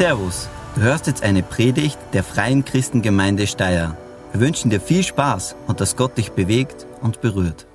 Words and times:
Servus, 0.00 0.48
du 0.76 0.80
hörst 0.80 1.08
jetzt 1.08 1.22
eine 1.22 1.42
Predigt 1.42 1.98
der 2.14 2.24
Freien 2.24 2.64
Christengemeinde 2.64 3.46
Steyr. 3.46 3.98
Wir 4.32 4.40
wünschen 4.40 4.70
dir 4.70 4.80
viel 4.80 5.02
Spaß 5.02 5.56
und 5.66 5.82
dass 5.82 5.94
Gott 5.94 6.16
dich 6.16 6.32
bewegt 6.32 6.86
und 7.02 7.20
berührt. 7.20 7.66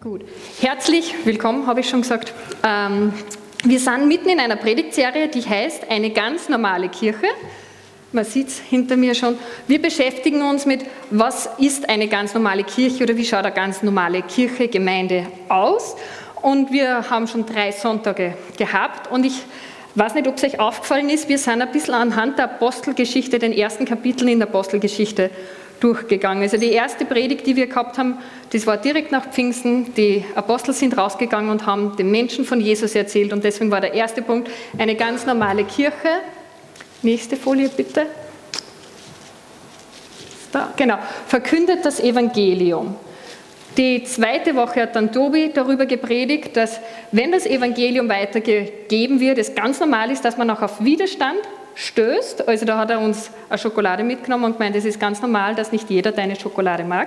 Gut, 0.00 0.24
herzlich 0.60 1.14
willkommen, 1.22 1.68
habe 1.68 1.78
ich 1.78 1.88
schon 1.88 2.02
gesagt. 2.02 2.34
Ähm, 2.64 3.12
wir 3.62 3.78
sind 3.78 4.08
mitten 4.08 4.30
in 4.30 4.40
einer 4.40 4.56
Predigtserie, 4.56 5.28
die 5.28 5.42
heißt 5.42 5.88
Eine 5.88 6.10
ganz 6.10 6.48
normale 6.48 6.88
Kirche. 6.88 7.28
Man 8.10 8.24
sieht 8.24 8.48
es 8.48 8.58
hinter 8.58 8.96
mir 8.96 9.14
schon. 9.14 9.38
Wir 9.68 9.80
beschäftigen 9.80 10.42
uns 10.42 10.66
mit, 10.66 10.86
was 11.12 11.48
ist 11.58 11.88
eine 11.88 12.08
ganz 12.08 12.34
normale 12.34 12.64
Kirche 12.64 13.04
oder 13.04 13.16
wie 13.16 13.24
schaut 13.24 13.44
eine 13.44 13.54
ganz 13.54 13.84
normale 13.84 14.22
Kirche, 14.22 14.66
Gemeinde 14.66 15.28
aus. 15.48 15.94
Und 16.42 16.72
wir 16.72 17.08
haben 17.08 17.28
schon 17.28 17.46
drei 17.46 17.70
Sonntage 17.70 18.34
gehabt 18.56 19.08
und 19.12 19.24
ich 19.24 19.44
weiß 19.98 20.14
nicht, 20.14 20.28
ob 20.28 20.36
es 20.36 20.44
euch 20.44 20.60
aufgefallen 20.60 21.08
ist, 21.08 21.28
wir 21.28 21.38
sind 21.38 21.62
ein 21.62 21.72
bisschen 21.72 21.94
anhand 21.94 22.38
der 22.38 22.44
Apostelgeschichte, 22.44 23.38
den 23.38 23.52
ersten 23.52 23.84
Kapiteln 23.84 24.28
in 24.28 24.38
der 24.38 24.48
Apostelgeschichte 24.48 25.30
durchgegangen. 25.80 26.42
Also 26.42 26.56
die 26.56 26.72
erste 26.72 27.04
Predigt, 27.04 27.46
die 27.46 27.56
wir 27.56 27.66
gehabt 27.66 27.98
haben, 27.98 28.18
das 28.50 28.66
war 28.66 28.76
direkt 28.76 29.12
nach 29.12 29.30
Pfingsten. 29.30 29.94
Die 29.94 30.24
Apostel 30.34 30.74
sind 30.74 30.96
rausgegangen 30.96 31.50
und 31.50 31.66
haben 31.66 31.96
den 31.96 32.10
Menschen 32.10 32.44
von 32.44 32.60
Jesus 32.60 32.94
erzählt 32.94 33.32
und 33.32 33.44
deswegen 33.44 33.70
war 33.70 33.80
der 33.80 33.94
erste 33.94 34.22
Punkt 34.22 34.50
eine 34.76 34.94
ganz 34.94 35.26
normale 35.26 35.64
Kirche. 35.64 36.08
Nächste 37.02 37.36
Folie 37.36 37.68
bitte. 37.68 38.06
Da, 40.52 40.72
genau. 40.76 40.98
Verkündet 41.26 41.84
das 41.84 42.00
Evangelium. 42.00 42.96
Die 43.78 44.02
zweite 44.02 44.56
Woche 44.56 44.82
hat 44.82 44.96
dann 44.96 45.12
Tobi 45.12 45.52
darüber 45.54 45.86
gepredigt, 45.86 46.56
dass 46.56 46.80
wenn 47.12 47.30
das 47.30 47.46
Evangelium 47.46 48.08
weitergegeben 48.08 49.20
wird, 49.20 49.38
es 49.38 49.54
ganz 49.54 49.78
normal 49.78 50.10
ist, 50.10 50.24
dass 50.24 50.36
man 50.36 50.50
auch 50.50 50.62
auf 50.62 50.82
Widerstand 50.82 51.38
stößt. 51.76 52.48
Also 52.48 52.66
da 52.66 52.76
hat 52.76 52.90
er 52.90 52.98
uns 52.98 53.30
eine 53.48 53.56
Schokolade 53.56 54.02
mitgenommen 54.02 54.46
und 54.46 54.58
gemeint, 54.58 54.74
es 54.74 54.84
ist 54.84 54.98
ganz 54.98 55.22
normal, 55.22 55.54
dass 55.54 55.70
nicht 55.70 55.88
jeder 55.90 56.10
deine 56.10 56.34
Schokolade 56.34 56.82
mag. 56.82 57.06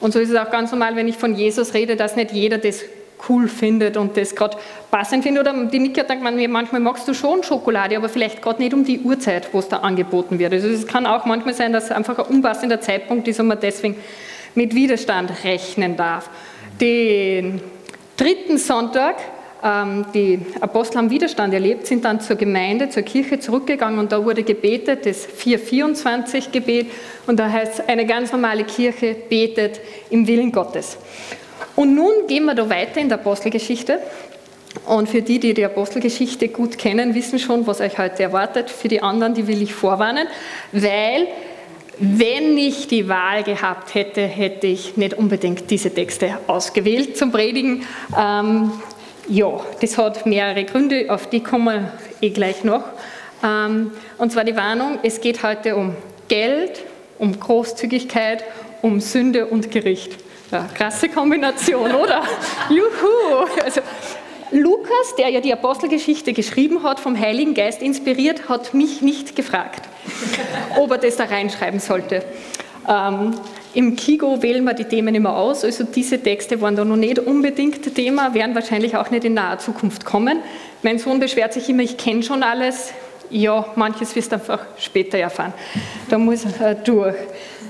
Und 0.00 0.12
so 0.12 0.18
ist 0.18 0.30
es 0.30 0.34
auch 0.34 0.50
ganz 0.50 0.72
normal, 0.72 0.96
wenn 0.96 1.06
ich 1.06 1.16
von 1.16 1.36
Jesus 1.36 1.72
rede, 1.72 1.94
dass 1.94 2.16
nicht 2.16 2.32
jeder 2.32 2.58
das 2.58 2.80
cool 3.28 3.46
findet 3.46 3.96
und 3.96 4.16
das 4.16 4.34
gerade 4.34 4.56
passend 4.90 5.22
findet. 5.22 5.46
Oder 5.46 5.66
die 5.66 5.78
Nika 5.78 6.04
sagt 6.04 6.20
man, 6.20 6.50
manchmal 6.50 6.80
magst 6.80 7.06
du 7.06 7.14
schon 7.14 7.44
Schokolade, 7.44 7.96
aber 7.96 8.08
vielleicht 8.08 8.42
gerade 8.42 8.60
nicht 8.60 8.74
um 8.74 8.84
die 8.84 8.98
Uhrzeit, 8.98 9.54
wo 9.54 9.60
es 9.60 9.68
da 9.68 9.76
angeboten 9.76 10.40
wird. 10.40 10.52
Also 10.52 10.66
es 10.66 10.84
kann 10.84 11.06
auch 11.06 11.26
manchmal 11.26 11.54
sein, 11.54 11.72
dass 11.72 11.84
es 11.84 11.90
einfach 11.92 12.18
ein 12.18 12.24
unpassender 12.24 12.80
Zeitpunkt 12.80 13.28
ist 13.28 13.38
und 13.38 13.46
man 13.46 13.60
deswegen 13.60 13.94
mit 14.54 14.74
Widerstand 14.74 15.44
rechnen 15.44 15.96
darf. 15.96 16.30
Den 16.80 17.60
dritten 18.16 18.58
Sonntag, 18.58 19.16
ähm, 19.62 20.06
die 20.14 20.40
Apostel 20.60 20.98
haben 20.98 21.10
Widerstand 21.10 21.54
erlebt, 21.54 21.86
sind 21.86 22.04
dann 22.04 22.20
zur 22.20 22.36
Gemeinde, 22.36 22.88
zur 22.88 23.02
Kirche 23.02 23.38
zurückgegangen 23.38 23.98
und 23.98 24.12
da 24.12 24.24
wurde 24.24 24.42
gebetet, 24.42 25.06
das 25.06 25.28
424-Gebet 25.28 26.86
und 27.26 27.38
da 27.38 27.50
heißt 27.50 27.88
eine 27.88 28.06
ganz 28.06 28.32
normale 28.32 28.64
Kirche 28.64 29.14
betet 29.28 29.80
im 30.10 30.26
Willen 30.26 30.52
Gottes. 30.52 30.98
Und 31.76 31.94
nun 31.94 32.26
gehen 32.26 32.44
wir 32.44 32.54
da 32.54 32.68
weiter 32.68 33.00
in 33.00 33.08
der 33.08 33.18
Apostelgeschichte. 33.18 33.98
Und 34.86 35.08
für 35.08 35.22
die, 35.22 35.38
die 35.38 35.54
die 35.54 35.64
Apostelgeschichte 35.64 36.48
gut 36.48 36.78
kennen, 36.78 37.14
wissen 37.14 37.38
schon, 37.38 37.66
was 37.66 37.80
euch 37.80 37.98
heute 37.98 38.22
erwartet. 38.22 38.70
Für 38.70 38.88
die 38.88 39.02
anderen, 39.02 39.34
die 39.34 39.46
will 39.46 39.62
ich 39.62 39.74
vorwarnen, 39.74 40.26
weil 40.72 41.28
wenn 41.98 42.56
ich 42.56 42.88
die 42.88 43.08
Wahl 43.08 43.42
gehabt 43.42 43.94
hätte, 43.94 44.22
hätte 44.22 44.66
ich 44.66 44.96
nicht 44.96 45.14
unbedingt 45.14 45.70
diese 45.70 45.92
Texte 45.92 46.38
ausgewählt 46.46 47.16
zum 47.16 47.32
Predigen. 47.32 47.86
Ähm, 48.18 48.72
ja, 49.28 49.60
das 49.80 49.98
hat 49.98 50.26
mehrere 50.26 50.64
Gründe, 50.64 51.06
auf 51.08 51.28
die 51.28 51.40
kommen 51.40 51.64
wir 51.64 51.92
eh 52.20 52.30
gleich 52.30 52.64
noch. 52.64 52.84
Ähm, 53.44 53.92
und 54.18 54.32
zwar 54.32 54.44
die 54.44 54.56
Warnung, 54.56 54.98
es 55.02 55.20
geht 55.20 55.42
heute 55.42 55.76
um 55.76 55.94
Geld, 56.28 56.82
um 57.18 57.38
Großzügigkeit, 57.38 58.44
um 58.80 59.00
Sünde 59.00 59.46
und 59.46 59.70
Gericht. 59.70 60.16
Ja, 60.50 60.68
krasse 60.74 61.08
Kombination, 61.08 61.94
oder? 61.94 62.24
Juhu! 62.68 63.46
Also, 63.64 63.80
Lukas, 64.50 65.14
der 65.16 65.30
ja 65.30 65.40
die 65.40 65.52
Apostelgeschichte 65.52 66.34
geschrieben 66.34 66.82
hat, 66.82 67.00
vom 67.00 67.18
Heiligen 67.18 67.54
Geist 67.54 67.80
inspiriert, 67.80 68.48
hat 68.48 68.74
mich 68.74 69.00
nicht 69.00 69.34
gefragt, 69.34 69.88
ob 70.78 70.90
er 70.90 70.98
das 70.98 71.16
da 71.16 71.24
reinschreiben 71.24 71.80
sollte. 71.80 72.24
Ähm, 72.88 73.34
Im 73.74 73.96
Kigo 73.96 74.42
wählen 74.42 74.64
wir 74.64 74.74
die 74.74 74.84
Themen 74.84 75.14
immer 75.14 75.36
aus, 75.36 75.64
also 75.64 75.84
diese 75.84 76.22
Texte 76.22 76.60
waren 76.60 76.76
da 76.76 76.84
noch 76.84 76.96
nicht 76.96 77.18
unbedingt 77.18 77.94
Thema, 77.94 78.34
werden 78.34 78.54
wahrscheinlich 78.54 78.96
auch 78.96 79.10
nicht 79.10 79.24
in 79.24 79.34
naher 79.34 79.58
Zukunft 79.58 80.04
kommen. 80.04 80.38
Mein 80.82 80.98
Sohn 80.98 81.20
beschwert 81.20 81.52
sich 81.52 81.68
immer, 81.68 81.82
ich 81.82 81.96
kenne 81.96 82.22
schon 82.22 82.42
alles. 82.42 82.92
Ja, 83.30 83.64
manches 83.76 84.14
wirst 84.14 84.32
du 84.32 84.36
einfach 84.36 84.60
später 84.76 85.16
erfahren. 85.16 85.54
Da 86.10 86.18
muss 86.18 86.44
er 86.60 86.74
durch. 86.74 87.16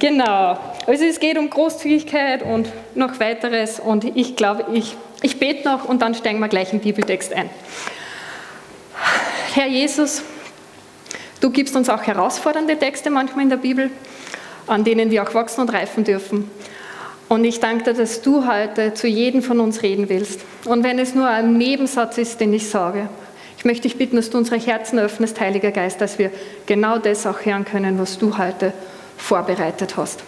Genau. 0.01 0.59
Also 0.89 1.05
es 1.05 1.21
geht 1.21 1.39
um 1.39 1.49
Großzügigkeit 1.49 2.43
und 2.43 2.69
noch 2.97 3.21
weiteres 3.21 3.79
und 3.79 4.05
ich 4.17 4.35
glaube, 4.35 4.65
ich 4.73 4.97
ich 5.23 5.39
bete 5.39 5.69
noch 5.69 5.85
und 5.85 6.03
dann 6.03 6.15
steigen 6.15 6.41
wir 6.41 6.49
gleich 6.49 6.73
im 6.73 6.81
Bibeltext 6.81 7.33
ein. 7.33 7.49
Herr 9.55 9.69
Jesus, 9.69 10.23
du 11.43 11.51
gibst 11.51 11.77
uns 11.77 11.91
auch 11.91 12.03
herausfordernde 12.03 12.79
Texte 12.79 13.11
manchmal 13.11 13.45
in 13.45 13.51
der 13.51 13.57
Bibel, 13.59 13.91
an 14.67 14.85
denen 14.85 15.11
wir 15.11 15.23
auch 15.23 15.35
wachsen 15.35 15.61
und 15.61 15.73
reifen 15.73 16.05
dürfen. 16.05 16.51
Und 17.29 17.45
ich 17.45 17.61
danke 17.61 17.85
dir, 17.85 17.95
dass 17.95 18.23
du 18.23 18.47
heute 18.47 18.95
zu 18.95 19.09
jedem 19.09 19.43
von 19.43 19.59
uns 19.61 19.83
reden 19.83 20.09
willst. 20.09 20.41
Und 20.67 20.85
wenn 20.85 20.99
es 20.99 21.15
nur 21.15 21.27
ein 21.27 21.55
Nebensatz 21.55 22.19
ist, 22.19 22.41
den 22.41 22.53
ich 22.53 22.69
sage, 22.69 23.09
ich 23.59 23.65
möchte 23.65 23.83
dich 23.83 23.97
bitten, 23.97 24.17
dass 24.17 24.31
du 24.31 24.39
unsere 24.39 24.59
Herzen 24.59 24.99
öffnest, 24.99 25.41
Heiliger 25.41 25.71
Geist, 25.71 26.01
dass 26.01 26.19
wir 26.19 26.31
genau 26.67 26.99
das 26.99 27.27
auch 27.27 27.45
hören 27.45 27.65
können, 27.65 27.99
was 27.99 28.19
du 28.19 28.37
heute 28.39 28.73
vorbereitet 29.17 29.97
hast. 29.97 30.25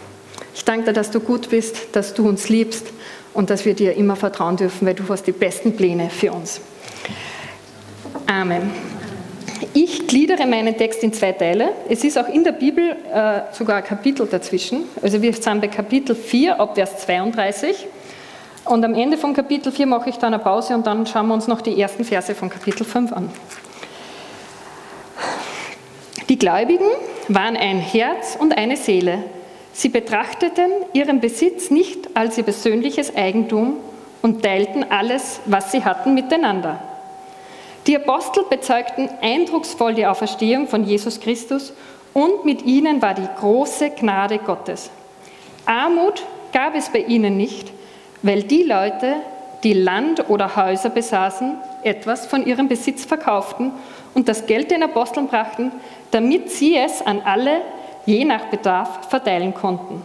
Ich 0.54 0.64
danke 0.64 0.86
dir, 0.86 0.92
dass 0.92 1.10
du 1.10 1.20
gut 1.20 1.50
bist, 1.50 1.88
dass 1.92 2.14
du 2.14 2.28
uns 2.28 2.48
liebst 2.48 2.86
und 3.34 3.50
dass 3.50 3.64
wir 3.64 3.74
dir 3.74 3.94
immer 3.96 4.16
vertrauen 4.16 4.56
dürfen, 4.56 4.86
weil 4.86 4.94
du 4.94 5.04
hast 5.08 5.24
die 5.24 5.32
besten 5.32 5.76
Pläne 5.76 6.10
für 6.10 6.32
uns. 6.32 6.60
Amen. 8.26 8.93
Ich 9.72 10.06
gliedere 10.06 10.46
meinen 10.46 10.76
Text 10.76 11.02
in 11.02 11.12
zwei 11.12 11.32
Teile. 11.32 11.72
Es 11.88 12.04
ist 12.04 12.18
auch 12.18 12.28
in 12.28 12.44
der 12.44 12.52
Bibel 12.52 12.96
äh, 13.12 13.52
sogar 13.52 13.76
ein 13.76 13.84
Kapitel 13.84 14.26
dazwischen. 14.26 14.84
Also 15.02 15.20
wir 15.22 15.32
sind 15.32 15.60
bei 15.60 15.68
Kapitel 15.68 16.14
4 16.14 16.58
ab 16.58 16.74
Vers 16.74 16.98
32. 16.98 17.86
Und 18.64 18.84
am 18.84 18.94
Ende 18.94 19.18
von 19.18 19.34
Kapitel 19.34 19.70
4 19.70 19.86
mache 19.86 20.10
ich 20.10 20.16
dann 20.16 20.32
eine 20.32 20.42
Pause 20.42 20.74
und 20.74 20.86
dann 20.86 21.06
schauen 21.06 21.28
wir 21.28 21.34
uns 21.34 21.46
noch 21.46 21.60
die 21.60 21.78
ersten 21.78 22.04
Verse 22.04 22.34
von 22.34 22.48
Kapitel 22.48 22.84
5 22.84 23.12
an. 23.12 23.30
Die 26.28 26.38
Gläubigen 26.38 26.88
waren 27.28 27.56
ein 27.56 27.78
Herz 27.78 28.36
und 28.38 28.56
eine 28.56 28.76
Seele. 28.76 29.24
Sie 29.72 29.88
betrachteten 29.88 30.70
ihren 30.94 31.20
Besitz 31.20 31.70
nicht 31.70 32.16
als 32.16 32.38
ihr 32.38 32.44
persönliches 32.44 33.14
Eigentum 33.14 33.76
und 34.22 34.42
teilten 34.42 34.90
alles, 34.90 35.40
was 35.44 35.72
sie 35.72 35.84
hatten, 35.84 36.14
miteinander. 36.14 36.93
Die 37.86 37.96
Apostel 37.96 38.44
bezeugten 38.48 39.10
eindrucksvoll 39.20 39.94
die 39.94 40.06
Auferstehung 40.06 40.68
von 40.68 40.84
Jesus 40.84 41.20
Christus 41.20 41.74
und 42.14 42.44
mit 42.46 42.62
ihnen 42.62 43.02
war 43.02 43.12
die 43.12 43.28
große 43.38 43.90
Gnade 43.90 44.38
Gottes. 44.38 44.90
Armut 45.66 46.22
gab 46.52 46.74
es 46.74 46.88
bei 46.88 47.00
ihnen 47.00 47.36
nicht, 47.36 47.70
weil 48.22 48.42
die 48.42 48.62
Leute, 48.62 49.16
die 49.64 49.74
Land 49.74 50.30
oder 50.30 50.56
Häuser 50.56 50.88
besaßen, 50.88 51.58
etwas 51.82 52.24
von 52.24 52.46
ihrem 52.46 52.68
Besitz 52.68 53.04
verkauften 53.04 53.72
und 54.14 54.28
das 54.28 54.46
Geld 54.46 54.70
den 54.70 54.82
Aposteln 54.82 55.26
brachten, 55.26 55.70
damit 56.10 56.50
sie 56.50 56.76
es 56.76 57.02
an 57.02 57.20
alle, 57.22 57.60
je 58.06 58.24
nach 58.24 58.46
Bedarf 58.46 59.08
verteilen 59.10 59.52
konnten. 59.52 60.02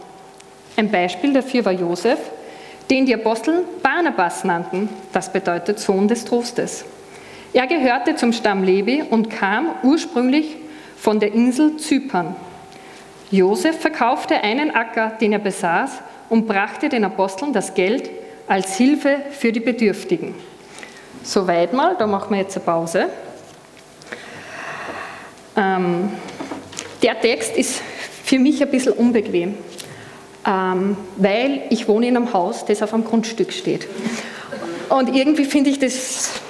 Ein 0.76 0.90
Beispiel 0.90 1.32
dafür 1.32 1.64
war 1.64 1.72
Josef, 1.72 2.18
den 2.90 3.06
die 3.06 3.14
Apostel 3.14 3.64
Barnabas 3.82 4.44
nannten, 4.44 4.90
das 5.12 5.32
bedeutet 5.32 5.78
Sohn 5.78 6.08
des 6.08 6.24
Trostes. 6.26 6.84
Er 7.52 7.66
gehörte 7.66 8.14
zum 8.14 8.32
Stamm 8.32 8.62
Levi 8.62 9.02
und 9.02 9.28
kam 9.28 9.70
ursprünglich 9.82 10.56
von 10.96 11.18
der 11.18 11.32
Insel 11.32 11.76
Zypern. 11.78 12.36
Josef 13.32 13.80
verkaufte 13.80 14.42
einen 14.42 14.70
Acker, 14.70 15.12
den 15.20 15.32
er 15.32 15.40
besaß, 15.40 15.90
und 16.28 16.46
brachte 16.46 16.88
den 16.88 17.04
Aposteln 17.04 17.52
das 17.52 17.74
Geld 17.74 18.08
als 18.46 18.76
Hilfe 18.76 19.16
für 19.32 19.50
die 19.50 19.60
Bedürftigen. 19.60 20.34
Soweit 21.24 21.72
mal, 21.72 21.96
da 21.98 22.06
machen 22.06 22.30
wir 22.30 22.38
jetzt 22.38 22.56
eine 22.56 22.64
Pause. 22.64 23.08
Ähm, 25.56 26.10
der 27.02 27.20
Text 27.20 27.56
ist 27.56 27.82
für 28.24 28.38
mich 28.38 28.62
ein 28.62 28.70
bisschen 28.70 28.92
unbequem, 28.92 29.56
ähm, 30.46 30.96
weil 31.16 31.62
ich 31.70 31.88
wohne 31.88 32.06
in 32.06 32.16
einem 32.16 32.32
Haus, 32.32 32.64
das 32.64 32.82
auf 32.82 32.94
einem 32.94 33.04
Grundstück 33.04 33.52
steht. 33.52 33.88
Und 34.88 35.14
irgendwie 35.14 35.44
finde 35.44 35.70
ich 35.70 35.78
das 35.78 36.40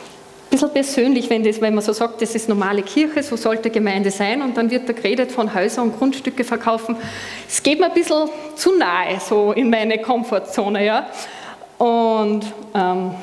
bisschen 0.51 0.73
persönlich, 0.73 1.31
wenn, 1.31 1.45
das, 1.45 1.61
wenn 1.61 1.75
man 1.75 1.83
so 1.83 1.93
sagt, 1.93 2.21
das 2.21 2.35
ist 2.35 2.49
normale 2.49 2.83
Kirche, 2.83 3.23
so 3.23 3.37
sollte 3.37 3.71
Gemeinde 3.71 4.11
sein 4.11 4.43
und 4.43 4.57
dann 4.57 4.71
wird 4.71 4.89
da 4.89 4.93
geredet 4.93 5.31
von 5.31 5.55
Häusern 5.55 5.91
und 5.91 5.99
Grundstücke 5.99 6.45
verkaufen. 6.45 6.97
Es 7.49 7.63
geht 7.63 7.79
mir 7.79 7.87
ein 7.87 7.95
bisschen 7.95 8.29
zu 8.57 8.77
nahe, 8.77 9.21
so 9.21 9.53
in 9.53 9.71
meine 9.71 9.99
Komfortzone. 9.99 10.85
Ja? 10.85 11.07
Und 11.79 12.45
ähm, 12.75 13.15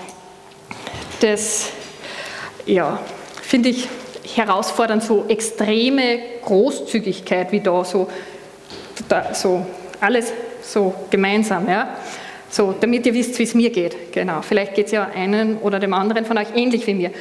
das 1.19 1.69
ja, 2.65 2.99
finde 3.41 3.69
ich 3.69 3.87
herausfordern, 4.35 5.01
so 5.01 5.25
extreme 5.27 6.19
Großzügigkeit 6.43 7.51
wie 7.51 7.59
da, 7.59 7.83
so, 7.83 8.07
so 9.33 9.65
alles 9.99 10.31
so 10.61 10.93
gemeinsam. 11.09 11.67
Ja? 11.67 11.97
So, 12.49 12.73
damit 12.79 13.05
ihr 13.05 13.13
wisst, 13.13 13.37
wie 13.39 13.43
es 13.43 13.53
mir 13.53 13.69
geht. 13.69 14.13
Genau. 14.13 14.41
Vielleicht 14.41 14.75
geht 14.75 14.87
es 14.87 14.91
ja 14.93 15.09
einen 15.13 15.57
oder 15.57 15.79
dem 15.79 15.93
anderen 15.93 16.25
von 16.25 16.37
euch 16.37 16.55
ähnlich 16.55 16.87
wie 16.87 16.93
mir. 16.93 17.11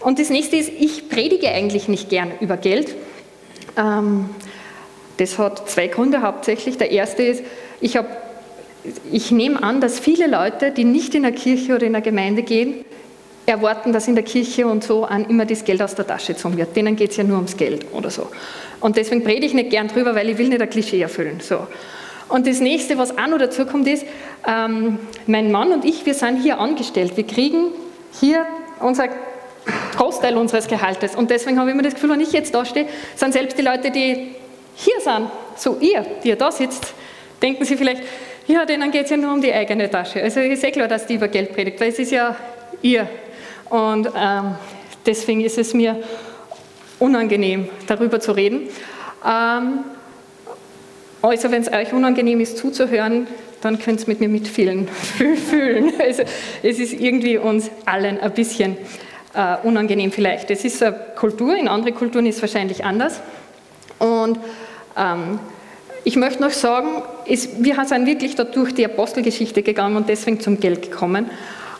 Und 0.00 0.18
das 0.18 0.30
nächste 0.30 0.56
ist, 0.56 0.70
ich 0.78 1.08
predige 1.08 1.48
eigentlich 1.48 1.88
nicht 1.88 2.08
gern 2.08 2.32
über 2.40 2.56
Geld. 2.56 2.94
Ähm, 3.76 4.30
das 5.16 5.38
hat 5.38 5.68
zwei 5.68 5.88
Gründe 5.88 6.22
hauptsächlich. 6.22 6.78
Der 6.78 6.90
erste 6.90 7.22
ist, 7.22 7.42
ich, 7.80 7.96
hab, 7.96 8.06
ich 9.10 9.30
nehme 9.30 9.62
an, 9.62 9.80
dass 9.80 9.98
viele 9.98 10.26
Leute, 10.26 10.70
die 10.70 10.84
nicht 10.84 11.14
in 11.14 11.22
der 11.22 11.32
Kirche 11.32 11.74
oder 11.74 11.86
in 11.86 11.92
der 11.92 12.02
Gemeinde 12.02 12.42
gehen, 12.42 12.84
erwarten, 13.46 13.92
dass 13.92 14.08
in 14.08 14.14
der 14.14 14.24
Kirche 14.24 14.66
und 14.66 14.84
so 14.84 15.04
an 15.04 15.24
immer 15.26 15.46
das 15.46 15.64
Geld 15.64 15.80
aus 15.80 15.94
der 15.94 16.06
Tasche 16.06 16.34
gezogen 16.34 16.56
wird. 16.56 16.76
Denen 16.76 16.96
geht 16.96 17.12
es 17.12 17.16
ja 17.16 17.24
nur 17.24 17.36
ums 17.36 17.56
Geld 17.56 17.86
oder 17.92 18.10
so. 18.10 18.28
Und 18.80 18.96
deswegen 18.96 19.22
predige 19.22 19.46
ich 19.46 19.54
nicht 19.54 19.70
gern 19.70 19.88
drüber, 19.88 20.14
weil 20.14 20.28
ich 20.28 20.38
will 20.38 20.48
nicht 20.48 20.60
ein 20.60 20.68
Klischee 20.68 21.00
erfüllen. 21.00 21.40
So. 21.40 21.66
Und 22.28 22.46
das 22.46 22.60
nächste, 22.60 22.98
was 22.98 23.16
auch 23.16 23.26
noch 23.28 23.38
dazu 23.38 23.64
kommt, 23.66 23.86
ist, 23.86 24.04
ähm, 24.46 24.98
mein 25.26 25.52
Mann 25.52 25.72
und 25.72 25.84
ich, 25.84 26.06
wir 26.06 26.14
sind 26.14 26.42
hier 26.42 26.58
angestellt. 26.58 27.16
Wir 27.16 27.26
kriegen 27.26 27.68
hier 28.20 28.46
unser 28.80 29.08
Großteil 29.96 30.36
unseres 30.36 30.68
Gehaltes. 30.68 31.14
Und 31.16 31.30
deswegen 31.30 31.58
habe 31.58 31.70
ich 31.70 31.74
immer 31.74 31.82
das 31.82 31.94
Gefühl, 31.94 32.10
wenn 32.10 32.20
ich 32.20 32.32
jetzt 32.32 32.54
da 32.54 32.64
stehe, 32.64 32.86
sind 33.14 33.32
selbst 33.32 33.58
die 33.58 33.62
Leute, 33.62 33.90
die 33.90 34.34
hier 34.74 35.00
sind, 35.00 35.30
so 35.56 35.78
ihr, 35.80 36.04
die 36.22 36.28
ihr 36.28 36.36
da 36.36 36.52
sitzt, 36.52 36.94
denken 37.42 37.64
sie 37.64 37.76
vielleicht, 37.76 38.02
ja, 38.46 38.64
denen 38.64 38.90
geht 38.90 39.04
es 39.04 39.10
ja 39.10 39.16
nur 39.16 39.32
um 39.32 39.40
die 39.40 39.52
eigene 39.52 39.90
Tasche. 39.90 40.22
Also 40.22 40.40
ich 40.40 40.60
sehe 40.60 40.70
klar, 40.70 40.86
dass 40.86 41.06
die 41.06 41.14
über 41.14 41.28
Geld 41.28 41.52
predigt, 41.52 41.80
weil 41.80 41.88
es 41.88 41.98
ist 41.98 42.12
ja 42.12 42.36
ihr. 42.82 43.08
Und 43.70 44.08
ähm, 44.16 44.54
deswegen 45.04 45.40
ist 45.40 45.58
es 45.58 45.74
mir 45.74 46.00
unangenehm, 46.98 47.68
darüber 47.86 48.20
zu 48.20 48.32
reden. 48.32 48.68
Ähm, 49.26 49.84
also 51.22 51.50
wenn 51.50 51.62
es 51.62 51.72
euch 51.72 51.92
unangenehm 51.92 52.40
ist 52.40 52.58
zuzuhören, 52.58 53.26
dann 53.60 53.78
könnt 53.78 54.00
ihr 54.00 54.08
mit 54.08 54.20
mir 54.20 54.28
mitfühlen. 54.28 54.88
fühlen. 55.50 55.92
Also 55.98 56.22
es 56.62 56.78
ist 56.78 56.92
irgendwie 56.92 57.38
uns 57.38 57.70
allen 57.84 58.20
ein 58.20 58.32
bisschen 58.32 58.76
äh, 59.34 59.56
unangenehm 59.62 60.12
vielleicht. 60.12 60.50
Es 60.50 60.64
ist 60.64 60.82
eine 60.82 60.96
Kultur, 61.14 61.56
in 61.56 61.68
anderen 61.68 61.94
Kulturen 61.94 62.26
ist 62.26 62.36
es 62.36 62.42
wahrscheinlich 62.42 62.84
anders. 62.84 63.20
Und 63.98 64.38
ähm, 64.96 65.38
ich 66.04 66.16
möchte 66.16 66.42
noch 66.42 66.50
sagen, 66.50 67.02
ist, 67.24 67.64
wir 67.64 67.84
sind 67.84 68.06
wirklich 68.06 68.34
da 68.36 68.44
durch 68.44 68.72
die 68.74 68.84
Apostelgeschichte 68.84 69.62
gegangen 69.62 69.96
und 69.96 70.08
deswegen 70.08 70.40
zum 70.40 70.60
Geld 70.60 70.90
gekommen 70.90 71.30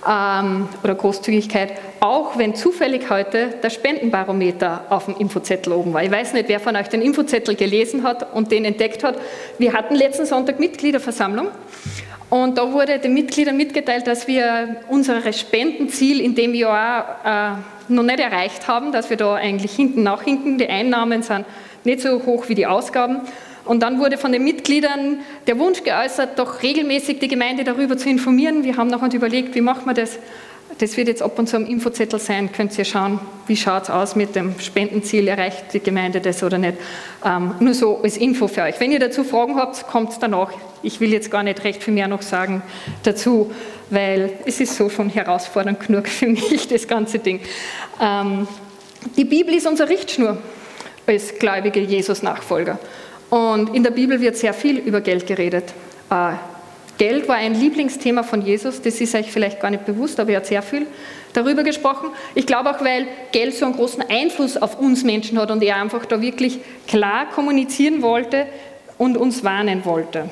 ähm, 0.08 0.68
oder 0.82 0.94
Großzügigkeit, 0.94 1.72
auch 2.00 2.38
wenn 2.38 2.54
zufällig 2.54 3.10
heute 3.10 3.54
der 3.62 3.70
Spendenbarometer 3.70 4.84
auf 4.90 5.06
dem 5.06 5.16
Infozettel 5.16 5.72
oben 5.72 5.92
war. 5.92 6.02
Ich 6.02 6.10
weiß 6.10 6.32
nicht, 6.32 6.48
wer 6.48 6.60
von 6.60 6.76
euch 6.76 6.88
den 6.88 7.02
Infozettel 7.02 7.54
gelesen 7.54 8.02
hat 8.02 8.34
und 8.34 8.52
den 8.52 8.64
entdeckt 8.64 9.04
hat. 9.04 9.16
Wir 9.58 9.72
hatten 9.72 9.94
letzten 9.94 10.26
Sonntag 10.26 10.60
Mitgliederversammlung 10.60 11.48
und 12.28 12.58
da 12.58 12.72
wurde 12.72 12.98
den 12.98 13.14
Mitgliedern 13.14 13.56
mitgeteilt, 13.56 14.06
dass 14.06 14.26
wir 14.26 14.76
unser 14.88 15.32
Spendenziel 15.32 16.20
in 16.20 16.34
dem 16.34 16.54
Jahr 16.54 17.60
äh, 17.88 17.92
noch 17.92 18.02
nicht 18.02 18.18
erreicht 18.18 18.66
haben, 18.66 18.92
dass 18.92 19.10
wir 19.10 19.16
da 19.16 19.34
eigentlich 19.34 19.72
hinten 19.72 20.02
nachhinken. 20.02 20.58
Die 20.58 20.68
Einnahmen 20.68 21.22
sind 21.22 21.44
nicht 21.84 22.00
so 22.00 22.24
hoch 22.26 22.48
wie 22.48 22.54
die 22.56 22.66
Ausgaben. 22.66 23.20
Und 23.66 23.82
dann 23.82 23.98
wurde 23.98 24.16
von 24.16 24.32
den 24.32 24.44
Mitgliedern 24.44 25.20
der 25.46 25.58
Wunsch 25.58 25.82
geäußert, 25.82 26.38
doch 26.38 26.62
regelmäßig 26.62 27.18
die 27.18 27.28
Gemeinde 27.28 27.64
darüber 27.64 27.96
zu 27.98 28.08
informieren. 28.08 28.64
Wir 28.64 28.76
haben 28.76 28.88
noch 28.88 29.02
überlegt, 29.12 29.54
wie 29.54 29.60
machen 29.60 29.86
wir 29.86 29.94
das? 29.94 30.18
Das 30.78 30.96
wird 30.96 31.08
jetzt 31.08 31.22
ab 31.22 31.38
und 31.38 31.48
zu 31.48 31.56
am 31.56 31.64
Infozettel 31.64 32.18
sein. 32.18 32.52
Könnt 32.52 32.76
ihr 32.76 32.84
schauen, 32.84 33.18
wie 33.46 33.56
schaut 33.56 33.84
es 33.84 33.90
aus 33.90 34.14
mit 34.14 34.34
dem 34.34 34.58
Spendenziel? 34.60 35.26
Erreicht 35.26 35.72
die 35.72 35.80
Gemeinde 35.80 36.20
das 36.20 36.42
oder 36.42 36.58
nicht? 36.58 36.74
Ähm, 37.24 37.54
nur 37.60 37.72
so 37.72 38.00
als 38.02 38.16
Info 38.16 38.46
für 38.46 38.62
euch. 38.62 38.78
Wenn 38.78 38.92
ihr 38.92 38.98
dazu 38.98 39.24
Fragen 39.24 39.56
habt, 39.56 39.86
kommt 39.86 40.12
danach. 40.20 40.50
Ich 40.82 41.00
will 41.00 41.12
jetzt 41.12 41.30
gar 41.30 41.42
nicht 41.42 41.64
recht 41.64 41.82
viel 41.82 41.94
mehr 41.94 42.08
noch 42.08 42.22
sagen 42.22 42.62
dazu, 43.04 43.52
weil 43.90 44.32
es 44.44 44.60
ist 44.60 44.76
so 44.76 44.90
schon 44.90 45.08
herausfordernd 45.08 45.86
genug 45.86 46.08
für 46.08 46.26
mich, 46.26 46.68
das 46.70 46.86
ganze 46.86 47.20
Ding. 47.20 47.40
Ähm, 48.00 48.46
die 49.16 49.24
Bibel 49.24 49.54
ist 49.54 49.66
unsere 49.66 49.88
Richtschnur 49.88 50.36
als 51.06 51.38
gläubige 51.38 51.80
Jesus-Nachfolger. 51.80 52.78
Und 53.30 53.74
in 53.74 53.82
der 53.82 53.90
Bibel 53.90 54.20
wird 54.20 54.36
sehr 54.36 54.54
viel 54.54 54.78
über 54.78 55.00
Geld 55.00 55.26
geredet. 55.26 55.72
Äh, 56.10 56.34
Geld 56.98 57.28
war 57.28 57.36
ein 57.36 57.54
Lieblingsthema 57.54 58.22
von 58.22 58.40
Jesus, 58.40 58.80
das 58.80 59.00
ist 59.00 59.14
euch 59.14 59.30
vielleicht 59.30 59.60
gar 59.60 59.70
nicht 59.70 59.84
bewusst, 59.84 60.18
aber 60.18 60.30
er 60.30 60.36
hat 60.38 60.46
sehr 60.46 60.62
viel 60.62 60.86
darüber 61.34 61.62
gesprochen. 61.62 62.08
Ich 62.34 62.46
glaube 62.46 62.70
auch, 62.70 62.82
weil 62.82 63.06
Geld 63.32 63.54
so 63.54 63.66
einen 63.66 63.74
großen 63.74 64.02
Einfluss 64.08 64.56
auf 64.56 64.78
uns 64.78 65.04
Menschen 65.04 65.38
hat 65.38 65.50
und 65.50 65.62
er 65.62 65.76
einfach 65.76 66.06
da 66.06 66.22
wirklich 66.22 66.58
klar 66.86 67.28
kommunizieren 67.28 68.00
wollte 68.00 68.46
und 68.96 69.18
uns 69.18 69.44
warnen 69.44 69.84
wollte. 69.84 70.30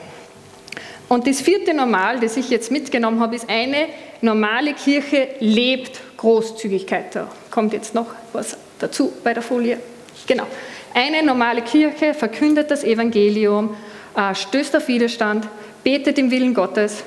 Und 1.08 1.26
das 1.26 1.42
vierte 1.42 1.74
Normal, 1.74 2.20
das 2.20 2.38
ich 2.38 2.48
jetzt 2.48 2.70
mitgenommen 2.70 3.20
habe, 3.20 3.36
ist 3.36 3.50
eine 3.50 3.88
normale 4.22 4.72
Kirche 4.72 5.28
lebt 5.38 6.00
Großzügigkeit. 6.16 7.14
Da 7.14 7.30
kommt 7.50 7.74
jetzt 7.74 7.94
noch 7.94 8.06
was 8.32 8.56
dazu 8.78 9.12
bei 9.22 9.34
der 9.34 9.42
Folie. 9.42 9.78
Genau. 10.26 10.46
Eine 10.96 11.24
normale 11.24 11.62
Kirche 11.62 12.14
verkündet 12.14 12.70
das 12.70 12.84
Evangelium, 12.84 13.76
äh, 14.16 14.32
stößt 14.32 14.76
auf 14.76 14.86
Widerstand, 14.86 15.48
betet 15.82 16.18
im 16.20 16.30
Willen 16.30 16.54
Gottes 16.54 17.02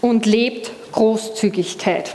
und 0.00 0.24
lebt 0.24 0.70
Großzügigkeit. 0.92 2.14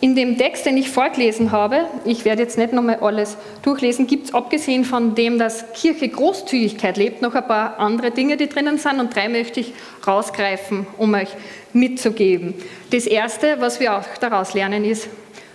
In 0.00 0.14
dem 0.14 0.36
Text, 0.36 0.66
den 0.66 0.76
ich 0.76 0.90
vorgelesen 0.90 1.50
habe, 1.50 1.86
ich 2.04 2.26
werde 2.26 2.42
jetzt 2.42 2.58
nicht 2.58 2.74
nochmal 2.74 2.98
alles 3.00 3.38
durchlesen, 3.62 4.06
gibt 4.06 4.26
es 4.26 4.34
abgesehen 4.34 4.84
von 4.84 5.14
dem, 5.14 5.38
dass 5.38 5.72
Kirche 5.72 6.10
Großzügigkeit 6.10 6.98
lebt, 6.98 7.22
noch 7.22 7.34
ein 7.34 7.48
paar 7.48 7.80
andere 7.80 8.10
Dinge, 8.10 8.36
die 8.36 8.50
drinnen 8.50 8.76
sind 8.76 9.00
und 9.00 9.16
drei 9.16 9.30
möchte 9.30 9.60
ich 9.60 9.72
rausgreifen, 10.06 10.86
um 10.98 11.14
euch 11.14 11.30
mitzugeben. 11.72 12.52
Das 12.90 13.06
erste, 13.06 13.60
was 13.60 13.80
wir 13.80 13.96
auch 13.96 14.04
daraus 14.20 14.52
lernen, 14.52 14.84
ist, 14.84 15.08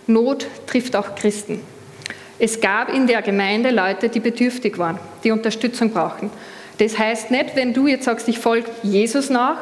Not 0.08 0.48
trifft 0.66 0.96
auch 0.96 1.16
Christen. 1.16 1.62
Es 2.40 2.60
gab 2.60 2.94
in 2.94 3.08
der 3.08 3.22
Gemeinde 3.22 3.70
Leute, 3.70 4.10
die 4.10 4.20
bedürftig 4.20 4.78
waren, 4.78 5.00
die 5.24 5.32
Unterstützung 5.32 5.92
brauchen. 5.92 6.32
Das 6.80 6.98
heißt 6.98 7.32
nicht, 7.32 7.56
wenn 7.56 7.74
du 7.74 7.88
jetzt 7.88 8.06
sagst, 8.06 8.28
ich 8.28 8.40
folge 8.40 8.70
Jesus 8.82 9.30
nach, 9.30 9.58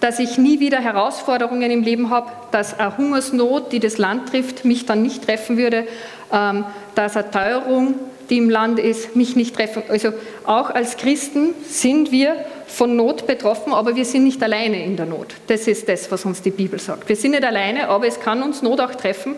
dass 0.00 0.18
ich 0.18 0.38
nie 0.38 0.60
wieder 0.60 0.80
Herausforderungen 0.80 1.70
im 1.70 1.82
Leben 1.82 2.10
habe, 2.10 2.30
dass 2.50 2.78
eine 2.78 2.96
Hungersnot, 2.96 3.72
die 3.72 3.80
das 3.80 3.98
Land 3.98 4.28
trifft, 4.28 4.64
mich 4.64 4.86
dann 4.86 5.02
nicht 5.02 5.24
treffen 5.24 5.56
würde, 5.56 5.86
ähm, 6.32 6.64
dass 6.94 7.16
eine 7.16 7.30
Teuerung, 7.30 7.94
die 8.30 8.38
im 8.38 8.50
Land 8.50 8.78
ist, 8.78 9.16
mich 9.16 9.36
nicht 9.36 9.54
treffen. 9.54 9.82
Also 9.88 10.12
auch 10.44 10.70
als 10.70 10.96
Christen 10.96 11.54
sind 11.66 12.10
wir 12.10 12.36
von 12.66 12.96
Not 12.96 13.26
betroffen, 13.26 13.72
aber 13.72 13.96
wir 13.96 14.04
sind 14.04 14.24
nicht 14.24 14.42
alleine 14.42 14.84
in 14.84 14.96
der 14.96 15.06
Not. 15.06 15.34
Das 15.46 15.68
ist 15.68 15.88
das, 15.88 16.10
was 16.10 16.24
uns 16.24 16.42
die 16.42 16.50
Bibel 16.50 16.78
sagt. 16.78 17.08
Wir 17.08 17.16
sind 17.16 17.32
nicht 17.32 17.44
alleine, 17.44 17.88
aber 17.88 18.06
es 18.06 18.18
kann 18.20 18.42
uns 18.42 18.62
Not 18.62 18.80
auch 18.80 18.94
treffen. 18.94 19.36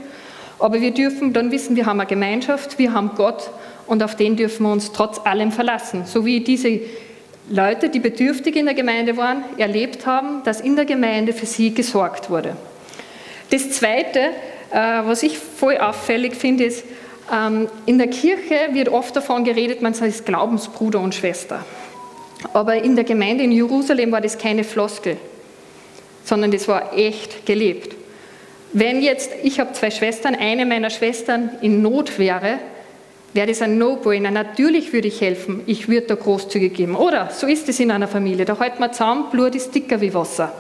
Aber 0.58 0.80
wir 0.80 0.92
dürfen 0.92 1.32
dann 1.32 1.50
wissen, 1.50 1.76
wir 1.76 1.86
haben 1.86 2.00
eine 2.00 2.08
Gemeinschaft, 2.08 2.78
wir 2.78 2.92
haben 2.92 3.10
Gott 3.14 3.50
und 3.86 4.02
auf 4.02 4.16
den 4.16 4.36
dürfen 4.36 4.64
wir 4.64 4.72
uns 4.72 4.92
trotz 4.92 5.20
allem 5.25 5.52
verlassen. 5.52 6.04
So 6.06 6.25
wie 6.25 6.40
diese 6.40 6.80
Leute, 7.48 7.88
die 7.88 8.00
bedürftig 8.00 8.56
in 8.56 8.64
der 8.64 8.75
Gemeinde 8.75 9.16
waren, 9.16 9.44
erlebt 9.58 10.06
haben, 10.06 10.42
dass 10.44 10.60
in 10.60 10.76
der 10.76 10.84
Gemeinde 10.84 11.32
für 11.32 11.46
sie 11.46 11.75
gesorgt 11.75 12.30
wurde. 12.30 12.56
Das 13.50 13.70
Zweite, 13.70 14.20
äh, 14.72 15.02
was 15.04 15.22
ich 15.22 15.38
voll 15.38 15.76
auffällig 15.76 16.34
finde, 16.34 16.64
ist, 16.64 16.84
ähm, 17.32 17.68
in 17.86 17.98
der 17.98 18.08
Kirche 18.08 18.70
wird 18.72 18.88
oft 18.88 19.14
davon 19.14 19.44
geredet, 19.44 19.82
man 19.82 19.94
sei 19.94 20.12
Glaubensbruder 20.25 21.00
und 21.00 21.14
Schwester. 21.14 21.64
Aber 22.52 22.82
in 22.82 22.96
der 22.96 23.04
Gemeinde 23.04 23.44
in 23.44 23.52
Jerusalem 23.52 24.12
war 24.12 24.20
das 24.20 24.38
keine 24.38 24.64
Floskel, 24.64 25.16
sondern 26.25 26.50
das 26.50 26.68
war 26.68 26.96
echt 26.96 27.46
gelebt. 27.46 27.95
Wenn 28.73 29.00
jetzt, 29.00 29.30
ich 29.42 29.61
habe 29.61 29.73
zwei 29.73 29.90
Schwestern, 29.90 30.35
eine 30.35 30.66
meiner 30.66 30.90
Schwestern 30.90 31.50
in 31.62 31.82
Not 31.82 32.18
wäre, 32.18 32.58
wäre 33.32 33.46
das 33.46 33.62
ein 33.62 33.78
No-Brainer. 33.78 34.30
Natürlich 34.30 34.92
würde 34.92 35.08
ich 35.08 35.20
helfen, 35.20 35.62
ich 35.66 35.88
würde 35.88 36.08
da 36.08 36.14
großzügig 36.16 36.75
geben. 36.75 36.96
Oder 36.96 37.30
so 37.30 37.46
ist 37.46 37.68
es 37.68 37.78
in 37.78 37.90
einer 37.90 38.08
Familie, 38.08 38.44
da 38.44 38.58
hält 38.58 38.80
man 38.80 38.92
zusammen, 38.92 39.26
Blut 39.30 39.54
ist 39.54 39.75
dicker 39.75 40.00
wie 40.00 40.12
Wasser. 40.12 40.52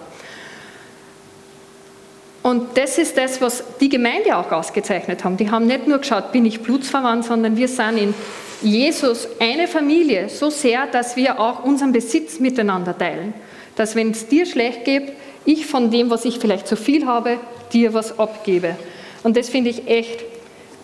Und 2.42 2.78
das 2.78 2.96
ist 2.96 3.18
das, 3.18 3.40
was 3.40 3.64
die 3.80 3.88
Gemeinde 3.88 4.36
auch 4.36 4.52
ausgezeichnet 4.52 5.24
haben. 5.24 5.36
Die 5.36 5.50
haben 5.50 5.66
nicht 5.66 5.88
nur 5.88 5.98
geschaut, 5.98 6.30
bin 6.30 6.44
ich 6.44 6.60
blutsverwandt, 6.60 7.24
sondern 7.24 7.56
wir 7.56 7.66
sind 7.66 7.98
in 7.98 8.14
Jesus 8.62 9.26
eine 9.40 9.66
Familie 9.66 10.28
so 10.28 10.48
sehr, 10.48 10.86
dass 10.86 11.16
wir 11.16 11.40
auch 11.40 11.64
unseren 11.64 11.90
Besitz 11.90 12.38
miteinander 12.38 12.96
teilen. 12.96 13.34
Dass 13.74 13.96
wenn 13.96 14.12
es 14.12 14.28
dir 14.28 14.46
schlecht 14.46 14.84
geht, 14.84 15.12
ich 15.46 15.66
von 15.66 15.90
dem, 15.90 16.10
was 16.10 16.24
ich 16.24 16.38
vielleicht 16.38 16.66
zu 16.66 16.76
viel 16.76 17.06
habe, 17.06 17.38
dir 17.72 17.94
was 17.94 18.18
abgebe. 18.18 18.76
Und 19.22 19.36
das 19.36 19.48
finde 19.48 19.70
ich 19.70 19.88
echt, 19.88 20.24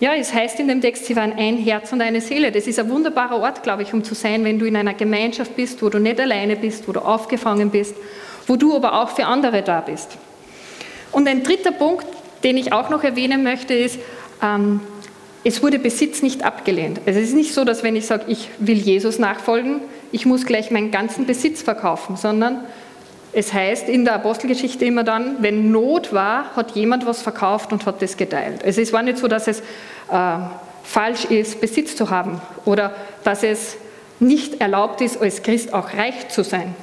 ja, 0.01 0.15
es 0.15 0.33
heißt 0.33 0.59
in 0.61 0.69
dem 0.69 0.81
Text, 0.81 1.07
sie 1.07 1.15
waren 1.17 1.33
ein 1.33 1.59
Herz 1.59 1.93
und 1.93 2.01
eine 2.01 2.21
Seele. 2.21 2.51
Das 2.51 2.67
ist 2.67 2.79
ein 2.79 2.91
wunderbarer 2.91 3.39
Ort, 3.39 3.63
glaube 3.63 3.83
ich, 3.83 3.93
um 3.93 4.03
zu 4.03 4.15
sein, 4.15 4.45
wenn 4.45 4.59
du 4.59 4.65
in 4.67 4.77
einer 4.77 4.95
Gemeinschaft 4.95 5.55
bist, 5.55 5.83
wo 5.83 5.89
du 5.89 5.99
nicht 5.99 6.21
alleine 6.21 6.57
bist, 6.57 6.89
wo 6.89 6.93
du 6.93 7.01
aufgefangen 7.01 7.71
bist, 7.71 7.95
wo 8.47 8.57
du 8.57 8.75
aber 8.75 9.01
auch 9.01 9.11
für 9.11 9.27
andere 9.27 9.63
da 9.63 9.81
bist. 9.81 10.17
Und 11.13 11.29
ein 11.29 11.43
dritter 11.43 11.73
Punkt, 11.73 12.07
den 12.43 12.57
ich 12.57 12.73
auch 12.73 12.91
noch 12.91 13.05
erwähnen 13.05 13.43
möchte, 13.43 13.75
ist, 13.75 13.99
ähm, 14.43 14.81
es 15.45 15.63
wurde 15.63 15.79
Besitz 15.79 16.23
nicht 16.23 16.45
abgelehnt. 16.45 17.01
Also 17.07 17.21
es 17.21 17.29
ist 17.29 17.35
nicht 17.35 17.53
so, 17.53 17.65
dass 17.65 17.83
wenn 17.83 17.97
ich 17.97 18.07
sage, 18.07 18.25
ich 18.29 18.49
will 18.59 18.79
Jesus 18.79 19.19
nachfolgen, 19.19 19.81
ich 20.13 20.27
muss 20.27 20.47
gleich 20.47 20.71
meinen 20.71 20.91
ganzen 20.91 21.27
Besitz 21.27 21.63
verkaufen, 21.63 22.17
sondern 22.17 22.65
es 23.33 23.53
heißt 23.53 23.89
in 23.89 24.05
der 24.05 24.15
Apostelgeschichte 24.15 24.85
immer 24.85 25.05
dann, 25.05 25.37
wenn 25.41 25.71
Not 25.71 26.13
war, 26.13 26.55
hat 26.55 26.73
jemand 26.73 27.07
was 27.07 27.23
verkauft 27.23 27.73
und 27.73 27.87
hat 27.87 28.03
das 28.03 28.17
geteilt. 28.17 28.61
Es 28.63 28.93
war 28.93 29.03
nicht 29.03 29.19
so, 29.19 29.29
dass 29.29 29.49
es 29.49 29.61
äh, 29.61 30.39
falsch 30.83 31.25
ist, 31.27 31.61
Besitz 31.61 31.97
zu 31.97 32.11
haben 32.11 32.41
oder 32.65 32.95
dass 33.25 33.43
es 33.43 33.77
nicht 34.21 34.61
erlaubt 34.61 35.01
ist, 35.01 35.21
als 35.21 35.43
Christ 35.43 35.73
auch 35.73 35.95
reich 35.95 36.29
zu 36.29 36.45
sein. 36.45 36.75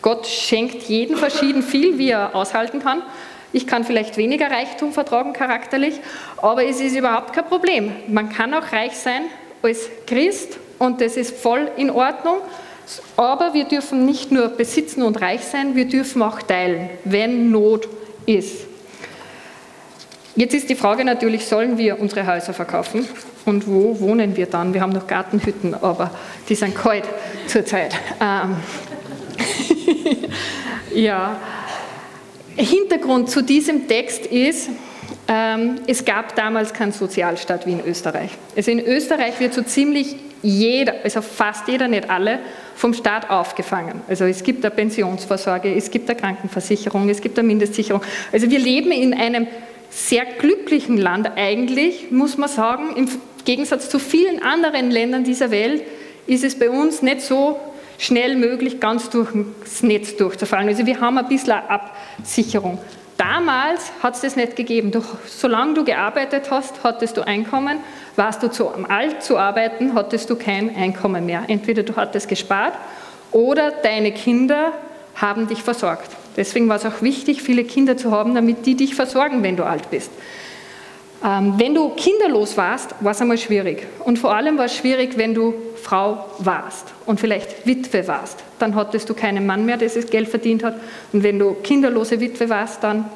Gott 0.00 0.26
schenkt 0.26 0.84
jedem 0.84 1.16
verschieden 1.16 1.62
viel, 1.62 1.98
wie 1.98 2.10
er 2.10 2.34
aushalten 2.34 2.80
kann. 2.80 3.02
Ich 3.52 3.66
kann 3.66 3.84
vielleicht 3.84 4.16
weniger 4.16 4.50
Reichtum 4.50 4.92
vertragen 4.92 5.32
charakterlich, 5.32 6.00
aber 6.36 6.64
es 6.64 6.80
ist 6.80 6.94
überhaupt 6.94 7.32
kein 7.32 7.46
Problem. 7.46 7.92
Man 8.06 8.28
kann 8.28 8.54
auch 8.54 8.72
reich 8.72 8.96
sein 8.96 9.22
als 9.62 9.88
Christ 10.06 10.58
und 10.78 11.00
das 11.00 11.16
ist 11.16 11.36
voll 11.36 11.68
in 11.76 11.90
Ordnung. 11.90 12.38
Aber 13.16 13.54
wir 13.54 13.64
dürfen 13.64 14.06
nicht 14.06 14.32
nur 14.32 14.48
besitzen 14.48 15.02
und 15.02 15.20
reich 15.20 15.42
sein, 15.42 15.74
wir 15.74 15.86
dürfen 15.86 16.22
auch 16.22 16.42
teilen, 16.42 16.90
wenn 17.04 17.50
Not 17.50 17.88
ist. 18.26 18.66
Jetzt 20.36 20.54
ist 20.54 20.70
die 20.70 20.76
Frage 20.76 21.04
natürlich, 21.04 21.46
sollen 21.46 21.78
wir 21.78 21.98
unsere 22.00 22.26
Häuser 22.26 22.52
verkaufen? 22.52 23.06
Und 23.44 23.66
wo 23.66 23.98
wohnen 23.98 24.36
wir 24.36 24.46
dann? 24.46 24.72
Wir 24.72 24.82
haben 24.82 24.92
noch 24.92 25.06
Gartenhütten, 25.06 25.74
aber 25.74 26.12
die 26.48 26.54
sind 26.54 26.76
kalt 26.76 27.04
zurzeit. 27.46 27.94
Ähm 28.20 28.56
ja, 30.94 31.36
Hintergrund 32.56 33.30
zu 33.30 33.42
diesem 33.42 33.88
Text 33.88 34.26
ist, 34.26 34.70
ähm, 35.26 35.80
es 35.86 36.04
gab 36.04 36.34
damals 36.36 36.72
keinen 36.72 36.92
Sozialstaat 36.92 37.66
wie 37.66 37.72
in 37.72 37.84
Österreich. 37.84 38.30
Also 38.56 38.70
in 38.70 38.80
Österreich 38.80 39.40
wird 39.40 39.54
so 39.54 39.62
ziemlich 39.62 40.16
jeder, 40.42 40.94
also 41.04 41.20
fast 41.20 41.68
jeder, 41.68 41.88
nicht 41.88 42.08
alle, 42.08 42.38
vom 42.78 42.94
Staat 42.94 43.28
aufgefangen. 43.28 44.02
Also 44.06 44.24
es 44.24 44.44
gibt 44.44 44.64
eine 44.64 44.72
Pensionsvorsorge, 44.72 45.74
es 45.74 45.90
gibt 45.90 46.08
eine 46.08 46.18
Krankenversicherung, 46.18 47.08
es 47.08 47.20
gibt 47.20 47.36
eine 47.36 47.48
Mindestsicherung. 47.48 48.02
Also 48.30 48.48
wir 48.50 48.60
leben 48.60 48.92
in 48.92 49.14
einem 49.14 49.48
sehr 49.90 50.24
glücklichen 50.24 50.96
Land 50.96 51.32
eigentlich, 51.34 52.12
muss 52.12 52.38
man 52.38 52.48
sagen. 52.48 52.94
Im 52.94 53.08
Gegensatz 53.44 53.88
zu 53.88 53.98
vielen 53.98 54.40
anderen 54.44 54.92
Ländern 54.92 55.24
dieser 55.24 55.50
Welt 55.50 55.82
ist 56.28 56.44
es 56.44 56.56
bei 56.56 56.70
uns 56.70 57.02
nicht 57.02 57.22
so 57.22 57.58
schnell 57.98 58.36
möglich, 58.36 58.78
ganz 58.78 59.10
durch 59.10 59.30
das 59.64 59.82
Netz 59.82 60.16
durchzufallen. 60.16 60.68
Also 60.68 60.86
wir 60.86 61.00
haben 61.00 61.18
ein 61.18 61.28
bisschen 61.28 61.54
eine 61.54 61.68
Absicherung. 61.68 62.78
Damals 63.18 63.90
hat 64.00 64.14
es 64.14 64.20
das 64.20 64.36
nicht 64.36 64.54
gegeben. 64.54 64.92
Du, 64.92 65.02
solange 65.26 65.74
du 65.74 65.84
gearbeitet 65.84 66.52
hast, 66.52 66.84
hattest 66.84 67.16
du 67.16 67.26
Einkommen. 67.26 67.78
Warst 68.14 68.44
du 68.44 68.48
zu 68.48 68.68
alt 68.88 69.24
zu 69.24 69.36
arbeiten, 69.36 69.94
hattest 69.94 70.30
du 70.30 70.36
kein 70.36 70.74
Einkommen 70.74 71.26
mehr. 71.26 71.42
Entweder 71.48 71.82
du 71.82 71.96
hattest 71.96 72.28
gespart 72.28 72.74
oder 73.32 73.72
deine 73.72 74.12
Kinder 74.12 74.72
haben 75.16 75.48
dich 75.48 75.64
versorgt. 75.64 76.10
Deswegen 76.36 76.68
war 76.68 76.76
es 76.76 76.86
auch 76.86 77.02
wichtig, 77.02 77.42
viele 77.42 77.64
Kinder 77.64 77.96
zu 77.96 78.12
haben, 78.12 78.36
damit 78.36 78.64
die 78.66 78.76
dich 78.76 78.94
versorgen, 78.94 79.42
wenn 79.42 79.56
du 79.56 79.64
alt 79.64 79.90
bist. 79.90 80.12
Ähm, 81.24 81.54
wenn 81.56 81.74
du 81.74 81.90
kinderlos 81.90 82.56
warst, 82.56 82.94
war 83.00 83.12
es 83.12 83.20
einmal 83.20 83.38
schwierig. 83.38 83.86
Und 84.04 84.18
vor 84.18 84.34
allem 84.34 84.56
war 84.56 84.66
es 84.66 84.76
schwierig, 84.76 85.16
wenn 85.16 85.34
du 85.34 85.54
Frau 85.82 86.26
warst 86.38 86.86
und 87.06 87.18
vielleicht 87.18 87.66
Witwe 87.66 88.06
warst. 88.06 88.38
Dann 88.58 88.74
hattest 88.74 89.08
du 89.08 89.14
keinen 89.14 89.46
Mann 89.46 89.64
mehr, 89.64 89.76
der 89.76 89.88
das 89.88 90.06
Geld 90.06 90.28
verdient 90.28 90.62
hat. 90.62 90.74
Und 91.12 91.22
wenn 91.22 91.38
du 91.38 91.54
kinderlose 91.54 92.20
Witwe 92.20 92.48
warst, 92.48 92.84
dann 92.84 93.06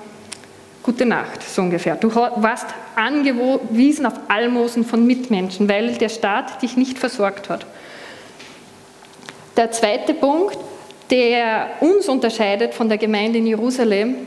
gute 0.83 1.07
Nacht, 1.07 1.43
so 1.43 1.63
ungefähr. 1.63 1.95
Du 1.95 2.13
warst 2.13 2.67
angewiesen 2.97 4.07
auf 4.07 4.15
Almosen 4.29 4.85
von 4.85 5.07
Mitmenschen, 5.07 5.69
weil 5.69 5.93
der 5.93 6.09
Staat 6.09 6.61
dich 6.63 6.77
nicht 6.77 6.99
versorgt 6.99 7.49
hat. 7.49 7.67
Der 9.57 9.71
zweite 9.71 10.15
Punkt, 10.15 10.59
der 11.11 11.69
uns 11.81 12.09
unterscheidet 12.09 12.75
von 12.75 12.89
der 12.89 12.99
Gemeinde 12.99 13.39
in 13.39 13.47
Jerusalem, 13.47 14.27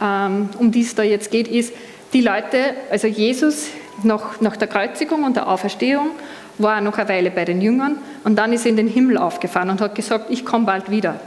ähm, 0.00 0.48
um 0.58 0.70
die 0.70 0.82
es 0.82 0.94
da 0.94 1.02
jetzt 1.02 1.30
geht, 1.30 1.48
ist, 1.48 1.74
die 2.12 2.20
Leute, 2.20 2.74
also 2.90 3.06
Jesus 3.06 3.68
nach, 4.02 4.40
nach 4.40 4.56
der 4.56 4.68
Kreuzigung 4.68 5.24
und 5.24 5.36
der 5.36 5.48
Auferstehung, 5.48 6.10
war 6.58 6.80
noch 6.80 6.98
eine 6.98 7.08
Weile 7.08 7.30
bei 7.30 7.44
den 7.44 7.60
Jüngern 7.60 7.98
und 8.24 8.36
dann 8.36 8.52
ist 8.52 8.66
er 8.66 8.70
in 8.70 8.76
den 8.76 8.88
Himmel 8.88 9.16
aufgefahren 9.16 9.70
und 9.70 9.80
hat 9.80 9.94
gesagt, 9.94 10.26
ich 10.30 10.44
komme 10.44 10.66
bald 10.66 10.90
wieder. 10.90 11.20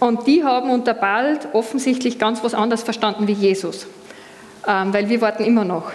Und 0.00 0.26
die 0.26 0.44
haben 0.44 0.70
unter 0.70 0.94
bald 0.94 1.48
offensichtlich 1.54 2.18
ganz 2.18 2.42
was 2.42 2.54
anderes 2.54 2.82
verstanden 2.82 3.26
wie 3.26 3.32
Jesus, 3.32 3.86
ähm, 4.66 4.92
weil 4.92 5.08
wir 5.08 5.20
warten 5.20 5.44
immer 5.44 5.64
noch. 5.64 5.92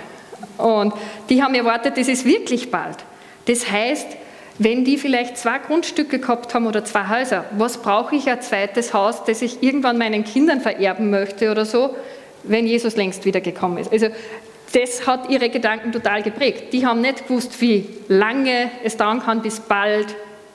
Und 0.58 0.94
die 1.30 1.42
haben 1.42 1.56
erwartet, 1.56 1.98
das 1.98 2.08
ist 2.08 2.26
wirklich 2.26 2.70
bald. 2.70 2.98
Das 3.48 3.70
heißt, 3.70 4.08
wenn 4.60 4.86
die 4.86 4.98
vielleicht 4.98 5.38
zwei 5.38 5.58
Grundstücke 5.58 6.20
gehabt 6.20 6.54
haben 6.54 6.68
oder 6.68 6.86
zwei 6.86 7.08
Häuser, 7.10 7.46
was 7.58 7.78
brauche 7.78 8.16
ich 8.16 8.30
ein 8.30 8.42
zweites 8.42 8.94
Haus, 8.94 9.24
das 9.24 9.42
ich 9.42 9.64
irgendwann 9.64 9.98
meinen 9.98 10.24
Kindern 10.24 10.62
vererben 10.62 11.10
möchte 11.10 11.50
oder 11.50 11.66
so? 11.66 11.96
Wenn 12.44 12.68
Jesus 12.68 12.96
längst 12.96 13.26
wiedergekommen 13.26 13.78
ist. 13.78 13.92
Also 13.92 14.08
das 14.74 15.06
hat 15.06 15.30
ihre 15.30 15.50
Gedanken 15.50 15.92
total 15.92 16.24
geprägt. 16.24 16.74
Die 16.74 16.86
haben 16.86 17.02
nicht 17.02 17.28
gewusst, 17.28 17.62
wie 17.62 17.88
lange 18.08 18.72
es 18.84 18.98
dauern 18.98 19.22
kann, 19.22 19.42
bis 19.42 19.60
bald 19.60 20.08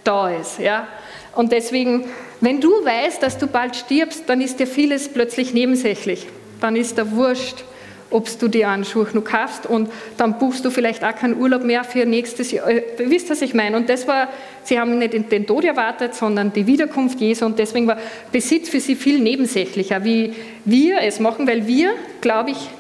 da 0.04 0.30
ist. 0.30 0.59
Ja? 0.59 0.88
Und 1.35 1.52
deswegen, 1.52 2.04
wenn 2.40 2.61
du 2.61 2.68
weißt, 2.68 3.23
dass 3.23 3.38
du 3.38 3.47
bald 3.47 3.76
stirbst, 3.76 4.25
dann 4.26 4.40
ist 4.40 4.59
dir 4.59 4.66
vieles 4.66 5.09
plötzlich 5.09 5.54
nebensächlich. 5.54 6.26
Dann 6.61 6.75
ist 6.75 6.99
der 6.99 7.12
Wurscht, 7.12 7.64
ob 8.11 8.38
du 8.38 8.49
dir 8.49 8.71
einen 8.71 8.85
Schuh 8.85 9.07
noch 9.12 9.25
kaufst 9.25 9.67
und 9.67 9.91
dann 10.17 10.38
buchst 10.38 10.65
du 10.65 10.71
vielleicht 10.71 11.05
auch 11.05 11.15
keinen 11.15 11.38
Urlaub 11.38 11.62
mehr 11.62 11.85
für 11.85 12.07
nächstes 12.07 12.50
Jahr. 12.50 12.69
Äh, 12.69 12.83
wisst 12.99 13.27
ihr, 13.27 13.31
was 13.33 13.43
ich 13.43 13.55
meine? 13.55 13.77
Und 13.77 13.88
das 13.88 14.09
war, 14.09 14.29
sie 14.65 14.79
haben 14.79 14.99
nicht 14.99 15.12
den 15.31 15.47
Tod 15.47 15.65
erwartet, 15.65 16.15
sondern 16.15 16.53
die 16.53 16.67
Wiederkunft 16.67 17.21
Jesu 17.21 17.45
und 17.45 17.59
deswegen 17.59 17.87
war 17.87 17.99
Besitz 18.33 18.69
für 18.69 18.81
sie 18.81 18.97
viel 18.97 19.21
nebensächlicher, 19.21 20.05
wie 20.05 20.35
wir 20.65 21.03
es 21.03 21.21
machen, 21.21 21.47
weil 21.47 21.67
wir, 21.67 21.93
glaube 22.21 22.50
ich, 22.50 22.71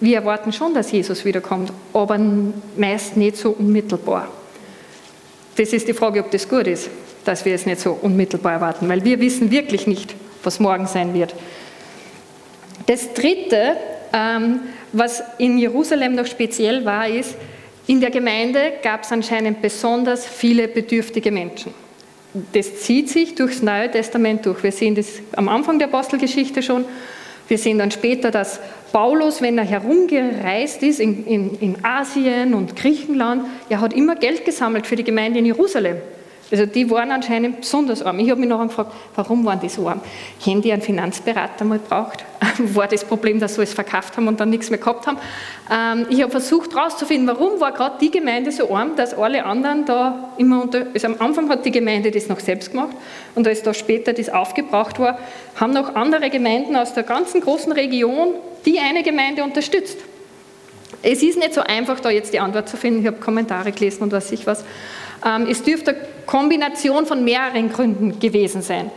wir 0.00 0.16
erwarten 0.16 0.52
schon, 0.52 0.74
dass 0.74 0.92
Jesus 0.92 1.24
wiederkommt, 1.24 1.72
aber 1.92 2.18
meist 2.76 3.16
nicht 3.16 3.36
so 3.36 3.50
unmittelbar. 3.50 4.28
Das 5.56 5.72
ist 5.72 5.88
die 5.88 5.94
Frage, 5.94 6.20
ob 6.20 6.30
das 6.30 6.48
gut 6.48 6.66
ist, 6.66 6.90
dass 7.24 7.44
wir 7.44 7.54
es 7.54 7.64
nicht 7.64 7.80
so 7.80 7.92
unmittelbar 7.92 8.52
erwarten, 8.54 8.88
weil 8.88 9.04
wir 9.04 9.20
wissen 9.20 9.50
wirklich 9.50 9.86
nicht, 9.86 10.14
was 10.42 10.60
morgen 10.60 10.86
sein 10.86 11.14
wird. 11.14 11.34
Das 12.86 13.14
Dritte, 13.14 13.76
was 14.92 15.22
in 15.38 15.58
Jerusalem 15.58 16.14
noch 16.14 16.26
speziell 16.26 16.84
war, 16.84 17.08
ist, 17.08 17.36
in 17.86 18.00
der 18.00 18.10
Gemeinde 18.10 18.72
gab 18.82 19.04
es 19.04 19.12
anscheinend 19.12 19.62
besonders 19.62 20.26
viele 20.26 20.68
bedürftige 20.68 21.30
Menschen. 21.30 21.72
Das 22.52 22.80
zieht 22.80 23.08
sich 23.08 23.34
durchs 23.34 23.62
Neue 23.62 23.90
Testament 23.90 24.44
durch. 24.44 24.62
Wir 24.62 24.72
sehen 24.72 24.94
das 24.94 25.06
am 25.32 25.48
Anfang 25.48 25.78
der 25.78 25.88
Apostelgeschichte 25.88 26.62
schon. 26.62 26.84
Wir 27.48 27.58
sehen 27.58 27.78
dann 27.78 27.90
später, 27.90 28.30
dass 28.30 28.58
Paulus, 28.92 29.40
wenn 29.40 29.56
er 29.56 29.64
herumgereist 29.64 30.82
ist 30.82 30.98
in, 30.98 31.24
in, 31.26 31.58
in 31.60 31.84
Asien 31.84 32.54
und 32.54 32.74
Griechenland, 32.74 33.44
er 33.68 33.80
hat 33.80 33.92
immer 33.92 34.16
Geld 34.16 34.44
gesammelt 34.44 34.86
für 34.86 34.96
die 34.96 35.04
Gemeinde 35.04 35.38
in 35.38 35.46
Jerusalem. 35.46 35.96
Also 36.50 36.64
die 36.64 36.88
waren 36.90 37.10
anscheinend 37.10 37.60
besonders 37.60 38.02
arm. 38.02 38.20
Ich 38.20 38.30
habe 38.30 38.38
mich 38.38 38.48
nachher 38.48 38.66
gefragt, 38.66 38.92
warum 39.16 39.44
waren 39.44 39.58
die 39.58 39.68
so 39.68 39.88
arm? 39.88 40.00
Haben 40.44 40.62
die 40.62 40.72
einen 40.72 40.82
Finanzberater 40.82 41.64
mal 41.64 41.78
gebraucht? 41.78 42.24
War 42.58 42.86
das 42.86 43.04
Problem, 43.04 43.40
dass 43.40 43.56
sie 43.56 43.62
es 43.62 43.74
verkauft 43.74 44.16
haben 44.16 44.28
und 44.28 44.38
dann 44.38 44.50
nichts 44.50 44.70
mehr 44.70 44.78
gehabt 44.78 45.08
haben? 45.08 45.18
Ähm, 45.70 46.06
ich 46.08 46.22
habe 46.22 46.30
versucht 46.30 46.74
herauszufinden, 46.74 47.26
warum 47.26 47.58
war 47.60 47.72
gerade 47.72 47.96
die 48.00 48.12
Gemeinde 48.12 48.52
so 48.52 48.72
arm, 48.72 48.94
dass 48.94 49.14
alle 49.14 49.44
anderen 49.44 49.84
da 49.86 50.30
immer 50.38 50.62
unter... 50.62 50.86
Also 50.94 51.08
am 51.08 51.16
Anfang 51.18 51.48
hat 51.48 51.64
die 51.64 51.72
Gemeinde 51.72 52.12
das 52.12 52.28
noch 52.28 52.38
selbst 52.38 52.70
gemacht 52.70 52.94
und 53.34 53.48
als 53.48 53.62
da 53.62 53.74
später 53.74 54.12
das 54.12 54.28
aufgebraucht 54.28 55.00
war, 55.00 55.18
haben 55.56 55.72
noch 55.72 55.96
andere 55.96 56.30
Gemeinden 56.30 56.76
aus 56.76 56.94
der 56.94 57.02
ganzen 57.02 57.40
großen 57.40 57.72
Region 57.72 58.34
die 58.64 58.78
eine 58.78 59.02
Gemeinde 59.02 59.42
unterstützt. 59.42 59.98
Es 61.02 61.22
ist 61.22 61.38
nicht 61.38 61.54
so 61.54 61.60
einfach, 61.60 62.00
da 62.00 62.10
jetzt 62.10 62.32
die 62.32 62.40
Antwort 62.40 62.68
zu 62.68 62.76
finden. 62.76 63.00
Ich 63.00 63.06
habe 63.06 63.18
Kommentare 63.18 63.70
gelesen 63.70 64.02
und 64.02 64.12
weiß 64.12 64.32
ich 64.32 64.46
was. 64.46 64.64
Ähm, 65.24 65.46
es 65.48 65.62
dürfte 65.62 65.92
eine 65.92 66.00
Kombination 66.26 67.06
von 67.06 67.24
mehreren 67.24 67.70
Gründen 67.70 68.18
gewesen 68.18 68.62
sein. 68.62 68.90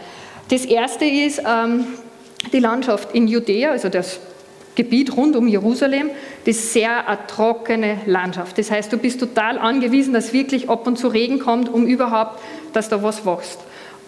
Das 0.49 0.65
erste 0.65 1.05
ist 1.05 1.41
ähm, 1.47 1.85
die 2.51 2.59
Landschaft 2.59 3.13
in 3.13 3.27
Judäa, 3.27 3.71
also 3.71 3.89
das 3.89 4.19
Gebiet 4.75 5.15
rund 5.15 5.35
um 5.35 5.47
Jerusalem, 5.47 6.09
das 6.45 6.55
ist 6.55 6.73
sehr 6.73 7.07
eine 7.07 7.19
trockene 7.27 7.97
Landschaft. 8.05 8.57
Das 8.57 8.71
heißt, 8.71 8.91
du 8.91 8.97
bist 8.97 9.19
total 9.19 9.57
angewiesen, 9.57 10.13
dass 10.13 10.31
wirklich 10.31 10.69
ab 10.69 10.87
und 10.87 10.97
zu 10.97 11.09
Regen 11.09 11.39
kommt, 11.39 11.67
um 11.69 11.85
überhaupt, 11.85 12.39
dass 12.73 12.87
da 12.89 13.03
was 13.03 13.25
wächst. 13.25 13.59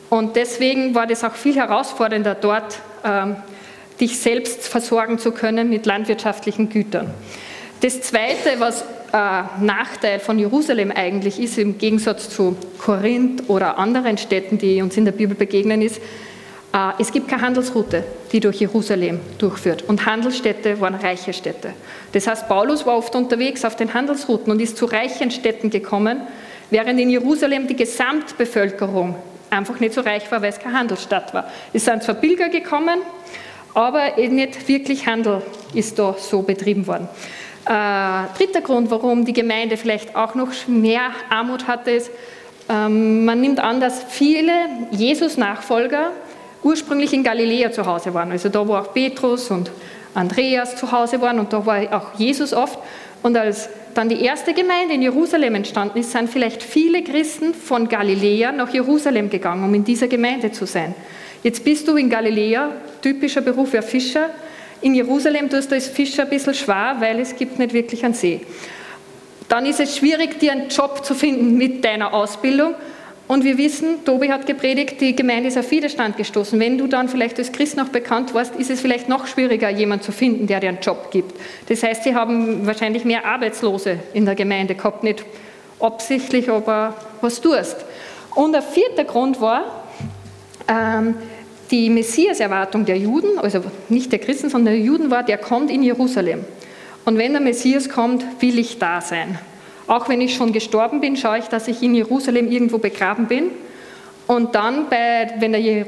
Und 0.10 0.36
deswegen 0.36 0.96
war 0.96 1.08
das 1.08 1.24
auch 1.24 1.34
viel 1.34 1.56
herausfordernder, 1.56 2.36
dort 2.36 2.80
ähm, 3.04 3.36
dich 4.00 4.20
selbst 4.20 4.68
versorgen 4.68 5.20
zu 5.20 5.32
können 5.32 5.70
mit 5.70 5.86
landwirtschaftlichen 5.86 6.70
Gütern. 6.70 7.14
Das 7.82 8.02
Zweite, 8.02 8.60
was 8.60 8.84
äh, 9.12 9.64
Nachteil 9.64 10.20
von 10.20 10.40
Jerusalem 10.40 10.92
eigentlich 10.92 11.40
ist, 11.40 11.58
im 11.58 11.78
Gegensatz 11.78 12.30
zu 12.30 12.56
Korinth 12.78 13.50
oder 13.50 13.78
anderen 13.78 14.18
Städten, 14.18 14.58
die 14.58 14.82
uns 14.82 14.98
in 14.98 15.06
der 15.06 15.12
Bibel 15.12 15.36
begegnen, 15.36 15.82
ist, 15.82 16.02
Äh, 16.74 16.94
es 17.00 17.12
gibt 17.12 17.28
keine 17.28 17.42
Handelsroute, 17.42 18.04
die 18.32 18.40
durch 18.40 18.58
Jerusalem 18.58 19.20
durchführt. 19.38 19.84
Und 19.88 20.06
Handelsstädte 20.06 20.80
waren 20.80 20.96
reiche 20.96 21.34
Städte. 21.34 21.74
Das 22.14 22.28
heißt, 22.28 22.48
Paulus 22.48 22.86
war 22.86 22.98
oft 22.98 23.16
unterwegs 23.16 23.66
auf 23.66 23.76
den 23.76 23.94
Handelsrouten 23.94 24.52
und 24.52 24.62
ist 24.62 24.78
zu 24.78 24.86
reichen 24.86 25.32
Städten 25.32 25.70
gekommen, 25.70 26.22
während 26.70 27.00
in 27.00 27.10
Jerusalem 27.10 27.68
die 27.68 27.76
Gesamtbevölkerung 27.76 29.16
einfach 29.50 29.80
nicht 29.80 29.94
so 29.94 30.02
reich 30.02 30.32
war, 30.32 30.42
weil 30.42 30.50
es 30.50 30.60
keine 30.60 30.80
Handelsstadt 30.80 31.34
war. 31.34 31.50
Es 31.74 31.84
sind 31.84 32.04
zwar 32.04 32.16
Pilger 32.16 32.48
gekommen, 32.48 33.02
aber 33.74 34.16
nicht 34.18 34.68
wirklich 34.68 35.06
Handel 35.08 35.42
ist 35.74 36.00
da 36.00 36.16
so 36.18 36.42
betrieben 36.42 36.88
worden. 36.88 37.10
Äh, 37.66 38.38
dritter 38.38 38.62
Grund, 38.62 38.90
warum 38.90 39.26
die 39.26 39.34
Gemeinde 39.34 39.78
vielleicht 39.78 40.16
auch 40.16 40.36
noch 40.36 40.50
mehr 40.68 41.12
Armut 41.30 41.68
hatte, 41.68 41.92
ist, 41.92 42.12
ähm, 42.70 43.26
man 43.26 43.42
nimmt 43.42 43.60
an, 43.60 43.80
dass 43.80 44.04
viele 44.04 44.52
Jesus-Nachfolger 44.92 46.12
ursprünglich 46.64 47.14
in 47.14 47.24
Galiläa 47.24 47.72
zu 47.72 47.86
Hause 47.86 48.14
waren. 48.14 48.32
Also 48.32 48.50
da, 48.50 48.68
wo 48.68 48.76
auch 48.76 48.94
Petrus 48.94 49.52
und 49.52 49.72
Andreas 50.14 50.76
zu 50.76 50.92
Hause 50.92 51.22
waren 51.22 51.40
und 51.40 51.54
da 51.54 51.66
war 51.66 51.82
auch 51.92 52.20
Jesus 52.20 52.54
oft. 52.54 52.80
Und 53.24 53.38
als 53.38 53.70
dann 53.94 54.10
die 54.10 54.22
erste 54.22 54.54
Gemeinde 54.54 54.96
in 54.96 55.02
Jerusalem 55.02 55.56
entstanden 55.56 56.00
ist, 56.00 56.12
sind 56.12 56.30
vielleicht 56.30 56.64
viele 56.64 57.04
Christen 57.04 57.54
von 57.54 57.88
Galiläa 57.88 58.52
nach 58.52 58.74
Jerusalem 58.74 59.30
gegangen, 59.30 59.64
um 59.64 59.74
in 59.74 59.84
dieser 59.84 60.08
Gemeinde 60.08 60.52
zu 60.52 60.66
sein. 60.66 60.96
Jetzt 61.44 61.64
bist 61.64 61.88
du 61.88 61.96
in 61.96 62.10
Galiläa, 62.10 62.70
typischer 63.02 63.42
Beruf 63.42 63.74
wäre 63.74 63.84
Fischer. 63.84 64.30
In 64.82 64.96
Jerusalem 64.96 65.50
tust 65.50 65.72
du 65.72 65.76
als 65.76 65.88
Fischer 65.88 66.24
ein 66.24 66.30
bisschen 66.30 66.54
schwer, 66.54 66.96
weil 67.00 67.20
es 67.20 67.36
gibt 67.36 67.60
nicht 67.60 67.74
wirklich 67.74 68.04
einen 68.04 68.14
See. 68.14 68.42
Dann 69.48 69.66
ist 69.66 69.80
es 69.80 69.98
schwierig, 69.98 70.40
dir 70.40 70.54
einen 70.54 70.70
Job 70.70 71.06
zu 71.06 71.14
finden 71.14 71.58
mit 71.58 71.84
deiner 71.86 72.14
Ausbildung. 72.14 72.74
Und 73.28 73.44
wir 73.44 73.58
wissen, 73.58 74.04
Tobi 74.04 74.30
hat 74.30 74.46
gepredigt, 74.46 75.00
die 75.00 75.16
Gemeinde 75.16 75.48
ist 75.48 75.58
auf 75.58 75.70
Widerstand 75.72 76.18
gestoßen. 76.18 76.60
Wenn 76.60 76.78
du 76.78 76.88
dann 76.88 77.08
vielleicht 77.08 77.38
als 77.38 77.52
Christ 77.52 77.78
noch 77.78 77.90
bekannt 77.90 78.34
warst, 78.34 78.56
ist 78.56 78.70
es 78.70 78.82
vielleicht 78.82 79.08
noch 79.08 79.28
schwieriger, 79.28 79.70
jemanden 79.70 80.04
zu 80.04 80.12
finden, 80.12 80.48
der 80.48 80.60
dir 80.60 80.70
einen 80.70 80.80
Job 80.82 81.12
gibt. 81.12 81.40
Das 81.68 81.84
heißt, 81.84 82.04
sie 82.04 82.16
haben 82.16 82.66
wahrscheinlich 82.66 83.06
mehr 83.06 83.26
Arbeitslose 83.26 84.00
in 84.14 84.26
der 84.26 84.36
Gemeinde 84.36 84.76
gehabt, 84.76 85.04
nicht 85.04 85.24
absichtlich, 85.80 86.50
aber 86.50 86.96
was 87.22 87.40
tust. 87.40 87.78
Und 88.36 88.54
der 88.54 88.62
vierte 88.62 89.06
Grund 89.06 89.40
war 89.40 89.86
ähm, 90.68 91.16
die 91.72 91.90
Messias-Erwartung 91.90 92.86
der 92.86 92.98
Juden, 92.98 93.40
also 93.40 93.64
nicht 93.90 94.12
der 94.12 94.20
Christen, 94.20 94.50
sondern 94.50 94.74
der 94.74 94.84
Juden 94.84 95.10
war, 95.10 95.24
der 95.24 95.38
kommt 95.38 95.72
in 95.72 95.84
Jerusalem. 95.84 96.44
Und 97.06 97.18
wenn 97.18 97.32
der 97.32 97.42
Messias 97.42 97.90
kommt, 97.90 98.24
will 98.42 98.60
ich 98.60 98.78
da 98.78 99.02
sein. 99.02 99.40
Auch 99.88 100.08
wenn 100.10 100.22
ich 100.22 100.36
schon 100.36 100.54
gestorben 100.54 101.02
bin, 101.02 101.18
schaue 101.18 101.40
ich, 101.40 101.46
dass 101.46 101.68
ich 101.68 101.82
in 101.82 101.96
Jerusalem 101.96 102.52
irgendwo 102.52 102.78
begraben 102.78 103.28
bin. 103.28 103.52
Und 104.28 104.56
dann, 104.56 104.88
bei, 104.90 105.34
wenn 105.40 105.52
der 105.52 105.86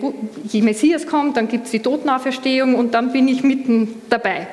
Messias 0.63 1.07
kommt, 1.07 1.37
dann 1.37 1.47
gibt 1.47 1.65
es 1.65 1.71
die 1.71 1.79
Totenauferstehung 1.79 2.75
und 2.75 2.93
dann 2.93 3.11
bin 3.11 3.27
ich 3.27 3.43
mitten 3.43 4.01
dabei. 4.09 4.47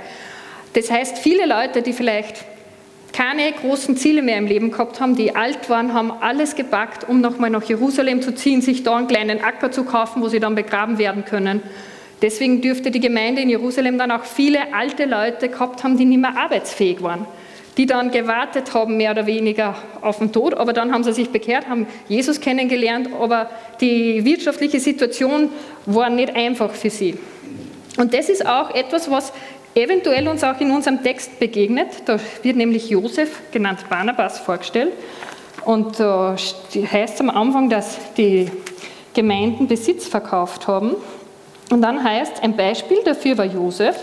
Das 0.75 0.90
heißt, 0.90 1.18
viele 1.18 1.46
Leute, 1.46 1.82
die 1.82 1.92
vielleicht 1.92 2.44
keine 3.21 3.53
großen 3.53 3.99
Ziele 3.99 4.23
mehr 4.23 4.39
im 4.39 4.47
Leben 4.47 4.71
gehabt 4.71 4.99
haben, 4.99 5.15
die 5.15 5.37
alt 5.37 5.69
waren, 5.69 5.93
haben 5.93 6.11
alles 6.11 6.57
gepackt, 6.57 7.07
um 7.07 7.21
nochmal 7.21 7.50
nach 7.50 7.62
Jerusalem 7.65 8.23
zu 8.23 8.35
ziehen, 8.35 8.62
sich 8.62 8.83
da 8.83 8.97
einen 8.97 9.09
kleinen 9.09 9.45
Acker 9.45 9.71
zu 9.71 9.85
kaufen, 9.85 10.23
wo 10.23 10.29
sie 10.29 10.41
dann 10.41 10.55
begraben 10.55 10.97
werden 10.97 11.27
können. 11.27 11.61
Deswegen 12.23 12.62
dürfte 12.62 12.91
die 12.91 12.99
Gemeinde 12.99 13.43
in 13.43 13.50
Jerusalem 13.50 13.99
dann 13.99 14.11
auch 14.11 14.25
viele 14.25 14.73
alte 14.73 15.05
Leute 15.05 15.50
gehabt 15.50 15.85
haben, 15.85 15.99
die 15.99 16.07
nicht 16.07 16.21
mehr 16.21 16.35
arbeitsfähig 16.35 17.03
waren 17.03 17.27
die 17.77 17.87
dann 17.87 18.11
gewartet 18.11 18.75
haben, 18.75 18.97
mehr 18.97 19.12
oder 19.12 19.27
weniger 19.27 19.75
auf 20.03 20.19
den 20.19 20.33
Tod, 20.33 20.55
aber 20.55 20.73
dann 20.73 20.93
haben 20.93 21.05
sie 21.05 21.12
sich 21.12 21.31
bekehrt, 21.31 21.69
haben 21.69 21.87
Jesus 22.09 22.41
kennengelernt, 22.41 23.09
aber 23.19 23.49
die 23.81 24.25
wirtschaftliche 24.25 24.81
Situation 24.81 25.49
war 25.87 26.11
nicht 26.11 26.35
einfach 26.35 26.73
für 26.73 26.91
sie. 26.91 27.17
Und 27.97 28.12
das 28.12 28.29
ist 28.29 28.45
auch 28.45 28.75
etwas, 28.75 29.11
was 29.11 29.33
eventuell 29.75 30.29
uns 30.29 30.43
auch 30.45 30.61
in 30.61 30.71
unserem 30.71 31.03
Text 31.03 31.39
begegnet. 31.39 31.89
Da 32.07 32.19
wird 32.43 32.57
nämlich 32.57 32.91
Josef, 32.91 33.41
genannt 33.53 33.85
Barnabas, 33.89 34.39
vorgestellt. 34.39 34.93
Und 35.65 36.00
da 36.00 36.37
heißt 36.75 37.21
am 37.21 37.31
Anfang, 37.31 37.69
dass 37.69 37.99
die 38.17 38.50
Gemeinden 39.15 39.67
Besitz 39.67 40.06
verkauft 40.06 40.67
haben. 40.67 40.97
Und 41.71 41.83
dann 41.83 42.02
heißt, 42.02 42.43
ein 42.43 42.56
Beispiel 42.56 42.99
dafür 43.04 43.39
war 43.39 43.45
Josef, 43.45 43.97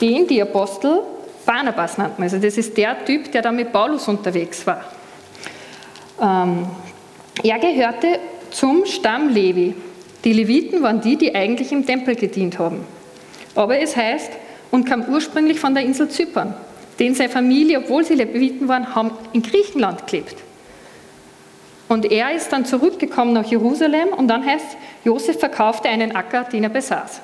den 0.00 0.26
die 0.26 0.40
Apostel 0.42 1.02
Barnabas 1.44 1.96
nennt 1.96 2.18
man. 2.18 2.24
Also 2.24 2.38
das 2.38 2.58
ist 2.58 2.76
der 2.76 3.04
Typ, 3.04 3.30
der 3.30 3.42
da 3.42 3.52
mit 3.52 3.72
Paulus 3.72 4.08
unterwegs 4.08 4.66
war. 4.66 4.84
Ähm, 6.20 6.66
er 7.42 7.58
gehörte 7.58 8.18
zum 8.50 8.84
Stamm 8.84 9.28
Levi. 9.28 9.74
Die 10.24 10.32
Leviten 10.32 10.82
waren 10.82 11.00
die, 11.00 11.16
die 11.16 11.34
eigentlich 11.34 11.70
im 11.70 11.86
Tempel 11.86 12.16
gedient 12.16 12.58
haben. 12.58 12.84
Aber 13.54 13.78
es 13.78 13.96
heißt, 13.96 14.32
und 14.70 14.84
kam 14.84 15.04
ursprünglich 15.08 15.60
von 15.60 15.74
der 15.74 15.84
Insel 15.84 16.08
Zypern. 16.08 16.54
Denn 16.98 17.14
seine 17.14 17.28
Familie, 17.28 17.78
obwohl 17.78 18.04
sie 18.04 18.14
Leviten 18.14 18.68
waren, 18.68 18.94
haben 18.94 19.10
in 19.32 19.42
Griechenland 19.42 20.06
gelebt. 20.06 20.36
Und 21.88 22.10
er 22.10 22.32
ist 22.32 22.52
dann 22.52 22.64
zurückgekommen 22.64 23.32
nach 23.32 23.44
Jerusalem 23.44 24.08
und 24.08 24.28
dann 24.28 24.44
heißt, 24.44 24.76
Josef 25.04 25.38
verkaufte 25.38 25.88
einen 25.88 26.16
Acker, 26.16 26.44
den 26.44 26.64
er 26.64 26.68
besaß. 26.68 27.20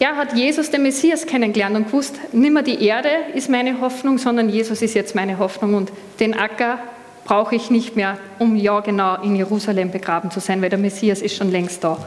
Er 0.00 0.16
hat 0.16 0.34
Jesus, 0.34 0.70
den 0.70 0.82
Messias, 0.82 1.26
kennengelernt 1.26 1.74
und 1.74 1.86
gewusst, 1.86 2.16
nicht 2.32 2.52
mehr 2.52 2.62
die 2.62 2.84
Erde 2.84 3.08
ist 3.34 3.48
meine 3.48 3.80
Hoffnung, 3.80 4.18
sondern 4.18 4.48
Jesus 4.48 4.82
ist 4.82 4.94
jetzt 4.94 5.14
meine 5.14 5.38
Hoffnung 5.38 5.74
und 5.74 5.90
den 6.20 6.38
Acker 6.38 6.78
brauche 7.24 7.56
ich 7.56 7.70
nicht 7.70 7.96
mehr, 7.96 8.16
um 8.38 8.54
ja 8.54 8.80
genau 8.80 9.20
in 9.22 9.34
Jerusalem 9.34 9.90
begraben 9.90 10.30
zu 10.30 10.40
sein, 10.40 10.62
weil 10.62 10.70
der 10.70 10.78
Messias 10.78 11.20
ist 11.20 11.36
schon 11.36 11.50
längst 11.50 11.82
da. 11.82 11.98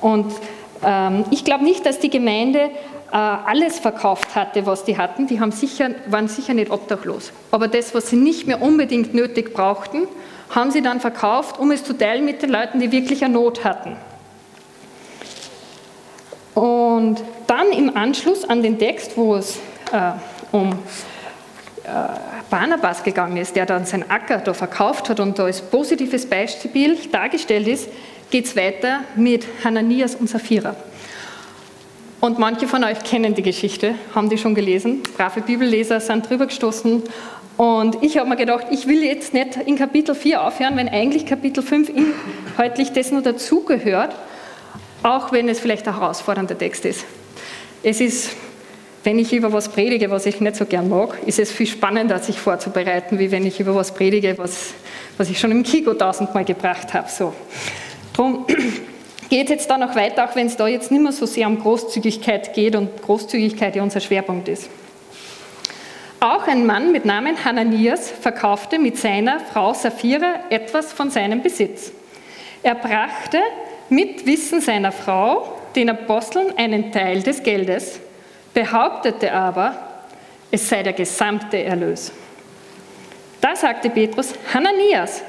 Und 0.00 0.32
ähm, 0.84 1.24
ich 1.30 1.44
glaube 1.44 1.64
nicht, 1.64 1.86
dass 1.86 1.98
die 1.98 2.10
Gemeinde 2.10 2.70
alles 3.18 3.78
verkauft 3.78 4.34
hatte, 4.34 4.66
was 4.66 4.84
die 4.84 4.98
hatten. 4.98 5.28
Die 5.28 5.38
haben 5.38 5.52
sicher, 5.52 5.90
waren 6.08 6.26
sicher 6.26 6.52
nicht 6.52 6.70
obdachlos. 6.70 7.32
Aber 7.52 7.68
das, 7.68 7.94
was 7.94 8.10
sie 8.10 8.16
nicht 8.16 8.48
mehr 8.48 8.60
unbedingt 8.60 9.14
nötig 9.14 9.54
brauchten, 9.54 10.08
haben 10.50 10.72
sie 10.72 10.82
dann 10.82 11.00
verkauft, 11.00 11.58
um 11.60 11.70
es 11.70 11.84
zu 11.84 11.96
teilen 11.96 12.24
mit 12.24 12.42
den 12.42 12.50
Leuten, 12.50 12.80
die 12.80 12.90
wirklich 12.90 13.24
eine 13.24 13.34
Not 13.34 13.64
hatten. 13.64 13.96
Und 16.54 17.22
dann 17.46 17.70
im 17.72 17.96
Anschluss 17.96 18.44
an 18.44 18.62
den 18.62 18.78
Text, 18.78 19.16
wo 19.16 19.36
es 19.36 19.58
äh, 19.92 20.12
um 20.50 20.72
äh, 20.72 21.88
Barnabas 22.50 23.02
gegangen 23.02 23.36
ist, 23.36 23.54
der 23.54 23.66
dann 23.66 23.84
sein 23.84 24.10
Acker 24.10 24.38
da 24.38 24.54
verkauft 24.54 25.08
hat 25.08 25.20
und 25.20 25.38
da 25.38 25.44
als 25.44 25.60
positives 25.60 26.26
Beispiel 26.26 26.96
dargestellt 27.12 27.68
ist, 27.68 27.88
geht 28.30 28.46
es 28.46 28.56
weiter 28.56 29.00
mit 29.16 29.46
Hananias 29.64 30.14
und 30.16 30.28
Sapphira. 30.28 30.74
Und 32.24 32.38
manche 32.38 32.66
von 32.66 32.82
euch 32.84 33.04
kennen 33.04 33.34
die 33.34 33.42
Geschichte, 33.42 33.96
haben 34.14 34.30
die 34.30 34.38
schon 34.38 34.54
gelesen. 34.54 35.02
Brave 35.16 35.42
Bibelleser 35.42 36.00
sind 36.00 36.28
drüber 36.28 36.46
gestoßen. 36.46 37.02
Und 37.58 38.02
ich 38.02 38.16
habe 38.16 38.28
mir 38.28 38.36
gedacht, 38.36 38.68
ich 38.70 38.88
will 38.88 39.04
jetzt 39.04 39.34
nicht 39.34 39.56
in 39.66 39.76
Kapitel 39.76 40.14
4 40.14 40.42
aufhören, 40.42 40.76
wenn 40.76 40.88
eigentlich 40.88 41.26
Kapitel 41.26 41.62
5 41.62 41.90
inhaltlich 41.90 42.92
das 42.92 43.12
nur 43.12 43.20
dazugehört 43.20 44.14
auch 45.04 45.32
wenn 45.32 45.48
es 45.48 45.60
vielleicht 45.60 45.86
ein 45.86 45.94
herausfordernder 45.94 46.58
Text 46.58 46.84
ist. 46.86 47.04
Es 47.82 48.00
ist, 48.00 48.30
wenn 49.04 49.18
ich 49.18 49.32
über 49.32 49.52
was 49.52 49.68
predige, 49.68 50.10
was 50.10 50.24
ich 50.24 50.40
nicht 50.40 50.56
so 50.56 50.64
gern 50.64 50.88
mag, 50.88 51.18
ist 51.26 51.38
es 51.38 51.52
viel 51.52 51.66
spannender, 51.66 52.18
sich 52.18 52.38
vorzubereiten, 52.38 53.18
wie 53.18 53.30
wenn 53.30 53.44
ich 53.44 53.60
über 53.60 53.74
was 53.74 53.92
predige, 53.92 54.36
was, 54.38 54.72
was 55.18 55.28
ich 55.28 55.38
schon 55.38 55.50
im 55.50 55.62
Kiko 55.62 55.92
tausendmal 55.92 56.44
gebracht 56.44 56.94
habe. 56.94 57.08
So. 57.10 57.34
Darum 58.16 58.46
geht 59.28 59.50
jetzt 59.50 59.68
da 59.70 59.78
noch 59.78 59.94
weiter, 59.94 60.24
auch 60.24 60.36
wenn 60.36 60.46
es 60.46 60.56
da 60.56 60.66
jetzt 60.66 60.90
nicht 60.90 61.02
mehr 61.02 61.12
so 61.12 61.26
sehr 61.26 61.46
um 61.46 61.58
Großzügigkeit 61.58 62.54
geht 62.54 62.76
und 62.76 63.02
Großzügigkeit 63.02 63.76
ja 63.76 63.82
unser 63.82 64.00
Schwerpunkt 64.00 64.48
ist. 64.48 64.68
Auch 66.20 66.46
ein 66.46 66.64
Mann 66.64 66.90
mit 66.90 67.04
Namen 67.04 67.44
Hananias 67.44 68.10
verkaufte 68.10 68.78
mit 68.78 68.96
seiner 68.96 69.40
Frau 69.40 69.74
Sapphira 69.74 70.36
etwas 70.48 70.92
von 70.92 71.10
seinem 71.10 71.42
Besitz. 71.42 71.92
Er 72.62 72.74
brachte 72.74 73.40
mit 73.90 74.24
Wissen 74.24 74.62
seiner 74.62 74.90
Frau 74.90 75.58
den 75.76 75.90
Aposteln 75.90 76.56
einen 76.56 76.92
Teil 76.92 77.22
des 77.22 77.42
Geldes, 77.42 78.00
behauptete 78.54 79.32
aber, 79.32 79.76
es 80.50 80.68
sei 80.68 80.82
der 80.82 80.94
gesamte 80.94 81.62
Erlös. 81.62 82.12
Da 83.40 83.54
sagte 83.54 83.90
Petrus, 83.90 84.32
Hananias, 84.54 85.22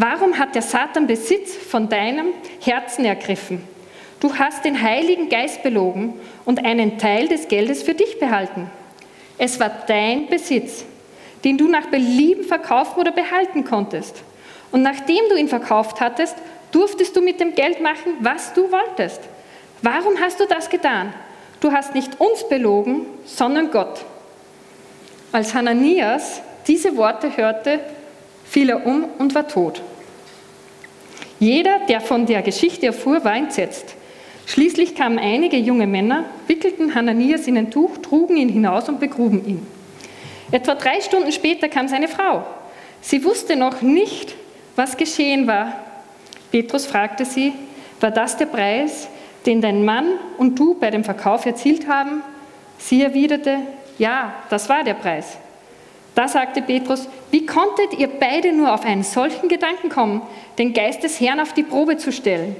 warum 0.00 0.38
hat 0.38 0.54
der 0.54 0.62
Satan 0.62 1.06
Besitz 1.06 1.54
von 1.54 1.88
deinem 1.88 2.28
Herzen 2.60 3.04
ergriffen? 3.04 3.62
Du 4.18 4.34
hast 4.34 4.64
den 4.64 4.80
Heiligen 4.80 5.28
Geist 5.28 5.62
belogen 5.62 6.14
und 6.44 6.64
einen 6.64 6.98
Teil 6.98 7.28
des 7.28 7.48
Geldes 7.48 7.82
für 7.82 7.94
dich 7.94 8.18
behalten. 8.18 8.70
Es 9.38 9.58
war 9.60 9.70
dein 9.86 10.26
Besitz, 10.26 10.84
den 11.44 11.56
du 11.56 11.68
nach 11.68 11.86
Belieben 11.86 12.44
verkaufen 12.44 13.00
oder 13.00 13.12
behalten 13.12 13.64
konntest. 13.64 14.22
Und 14.72 14.82
nachdem 14.82 15.28
du 15.28 15.36
ihn 15.36 15.48
verkauft 15.48 16.00
hattest, 16.00 16.36
durftest 16.72 17.16
du 17.16 17.20
mit 17.20 17.40
dem 17.40 17.54
Geld 17.54 17.80
machen, 17.80 18.12
was 18.20 18.52
du 18.52 18.70
wolltest. 18.70 19.20
Warum 19.82 20.20
hast 20.20 20.40
du 20.40 20.46
das 20.46 20.68
getan? 20.68 21.12
Du 21.60 21.72
hast 21.72 21.94
nicht 21.94 22.20
uns 22.20 22.48
belogen, 22.48 23.06
sondern 23.24 23.70
Gott. 23.70 24.04
Als 25.32 25.54
Hananias 25.54 26.42
diese 26.66 26.96
Worte 26.96 27.36
hörte, 27.36 27.80
fiel 28.44 28.70
er 28.70 28.86
um 28.86 29.04
und 29.18 29.34
war 29.34 29.48
tot. 29.48 29.82
Jeder, 31.40 31.80
der 31.88 32.00
von 32.00 32.26
der 32.26 32.42
Geschichte 32.42 32.86
erfuhr, 32.86 33.24
war 33.24 33.34
entsetzt. 33.34 33.96
Schließlich 34.46 34.94
kamen 34.94 35.18
einige 35.18 35.56
junge 35.56 35.86
Männer, 35.86 36.24
wickelten 36.46 36.94
Hananias 36.94 37.46
in 37.46 37.56
ein 37.56 37.70
Tuch, 37.70 37.96
trugen 37.98 38.36
ihn 38.36 38.48
hinaus 38.48 38.88
und 38.88 39.00
begruben 39.00 39.44
ihn. 39.46 39.66
Etwa 40.50 40.74
drei 40.74 41.00
Stunden 41.00 41.32
später 41.32 41.68
kam 41.68 41.88
seine 41.88 42.08
Frau. 42.08 42.44
Sie 43.00 43.24
wusste 43.24 43.56
noch 43.56 43.80
nicht, 43.80 44.34
was 44.76 44.96
geschehen 44.96 45.46
war. 45.46 45.72
Petrus 46.50 46.86
fragte 46.86 47.24
sie, 47.24 47.52
war 48.00 48.10
das 48.10 48.36
der 48.36 48.46
Preis, 48.46 49.08
den 49.46 49.60
dein 49.60 49.84
Mann 49.84 50.06
und 50.36 50.58
du 50.58 50.74
bei 50.74 50.90
dem 50.90 51.04
Verkauf 51.04 51.46
erzielt 51.46 51.88
haben? 51.88 52.22
Sie 52.78 53.02
erwiderte, 53.02 53.58
ja, 53.98 54.34
das 54.50 54.68
war 54.68 54.84
der 54.84 54.94
Preis. 54.94 55.38
Da 56.14 56.28
sagte 56.28 56.62
Petrus, 56.62 57.08
wie 57.30 57.46
konntet 57.46 57.98
ihr 57.98 58.08
beide 58.08 58.52
nur 58.52 58.74
auf 58.74 58.84
einen 58.84 59.04
solchen 59.04 59.48
Gedanken 59.48 59.88
kommen, 59.88 60.22
den 60.58 60.72
Geist 60.72 61.02
des 61.02 61.20
Herrn 61.20 61.40
auf 61.40 61.52
die 61.52 61.62
Probe 61.62 61.96
zu 61.96 62.12
stellen? 62.12 62.56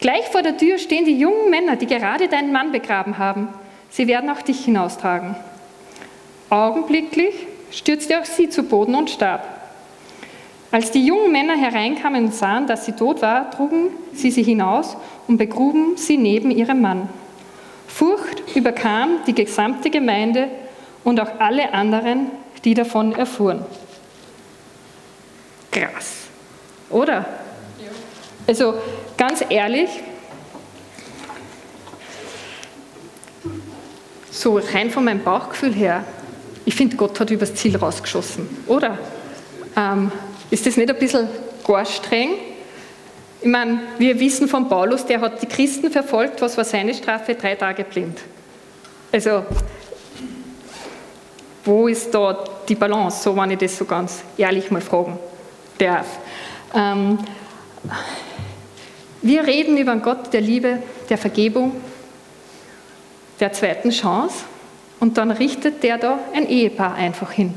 Gleich 0.00 0.26
vor 0.28 0.42
der 0.42 0.56
Tür 0.56 0.78
stehen 0.78 1.04
die 1.04 1.18
jungen 1.18 1.50
Männer, 1.50 1.76
die 1.76 1.86
gerade 1.86 2.28
deinen 2.28 2.52
Mann 2.52 2.72
begraben 2.72 3.18
haben. 3.18 3.48
Sie 3.90 4.06
werden 4.06 4.30
auch 4.30 4.42
dich 4.42 4.64
hinaustragen. 4.64 5.36
Augenblicklich 6.48 7.34
stürzte 7.70 8.18
auch 8.18 8.24
sie 8.24 8.48
zu 8.48 8.62
Boden 8.62 8.94
und 8.94 9.10
starb. 9.10 9.44
Als 10.72 10.90
die 10.92 11.04
jungen 11.04 11.32
Männer 11.32 11.56
hereinkamen 11.56 12.26
und 12.26 12.34
sahen, 12.34 12.66
dass 12.66 12.86
sie 12.86 12.92
tot 12.92 13.22
war, 13.22 13.50
trugen 13.50 13.88
sie 14.12 14.30
sie 14.30 14.42
hinaus 14.42 14.96
und 15.26 15.36
begruben 15.36 15.96
sie 15.96 16.16
neben 16.16 16.50
ihrem 16.50 16.80
Mann. 16.80 17.08
Furcht 17.88 18.56
überkam 18.56 19.18
die 19.26 19.34
gesamte 19.34 19.90
Gemeinde 19.90 20.48
und 21.02 21.18
auch 21.18 21.40
alle 21.40 21.74
anderen, 21.74 22.30
die 22.64 22.74
davon 22.74 23.12
erfuhren. 23.12 23.64
Krass, 25.70 26.16
oder? 26.90 27.24
Also 28.46 28.74
ganz 29.16 29.44
ehrlich, 29.48 29.90
so 34.30 34.58
rein 34.72 34.90
von 34.90 35.04
meinem 35.04 35.22
Bauchgefühl 35.22 35.74
her, 35.74 36.04
ich 36.64 36.74
finde, 36.74 36.96
Gott 36.96 37.18
hat 37.20 37.30
übers 37.30 37.54
Ziel 37.54 37.76
rausgeschossen, 37.76 38.48
oder? 38.66 38.98
Ähm, 39.76 40.10
ist 40.50 40.66
das 40.66 40.76
nicht 40.76 40.90
ein 40.90 40.98
bisschen 40.98 41.28
gar 41.66 41.84
streng? 41.84 42.30
Ich 43.40 43.48
meine, 43.48 43.80
wir 43.98 44.18
wissen 44.20 44.48
von 44.48 44.68
Paulus, 44.68 45.06
der 45.06 45.20
hat 45.20 45.40
die 45.42 45.46
Christen 45.46 45.90
verfolgt, 45.90 46.42
was 46.42 46.56
war 46.56 46.64
seine 46.64 46.94
Strafe? 46.94 47.34
Drei 47.34 47.54
Tage 47.54 47.84
blind. 47.84 48.18
Also, 49.12 49.44
wo 51.64 51.88
ist 51.88 52.14
da 52.14 52.44
die 52.68 52.74
Balance, 52.74 53.22
so 53.22 53.36
wenn 53.36 53.50
ich 53.50 53.58
das 53.58 53.76
so 53.76 53.84
ganz 53.84 54.22
ehrlich 54.36 54.70
mal 54.70 54.80
fragen 54.80 55.18
darf. 55.78 56.06
Ähm, 56.74 57.18
wir 59.22 59.46
reden 59.46 59.76
über 59.76 59.92
einen 59.92 60.02
Gott 60.02 60.32
der 60.32 60.40
Liebe, 60.40 60.82
der 61.08 61.18
Vergebung, 61.18 61.72
der 63.38 63.52
zweiten 63.52 63.90
Chance 63.90 64.44
und 65.00 65.18
dann 65.18 65.30
richtet 65.30 65.82
der 65.82 65.98
da 65.98 66.18
ein 66.34 66.48
Ehepaar 66.48 66.94
einfach 66.94 67.32
hin. 67.32 67.54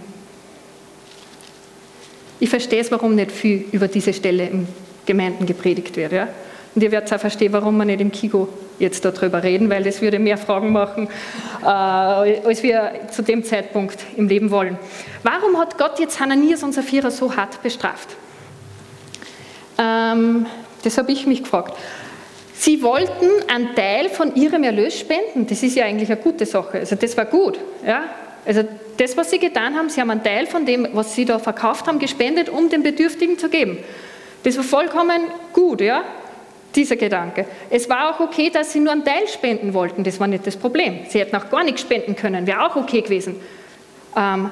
Ich 2.40 2.50
verstehe 2.50 2.82
es, 2.82 2.92
warum 2.92 3.16
nicht 3.16 3.32
viel 3.32 3.66
über 3.72 3.88
diese 3.88 4.14
Stelle 4.14 4.48
in 4.48 4.68
Gemeinden 5.06 5.46
gepredigt 5.46 5.96
wird. 5.96 6.12
Ja? 6.12 6.28
Und 6.76 6.82
ihr 6.82 6.92
werdet 6.92 7.14
auch 7.14 7.20
verstehen, 7.20 7.54
warum 7.54 7.78
wir 7.78 7.86
nicht 7.86 8.02
im 8.02 8.12
Kigo 8.12 8.50
jetzt 8.80 9.06
darüber 9.06 9.44
reden, 9.44 9.70
weil 9.70 9.84
das 9.84 10.02
würde 10.02 10.18
mehr 10.18 10.38
Fragen 10.38 10.72
machen, 10.72 11.08
äh, 11.62 11.66
als 11.68 12.64
wir 12.64 12.92
zu 13.12 13.22
dem 13.22 13.44
Zeitpunkt 13.44 14.00
im 14.18 14.28
Leben 14.28 14.50
wollen. 14.50 14.78
Warum 15.22 15.58
hat 15.60 15.78
Gott 15.78 16.00
jetzt 16.00 16.20
Hananias 16.20 16.64
und 16.64 16.74
Sapphira 16.74 17.12
so 17.12 17.36
hart 17.36 17.62
bestraft? 17.62 18.10
Ähm, 19.78 20.46
das 20.84 20.98
habe 20.98 21.12
ich 21.12 21.28
mich 21.28 21.44
gefragt. 21.44 21.78
Sie 22.56 22.82
wollten 22.82 23.28
einen 23.54 23.76
Teil 23.76 24.10
von 24.10 24.36
ihrem 24.36 24.64
Erlös 24.64 25.00
spenden. 25.00 25.48
Das 25.48 25.62
ist 25.64 25.76
ja 25.76 25.86
eigentlich 25.86 26.12
eine 26.12 26.22
gute 26.22 26.46
Sache. 26.46 26.80
Also 26.80 26.96
das 26.96 27.16
war 27.18 27.26
gut. 27.26 27.60
Ja? 27.86 28.06
Also 28.46 28.64
das, 28.98 29.18
was 29.18 29.32
sie 29.32 29.40
getan 29.40 29.76
haben, 29.76 29.90
sie 29.90 30.02
haben 30.02 30.10
einen 30.10 30.24
Teil 30.24 30.48
von 30.48 30.66
dem, 30.66 30.88
was 30.94 31.16
sie 31.16 31.26
da 31.26 31.40
verkauft 31.40 31.88
haben, 31.88 32.00
gespendet, 32.00 32.50
um 32.50 32.70
den 32.70 32.84
Bedürftigen 32.84 33.38
zu 33.38 33.50
geben. 33.50 33.80
Das 34.44 34.58
war 34.58 34.64
vollkommen 34.64 35.22
gut, 35.54 35.82
ja? 35.82 36.04
Dieser 36.76 36.96
Gedanke. 36.96 37.46
Es 37.70 37.90
war 37.90 38.10
auch 38.10 38.20
okay, 38.20 38.50
dass 38.50 38.74
sie 38.74 38.80
nur 38.80 38.92
einen 38.92 39.06
Teil 39.06 39.28
spenden 39.28 39.74
wollten. 39.74 40.04
Das 40.04 40.20
war 40.20 40.28
nicht 40.28 40.48
das 40.48 40.58
Problem. 40.58 41.00
Sie 41.10 41.20
hätten 41.20 41.36
auch 41.36 41.50
gar 41.50 41.64
nichts 41.64 41.82
spenden 41.82 42.16
können, 42.16 42.48
wäre 42.48 42.66
auch 42.66 42.76
okay 42.76 43.02
gewesen. 43.02 43.36
Ähm, 44.16 44.50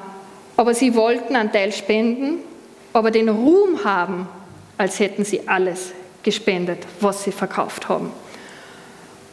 aber 0.56 0.74
sie 0.74 0.94
wollten 0.94 1.34
einen 1.36 1.52
Teil 1.52 1.72
spenden, 1.72 2.38
aber 2.92 3.10
den 3.10 3.28
Ruhm 3.28 3.84
haben, 3.84 4.28
als 4.78 5.00
hätten 5.00 5.24
sie 5.24 5.48
alles 5.48 5.92
gespendet, 6.22 6.78
was 7.00 7.24
sie 7.24 7.32
verkauft 7.32 7.88
haben. 7.88 8.10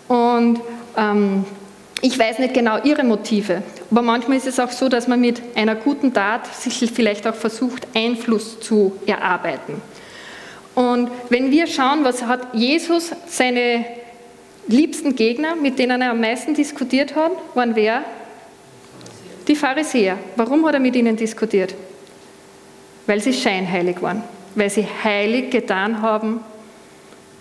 Und 0.08 0.60
ähm, 0.98 1.46
ich 2.02 2.18
weiß 2.18 2.40
nicht 2.40 2.54
genau 2.54 2.82
ihre 2.84 3.04
Motive, 3.04 3.62
aber 3.92 4.02
manchmal 4.02 4.38
ist 4.38 4.48
es 4.48 4.60
auch 4.60 4.72
so, 4.72 4.90
dass 4.90 5.08
man 5.08 5.20
mit 5.20 5.42
einer 5.56 5.76
guten 5.76 6.14
Tat 6.14 6.48
sich 6.48 6.92
vielleicht 6.92 7.28
auch 7.28 7.36
versucht, 7.36 7.88
Einfluss 7.94 8.60
zu 8.60 8.94
erarbeiten. 9.06 9.82
Und 10.80 11.12
wenn 11.28 11.52
wir 11.52 11.68
schauen, 11.68 12.06
was 12.06 12.24
hat 12.24 12.54
Jesus 12.54 13.12
seine 13.28 13.84
liebsten 14.68 15.14
Gegner, 15.14 15.56
mit 15.58 15.78
denen 15.78 16.02
er 16.02 16.12
am 16.12 16.22
meisten 16.22 16.54
diskutiert 16.54 17.18
hat, 17.18 17.34
waren 17.54 17.76
wer? 17.76 18.02
Die 19.50 19.58
Pharisäer. 19.58 20.18
Warum 20.38 20.66
hat 20.66 20.76
er 20.76 20.80
mit 20.80 20.96
ihnen 20.96 21.18
diskutiert? 21.18 21.76
Weil 23.08 23.20
sie 23.20 23.34
scheinheilig 23.34 24.02
waren, 24.02 24.24
weil 24.56 24.70
sie 24.70 24.88
heilig 25.04 25.50
getan 25.50 26.02
haben, 26.02 26.40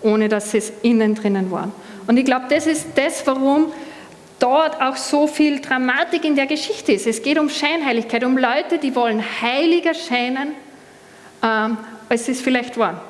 ohne 0.03 0.29
dass 0.29 0.53
es 0.55 0.73
innen 0.83 1.15
drinnen 1.15 1.53
waren. 1.53 1.71
Und 2.09 2.17
ich 2.17 2.25
glaube, 2.25 2.47
das 2.51 2.67
ist 2.67 2.87
das, 2.97 3.25
warum 3.25 3.67
dort 4.41 4.81
auch 4.83 4.97
so 4.97 5.29
viel 5.29 5.61
Dramatik 5.61 6.25
in 6.25 6.35
der 6.35 6.47
Geschichte 6.47 6.91
ist. 6.91 7.07
Es 7.07 7.23
geht 7.23 7.39
um 7.39 7.49
Scheinheiligkeit, 7.49 8.25
um 8.25 8.37
Leute, 8.37 8.79
die 8.79 8.97
wollen 8.97 9.23
heiliger 9.41 9.95
scheinen, 9.95 10.55
ähm, 11.41 11.79
als 12.09 12.27
sie 12.27 12.33
es 12.33 12.41
vielleicht 12.41 12.77
waren. 12.77 13.01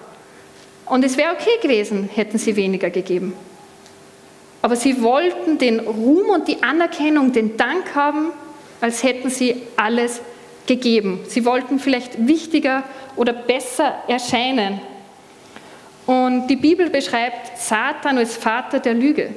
Und 0.89 1.05
es 1.05 1.17
wäre 1.17 1.33
okay 1.33 1.59
gewesen, 1.63 2.09
hätten 2.15 2.39
sie 2.39 2.57
weniger 2.57 2.91
gegeben. 2.91 3.35
Aber 4.63 4.75
sie 4.75 5.03
wollten 5.03 5.59
den 5.59 5.81
Ruhm 5.81 6.31
und 6.31 6.49
die 6.49 6.63
Anerkennung, 6.63 7.33
den 7.33 7.57
Dank 7.57 7.95
haben, 7.95 8.33
als 8.81 9.03
hätten 9.03 9.31
sie 9.31 9.63
alles 9.77 10.21
gegeben. 10.67 11.21
Sie 11.29 11.45
wollten 11.45 11.79
vielleicht 11.79 12.27
wichtiger 12.27 12.85
oder 13.17 13.33
besser 13.33 14.03
erscheinen. 14.09 14.81
Und 16.07 16.49
die 16.49 16.57
Bibel 16.57 16.91
beschreibt 16.91 17.59
Satan 17.59 18.19
als 18.19 18.37
Vater 18.37 18.81
der 18.81 18.95
Lüge. 18.95 19.35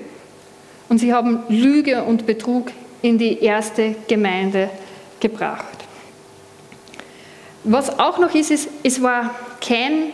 Und 0.89 0.99
sie 0.99 1.13
haben 1.13 1.43
Lüge 1.49 2.03
und 2.03 2.25
Betrug 2.25 2.71
in 3.01 3.17
die 3.17 3.39
erste 3.43 3.95
Gemeinde 4.07 4.69
gebracht. 5.19 5.77
Was 7.63 7.99
auch 7.99 8.17
noch 8.19 8.33
ist, 8.33 8.51
ist 8.51 8.69
es 8.83 9.01
war 9.01 9.35
kein 9.59 10.11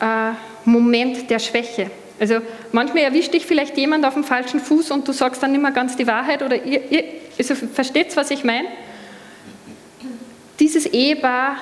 äh, 0.00 0.32
Moment 0.64 1.30
der 1.30 1.38
Schwäche. 1.38 1.90
Also 2.20 2.36
manchmal 2.70 3.04
erwischt 3.04 3.34
dich 3.34 3.46
vielleicht 3.46 3.76
jemand 3.76 4.04
auf 4.04 4.14
dem 4.14 4.24
falschen 4.24 4.60
Fuß 4.60 4.90
und 4.92 5.08
du 5.08 5.12
sagst 5.12 5.42
dann 5.42 5.52
nicht 5.52 5.62
mehr 5.62 5.72
ganz 5.72 5.96
die 5.96 6.06
Wahrheit 6.06 6.42
oder 6.42 6.62
ihr, 6.62 6.90
ihr 6.90 7.04
also 7.38 7.54
versteht 7.54 8.16
was 8.16 8.30
ich 8.30 8.44
meine? 8.44 8.68
Dieses 10.60 10.86
Ehepaar 10.86 11.56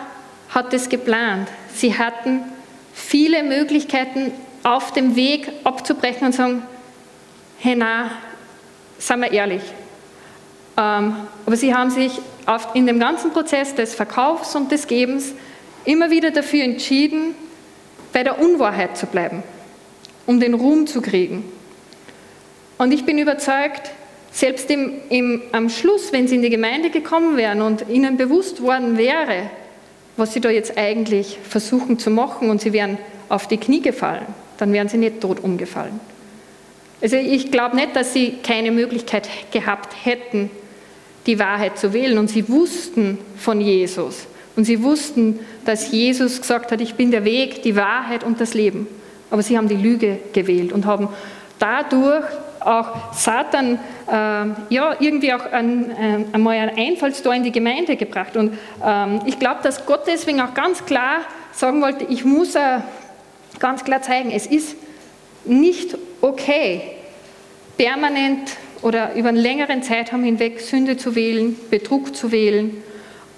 hat 0.51 0.75
es 0.75 0.89
geplant. 0.89 1.49
Sie 1.75 1.97
hatten 1.97 2.43
viele 2.93 3.43
Möglichkeiten 3.43 4.33
auf 4.63 4.93
dem 4.93 5.17
Weg 5.17 5.49
abzubrechen 5.65 6.27
und 6.27 6.35
sagen, 6.35 6.63
hey 7.59 7.75
na, 7.77 8.11
seien 8.99 9.21
wir 9.21 9.33
ehrlich. 9.33 9.63
Ähm, 10.77 11.17
aber 11.47 11.57
sie 11.57 11.75
haben 11.75 11.91
sich 11.91 12.21
in 12.75 12.87
dem 12.87 12.99
ganzen 12.99 13.33
Prozess 13.33 13.75
des 13.75 13.95
Verkaufs 13.95 14.55
und 14.57 14.73
des 14.73 14.87
Gebens 14.87 15.33
immer 15.85 16.11
wieder 16.11 16.31
dafür 16.31 16.65
entschieden, 16.65 17.35
bei 18.12 18.23
der 18.23 18.40
Unwahrheit 18.40 18.96
zu 18.96 19.07
bleiben, 19.07 19.42
um 20.27 20.40
den 20.40 20.55
Ruhm 20.55 20.87
zu 20.87 21.01
kriegen. 21.01 21.44
Und 22.79 22.92
ich 22.92 23.05
bin 23.05 23.18
überzeugt, 23.18 23.90
selbst 24.33 24.70
im, 24.70 24.92
im, 25.09 25.42
am 25.53 25.68
Schluss, 25.68 26.12
wenn 26.12 26.29
sie 26.29 26.37
in 26.37 26.42
die 26.42 26.51
Gemeinde 26.51 26.90
gekommen 26.90 27.37
wären 27.37 27.62
und 27.62 27.88
ihnen 27.88 28.16
bewusst 28.16 28.62
worden 28.62 28.96
wäre, 28.96 29.51
was 30.16 30.33
sie 30.33 30.40
da 30.40 30.51
jetzt 30.51 30.79
eigentlich 30.79 31.38
versuchen 31.42 31.99
zu 31.99 32.11
machen 32.11 32.51
und 32.51 32.61
sie 32.61 32.73
wären 32.73 32.99
auf 33.29 33.49
die 33.49 33.57
Knie 33.57 33.81
gefallen, 33.81 34.27
dann 34.59 34.73
wären 34.73 34.88
sie 34.88 34.99
nicht 34.99 35.20
tot 35.20 35.40
umgefallen. 35.40 35.99
Also 37.03 37.16
ich 37.16 37.51
glaube 37.51 37.77
nicht, 37.77 37.96
dass 37.96 38.12
sie 38.12 38.35
keine 38.42 38.70
Möglichkeit 38.70 39.29
gehabt 39.53 39.94
hätten, 40.05 40.51
die 41.27 41.38
Wahrheit 41.38 41.79
zu 41.79 41.92
wählen. 41.92 42.18
Und 42.18 42.29
sie 42.29 42.49
wussten 42.49 43.18
von 43.37 43.61
Jesus. 43.61 44.27
Und 44.61 44.66
sie 44.66 44.83
wussten, 44.83 45.38
dass 45.64 45.90
Jesus 45.90 46.38
gesagt 46.38 46.70
hat, 46.70 46.83
ich 46.83 46.92
bin 46.92 47.11
der 47.11 47.25
Weg, 47.25 47.62
die 47.62 47.77
Wahrheit 47.77 48.23
und 48.23 48.42
das 48.42 48.53
Leben. 48.53 48.87
Aber 49.31 49.42
sie 49.42 49.57
haben 49.57 49.68
die 49.68 49.75
Lüge 49.75 50.18
gewählt 50.35 50.70
und 50.70 50.85
haben 50.85 51.09
dadurch 51.59 52.27
auch 52.61 53.14
Satan 53.14 53.79
äh, 54.07 54.12
ja, 54.12 54.96
irgendwie 55.01 55.33
auch 55.33 55.51
ein, 55.51 55.90
ein, 55.96 56.27
einmal 56.35 56.59
ein 56.59 56.77
Einfallstor 56.77 57.35
in 57.35 57.42
die 57.42 57.53
Gemeinde 57.53 57.96
gebracht. 57.96 58.37
Und 58.37 58.53
ähm, 58.85 59.23
ich 59.25 59.38
glaube, 59.38 59.61
dass 59.62 59.87
Gott 59.87 60.03
deswegen 60.07 60.42
auch 60.42 60.53
ganz 60.53 60.85
klar 60.85 61.20
sagen 61.53 61.81
wollte, 61.81 62.05
ich 62.11 62.27
muss 62.27 62.55
äh, 62.55 62.81
ganz 63.61 63.83
klar 63.83 64.03
zeigen, 64.03 64.31
es 64.31 64.46
ist 64.46 64.77
nicht 65.46 65.96
okay, 66.20 66.83
permanent 67.79 68.51
oder 68.83 69.14
über 69.14 69.31
einen 69.31 69.38
längeren 69.38 69.83
Zeitraum 69.83 70.23
hinweg 70.23 70.61
Sünde 70.61 70.99
zu 70.99 71.14
wählen, 71.14 71.57
Betrug 71.70 72.14
zu 72.14 72.31
wählen 72.31 72.83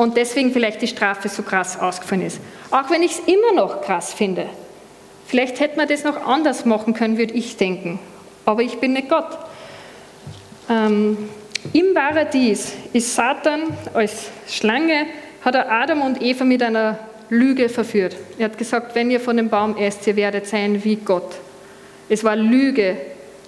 und 0.02 0.16
deswegen 0.16 0.52
vielleicht 0.52 0.82
die 0.82 0.88
Strafe 0.88 1.28
so 1.28 1.44
krass 1.44 1.78
ausgefallen 1.78 2.26
ist. 2.26 2.40
Auch 2.72 2.90
wenn 2.90 3.04
ich 3.04 3.12
es 3.12 3.20
immer 3.20 3.52
noch 3.54 3.82
krass 3.82 4.12
finde. 4.12 4.46
Vielleicht 5.28 5.60
hätte 5.60 5.76
man 5.76 5.86
das 5.86 6.02
noch 6.02 6.26
anders 6.26 6.64
machen 6.64 6.92
können, 6.92 7.18
würde 7.18 7.34
ich 7.34 7.56
denken. 7.56 8.00
Aber 8.44 8.62
ich 8.62 8.78
bin 8.78 8.94
nicht 8.94 9.08
Gott. 9.08 9.38
Ähm, 10.68 11.16
Im 11.72 11.94
Paradies 11.94 12.72
ist 12.92 13.14
Satan 13.14 13.62
als 13.94 14.30
Schlange, 14.48 15.06
hat 15.44 15.54
er 15.54 15.70
Adam 15.70 16.02
und 16.02 16.20
Eva 16.20 16.44
mit 16.44 16.64
einer 16.64 16.98
Lüge 17.30 17.68
verführt. 17.68 18.16
Er 18.38 18.46
hat 18.46 18.58
gesagt, 18.58 18.96
wenn 18.96 19.08
ihr 19.08 19.20
von 19.20 19.36
dem 19.36 19.50
Baum 19.50 19.76
esst, 19.76 20.04
ihr 20.08 20.16
werdet 20.16 20.48
sein 20.48 20.82
wie 20.82 20.96
Gott. 20.96 21.36
Es 22.08 22.24
war 22.24 22.34
Lüge, 22.34 22.96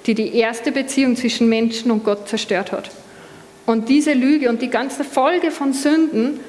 die 0.06 0.14
die 0.14 0.36
erste 0.36 0.70
Beziehung 0.70 1.16
zwischen 1.16 1.48
Menschen 1.48 1.90
und 1.90 2.04
Gott 2.04 2.28
zerstört 2.28 2.70
hat. 2.70 2.90
Und 3.66 3.88
diese 3.88 4.12
Lüge 4.12 4.50
und 4.50 4.60
die 4.62 4.68
ganze 4.68 5.04
Folge 5.04 5.50
von 5.50 5.72
Sünden 5.72 6.40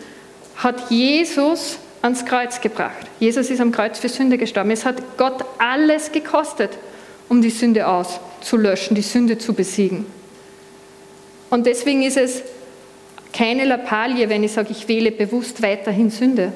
hat 0.57 0.89
Jesus 0.89 1.79
ans 2.01 2.25
Kreuz 2.25 2.61
gebracht. 2.61 3.07
Jesus 3.19 3.49
ist 3.49 3.61
am 3.61 3.71
Kreuz 3.71 3.99
für 3.99 4.09
Sünde 4.09 4.37
gestorben. 4.37 4.71
Es 4.71 4.85
hat 4.85 5.17
Gott 5.17 5.43
alles 5.57 6.11
gekostet, 6.11 6.77
um 7.29 7.41
die 7.41 7.49
Sünde 7.49 7.87
auszulöschen, 7.87 8.95
die 8.95 9.01
Sünde 9.01 9.37
zu 9.37 9.53
besiegen. 9.53 10.05
Und 11.49 11.65
deswegen 11.65 12.03
ist 12.03 12.17
es 12.17 12.43
keine 13.33 13.65
Lappalie, 13.65 14.29
wenn 14.29 14.43
ich 14.43 14.51
sage, 14.51 14.69
ich 14.71 14.87
wähle 14.87 15.11
bewusst 15.11 15.61
weiterhin 15.61 16.09
Sünde, 16.09 16.53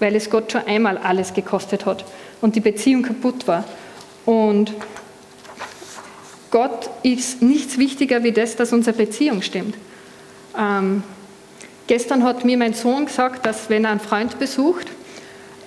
weil 0.00 0.14
es 0.14 0.30
Gott 0.30 0.52
schon 0.52 0.66
einmal 0.66 0.96
alles 0.96 1.34
gekostet 1.34 1.86
hat 1.86 2.04
und 2.40 2.56
die 2.56 2.60
Beziehung 2.60 3.02
kaputt 3.02 3.46
war. 3.46 3.64
Und 4.24 4.72
Gott 6.52 6.90
ist 7.02 7.42
nichts 7.42 7.78
wichtiger 7.78 8.22
wie 8.22 8.30
das, 8.30 8.54
dass 8.54 8.72
unsere 8.72 8.96
Beziehung 8.96 9.42
stimmt. 9.42 9.74
Ähm, 10.56 11.02
gestern 11.86 12.22
hat 12.22 12.44
mir 12.44 12.58
mein 12.58 12.74
Sohn 12.74 13.06
gesagt, 13.06 13.44
dass 13.46 13.70
wenn 13.70 13.84
er 13.84 13.90
einen 13.90 14.00
Freund 14.00 14.38
besucht, 14.38 14.86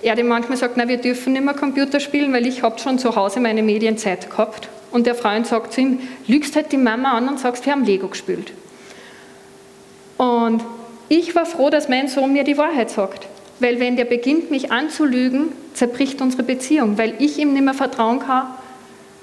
er 0.00 0.14
dem 0.14 0.28
manchmal 0.28 0.56
sagt, 0.56 0.76
na, 0.76 0.86
wir 0.86 0.98
dürfen 0.98 1.32
nicht 1.32 1.44
mehr 1.44 1.54
Computer 1.54 1.98
spielen, 1.98 2.32
weil 2.32 2.46
ich 2.46 2.62
habe 2.62 2.78
schon 2.78 2.98
zu 2.98 3.16
Hause 3.16 3.40
meine 3.40 3.64
Medienzeit 3.64 4.30
gehabt. 4.30 4.68
Und 4.92 5.06
der 5.06 5.16
Freund 5.16 5.48
sagt 5.48 5.72
zu 5.72 5.80
ihm, 5.80 5.98
lügst 6.28 6.54
halt 6.54 6.70
die 6.70 6.76
Mama 6.76 7.16
an 7.16 7.28
und 7.28 7.40
sagst, 7.40 7.66
wir 7.66 7.72
haben 7.72 7.84
Lego 7.84 8.06
gespielt. 8.06 8.52
Und 10.16 10.62
ich 11.08 11.34
war 11.34 11.46
froh, 11.46 11.68
dass 11.68 11.88
mein 11.88 12.06
Sohn 12.06 12.32
mir 12.32 12.44
die 12.44 12.56
Wahrheit 12.56 12.90
sagt. 12.90 13.26
Weil 13.58 13.80
wenn 13.80 13.96
der 13.96 14.04
beginnt, 14.04 14.52
mich 14.52 14.70
anzulügen, 14.70 15.48
zerbricht 15.74 16.20
unsere 16.20 16.44
Beziehung, 16.44 16.96
weil 16.96 17.14
ich 17.18 17.38
ihm 17.38 17.52
nicht 17.52 17.64
mehr 17.64 17.74
vertrauen 17.74 18.20
kann. 18.20 18.46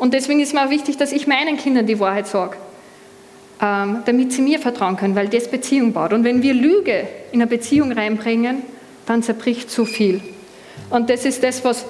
Und 0.03 0.13
deswegen 0.13 0.41
ist 0.41 0.53
mir 0.53 0.65
auch 0.65 0.69
wichtig, 0.69 0.97
dass 0.97 1.13
ich 1.13 1.27
meinen 1.27 1.55
Kindern 1.55 1.87
die 1.87 1.97
Wahrheit 1.97 2.27
sage, 2.27 2.57
ähm, 3.61 3.99
damit 4.03 4.33
sie 4.33 4.41
mir 4.41 4.59
vertrauen 4.59 4.97
können, 4.97 5.15
weil 5.15 5.29
das 5.29 5.49
Beziehung 5.49 5.93
baut. 5.93 6.11
Und 6.11 6.25
wenn 6.25 6.43
wir 6.43 6.53
Lüge 6.53 7.07
in 7.31 7.41
eine 7.41 7.47
Beziehung 7.47 7.93
reinbringen, 7.93 8.63
dann 9.05 9.23
zerbricht 9.23 9.71
zu 9.71 9.85
viel. 9.85 10.19
Und 10.89 11.09
das 11.09 11.23
ist 11.23 11.41
das, 11.41 11.63
was 11.63 11.85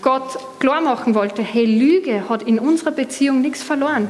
Gott 0.00 0.38
klar 0.60 0.80
machen 0.80 1.14
wollte. 1.14 1.42
Hey, 1.42 1.66
Lüge 1.66 2.30
hat 2.30 2.42
in 2.42 2.58
unserer 2.58 2.92
Beziehung 2.92 3.42
nichts 3.42 3.62
verloren. 3.62 4.08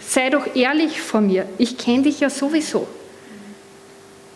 Sei 0.00 0.30
doch 0.30 0.54
ehrlich 0.54 1.00
vor 1.00 1.20
mir. 1.20 1.46
Ich 1.58 1.78
kenne 1.78 2.04
dich 2.04 2.20
ja 2.20 2.30
sowieso. 2.30 2.86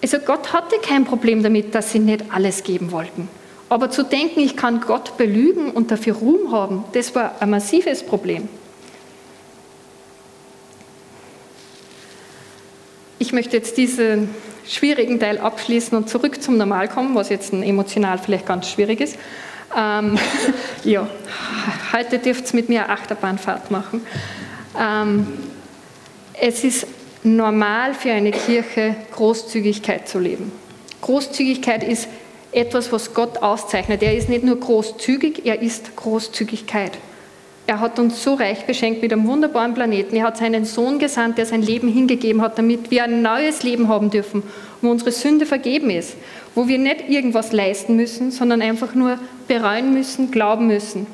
Also 0.03 0.19
Gott 0.19 0.53
hatte 0.53 0.79
kein 0.83 1.05
Problem 1.05 1.45
damit, 1.45 1.77
dass 1.77 1.93
sie 1.93 2.01
nicht 2.01 2.25
alles 2.33 2.65
geben 2.65 2.91
wollten. 2.91 3.29
Aber 3.69 3.89
zu 3.93 4.03
denken, 4.03 4.41
ich 4.41 4.57
kann 4.57 4.81
Gott 4.81 5.17
belügen 5.17 5.71
und 5.71 5.93
dafür 5.93 6.17
Ruhm 6.17 6.51
haben, 6.51 6.83
das 6.93 7.15
war 7.15 7.37
ein 7.39 7.51
massives 7.51 8.03
Problem. 8.03 8.49
Möchte 13.35 13.57
jetzt 13.57 13.77
diesen 13.77 14.31
schwierigen 14.67 15.21
Teil 15.21 15.39
abschließen 15.39 15.97
und 15.97 16.09
zurück 16.09 16.43
zum 16.43 16.57
Normal 16.57 16.89
kommen, 16.89 17.15
was 17.15 17.29
jetzt 17.29 17.53
emotional 17.53 18.19
vielleicht 18.19 18.47
ganz 18.47 18.69
schwierig 18.71 19.01
ist. 19.01 19.19
Ähm, 19.77 20.19
ja, 20.85 21.07
heute 21.93 22.19
dürft 22.19 22.53
ihr 22.53 22.57
mit 22.57 22.69
mir 22.69 22.85
eine 22.85 22.93
Achterbahnfahrt 22.93 23.71
machen. 23.71 24.01
Ähm, 24.81 25.27
es 26.41 26.65
ist 26.65 26.87
normal 27.23 27.95
für 27.95 28.13
eine 28.13 28.31
Kirche, 28.31 28.97
Großzügigkeit 29.13 30.09
zu 30.09 30.19
leben. 30.19 30.53
Großzügigkeit 31.01 31.83
ist 31.83 32.09
etwas, 32.53 32.93
was 32.93 33.15
Gott 33.15 33.39
auszeichnet. 33.39 34.03
Er 34.03 34.17
ist 34.17 34.29
nicht 34.29 34.45
nur 34.45 34.59
großzügig, 34.59 35.45
er 35.45 35.61
ist 35.61 35.97
Großzügigkeit. 35.97 36.93
Er 37.67 37.81
hat 37.81 37.99
uns 37.99 38.23
so 38.23 38.35
reich 38.35 38.67
beschenkt 38.67 39.01
mit 39.01 39.13
einem 39.13 39.27
wunderbaren 39.27 39.73
Planeten. 39.73 40.17
Er 40.17 40.27
hat 40.27 40.37
seinen 40.37 40.67
Sohn 40.67 40.99
gesandt, 40.99 41.39
der 41.39 41.47
sein 41.47 41.63
Leben 41.63 41.89
hingegeben 41.89 42.43
hat, 42.43 42.59
damit 42.59 42.91
wir 42.91 43.05
ein 43.05 43.23
neues 43.23 43.63
Leben 43.63 43.89
haben 43.89 44.11
dürfen, 44.11 44.43
wo 44.83 44.91
unsere 44.91 45.13
Sünde 45.13 45.47
vergeben 45.47 45.89
ist, 45.89 46.17
wo 46.55 46.69
wir 46.69 46.79
nicht 46.79 47.09
irgendwas 47.09 47.53
leisten 47.53 47.97
müssen, 47.97 48.31
sondern 48.31 48.61
einfach 48.61 48.95
nur 48.95 49.19
bereuen 49.49 49.95
müssen, 49.95 50.31
glauben 50.31 50.67
müssen. 50.67 51.07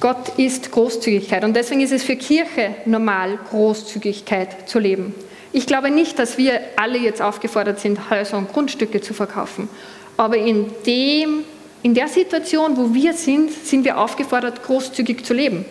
Gott 0.00 0.38
ist 0.38 0.70
Großzügigkeit 0.70 1.44
und 1.44 1.54
deswegen 1.54 1.80
ist 1.80 1.92
es 1.92 2.04
für 2.04 2.16
Kirche 2.16 2.76
normal, 2.86 3.38
Großzügigkeit 3.50 4.68
zu 4.68 4.78
leben. 4.78 5.12
Ich 5.52 5.66
glaube 5.66 5.90
nicht, 5.90 6.18
dass 6.18 6.38
wir 6.38 6.60
alle 6.76 6.98
jetzt 6.98 7.20
aufgefordert 7.20 7.80
sind, 7.80 8.08
Häuser 8.08 8.38
und 8.38 8.52
Grundstücke 8.52 9.00
zu 9.00 9.12
verkaufen. 9.12 9.68
Aber 10.16 10.36
in, 10.36 10.66
dem, 10.86 11.44
in 11.82 11.94
der 11.94 12.08
Situation, 12.08 12.76
wo 12.76 12.94
wir 12.94 13.12
sind, 13.12 13.50
sind 13.50 13.84
wir 13.84 13.98
aufgefordert, 13.98 14.62
großzügig 14.64 15.24
zu 15.24 15.34
leben. 15.34 15.64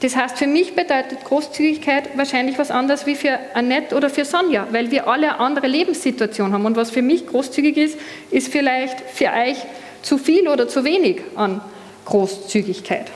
Das 0.00 0.16
heißt, 0.16 0.36
für 0.36 0.46
mich 0.46 0.74
bedeutet 0.74 1.24
Großzügigkeit 1.24 2.16
wahrscheinlich 2.16 2.58
was 2.58 2.70
anderes 2.70 3.06
wie 3.06 3.14
für 3.14 3.38
Annette 3.54 3.94
oder 3.96 4.10
für 4.10 4.24
Sonja, 4.24 4.66
weil 4.70 4.90
wir 4.90 5.06
alle 5.08 5.30
eine 5.30 5.40
andere 5.40 5.66
Lebenssituation 5.66 6.52
haben. 6.52 6.66
Und 6.66 6.76
was 6.76 6.90
für 6.90 7.02
mich 7.02 7.26
großzügig 7.26 7.76
ist, 7.76 7.98
ist 8.30 8.48
vielleicht 8.48 9.00
für 9.00 9.30
euch 9.30 9.56
zu 10.02 10.18
viel 10.18 10.48
oder 10.48 10.68
zu 10.68 10.84
wenig 10.84 11.22
an 11.36 11.60
Großzügigkeit. 12.04 13.10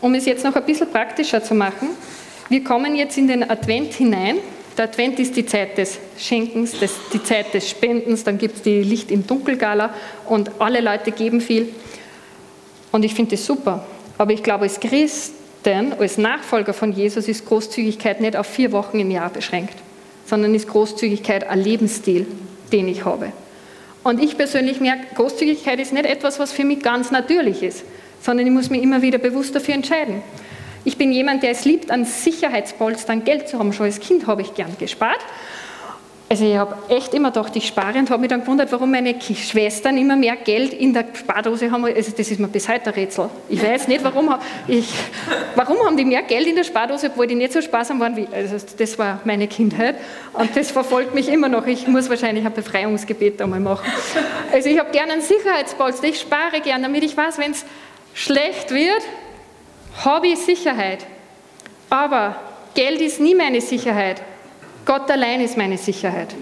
Um 0.00 0.14
es 0.14 0.26
jetzt 0.26 0.44
noch 0.44 0.54
ein 0.54 0.64
bisschen 0.64 0.90
praktischer 0.90 1.42
zu 1.42 1.54
machen, 1.54 1.88
wir 2.50 2.62
kommen 2.62 2.94
jetzt 2.94 3.16
in 3.16 3.26
den 3.26 3.48
Advent 3.48 3.94
hinein. 3.94 4.36
Der 4.76 4.86
Advent 4.86 5.20
ist 5.20 5.36
die 5.36 5.46
Zeit 5.46 5.78
des 5.78 5.98
Schenkens, 6.18 6.78
des, 6.78 6.92
die 7.12 7.22
Zeit 7.22 7.54
des 7.54 7.70
Spendens, 7.70 8.24
dann 8.24 8.38
gibt 8.38 8.56
es 8.56 8.62
die 8.62 8.82
Licht 8.82 9.10
im 9.10 9.26
Dunkelgala 9.26 9.94
und 10.26 10.50
alle 10.58 10.80
Leute 10.80 11.12
geben 11.12 11.40
viel. 11.40 11.68
Und 12.90 13.04
ich 13.04 13.14
finde 13.14 13.36
das 13.36 13.46
super. 13.46 13.86
Aber 14.18 14.32
ich 14.32 14.42
glaube, 14.42 14.64
als 14.64 14.80
Christen, 14.80 15.94
als 15.98 16.18
Nachfolger 16.18 16.72
von 16.72 16.92
Jesus 16.92 17.28
ist 17.28 17.46
Großzügigkeit 17.46 18.20
nicht 18.20 18.36
auf 18.36 18.46
vier 18.46 18.72
Wochen 18.72 18.98
im 18.98 19.10
Jahr 19.10 19.30
beschränkt, 19.30 19.74
sondern 20.26 20.54
ist 20.54 20.68
Großzügigkeit 20.68 21.48
ein 21.48 21.60
Lebensstil, 21.60 22.26
den 22.72 22.88
ich 22.88 23.04
habe. 23.04 23.32
Und 24.02 24.22
ich 24.22 24.36
persönlich 24.36 24.80
merke, 24.80 25.14
Großzügigkeit 25.14 25.80
ist 25.80 25.92
nicht 25.92 26.06
etwas, 26.06 26.38
was 26.38 26.52
für 26.52 26.64
mich 26.64 26.82
ganz 26.82 27.10
natürlich 27.10 27.62
ist 27.62 27.84
sondern 28.24 28.46
ich 28.46 28.52
muss 28.52 28.70
mich 28.70 28.82
immer 28.82 29.02
wieder 29.02 29.18
bewusst 29.18 29.54
dafür 29.54 29.74
entscheiden. 29.74 30.22
Ich 30.84 30.98
bin 30.98 31.12
jemand, 31.12 31.42
der 31.42 31.50
es 31.50 31.64
liebt, 31.64 31.90
an 31.90 32.04
Sicherheitspolstern 32.04 33.24
Geld 33.24 33.48
zu 33.48 33.58
haben. 33.58 33.72
Schon 33.72 33.86
als 33.86 34.00
Kind 34.00 34.26
habe 34.26 34.42
ich 34.42 34.54
gern 34.54 34.76
gespart. 34.78 35.20
Also 36.26 36.46
ich 36.46 36.56
habe 36.56 36.74
echt 36.88 37.12
immer 37.12 37.30
gedacht, 37.30 37.54
ich 37.54 37.66
spare 37.66 37.98
und 37.98 38.10
habe 38.10 38.20
mich 38.22 38.30
dann 38.30 38.40
gewundert, 38.40 38.72
warum 38.72 38.90
meine 38.90 39.14
Schwestern 39.20 39.98
immer 39.98 40.16
mehr 40.16 40.36
Geld 40.36 40.72
in 40.72 40.94
der 40.94 41.04
Spardose 41.12 41.70
haben. 41.70 41.84
Also 41.84 42.12
das 42.16 42.30
ist 42.30 42.40
mir 42.40 42.48
bis 42.48 42.66
heute 42.68 42.86
ein 42.86 42.94
Rätsel. 42.94 43.28
Ich 43.48 43.62
weiß 43.62 43.88
nicht, 43.88 44.02
warum, 44.02 44.34
ich, 44.66 44.88
warum 45.54 45.76
haben 45.84 45.96
die 45.96 46.04
mehr 46.04 46.22
Geld 46.22 46.46
in 46.46 46.56
der 46.56 46.64
Spardose, 46.64 47.08
obwohl 47.08 47.26
die 47.26 47.34
nicht 47.34 47.52
so 47.52 47.60
sparsam 47.60 48.00
waren 48.00 48.16
wie... 48.16 48.26
Also 48.32 48.56
das 48.76 48.98
war 48.98 49.20
meine 49.24 49.46
Kindheit 49.46 49.96
und 50.32 50.56
das 50.56 50.70
verfolgt 50.70 51.14
mich 51.14 51.28
immer 51.28 51.48
noch. 51.48 51.66
Ich 51.66 51.86
muss 51.86 52.08
wahrscheinlich 52.08 52.44
ein 52.44 52.52
Befreiungsgebet 52.52 53.40
einmal 53.42 53.60
machen. 53.60 53.86
Also 54.50 54.70
ich 54.70 54.78
habe 54.78 54.90
gerne 54.90 55.12
einen 55.12 55.22
Sicherheitspolster, 55.22 56.08
ich 56.08 56.20
spare 56.20 56.60
gern, 56.62 56.82
damit 56.82 57.04
ich 57.04 57.16
weiß, 57.16 57.38
wenn 57.38 57.52
es 57.52 57.64
schlecht 58.14 58.70
wird, 58.70 59.02
habe 60.02 60.28
ich 60.28 60.38
Sicherheit. 60.38 61.06
Aber 61.90 62.36
Geld 62.74 63.00
ist 63.00 63.20
nie 63.20 63.34
meine 63.34 63.60
Sicherheit. 63.60 64.20
Gott 64.84 65.10
allein 65.10 65.40
ist 65.40 65.56
meine 65.56 65.78
Sicherheit. 65.78 66.34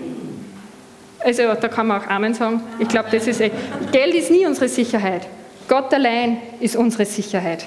Also 1.20 1.42
da 1.54 1.68
kann 1.68 1.86
man 1.86 2.02
auch 2.02 2.06
Amen 2.08 2.34
sagen. 2.34 2.62
Ich 2.78 2.88
glaube, 2.88 3.08
das 3.12 3.26
ist 3.26 3.40
echt. 3.40 3.54
Geld 3.92 4.14
ist 4.14 4.30
nie 4.30 4.46
unsere 4.46 4.68
Sicherheit. 4.68 5.26
Gott 5.68 5.92
allein 5.94 6.38
ist 6.60 6.74
unsere 6.74 7.04
Sicherheit. 7.04 7.66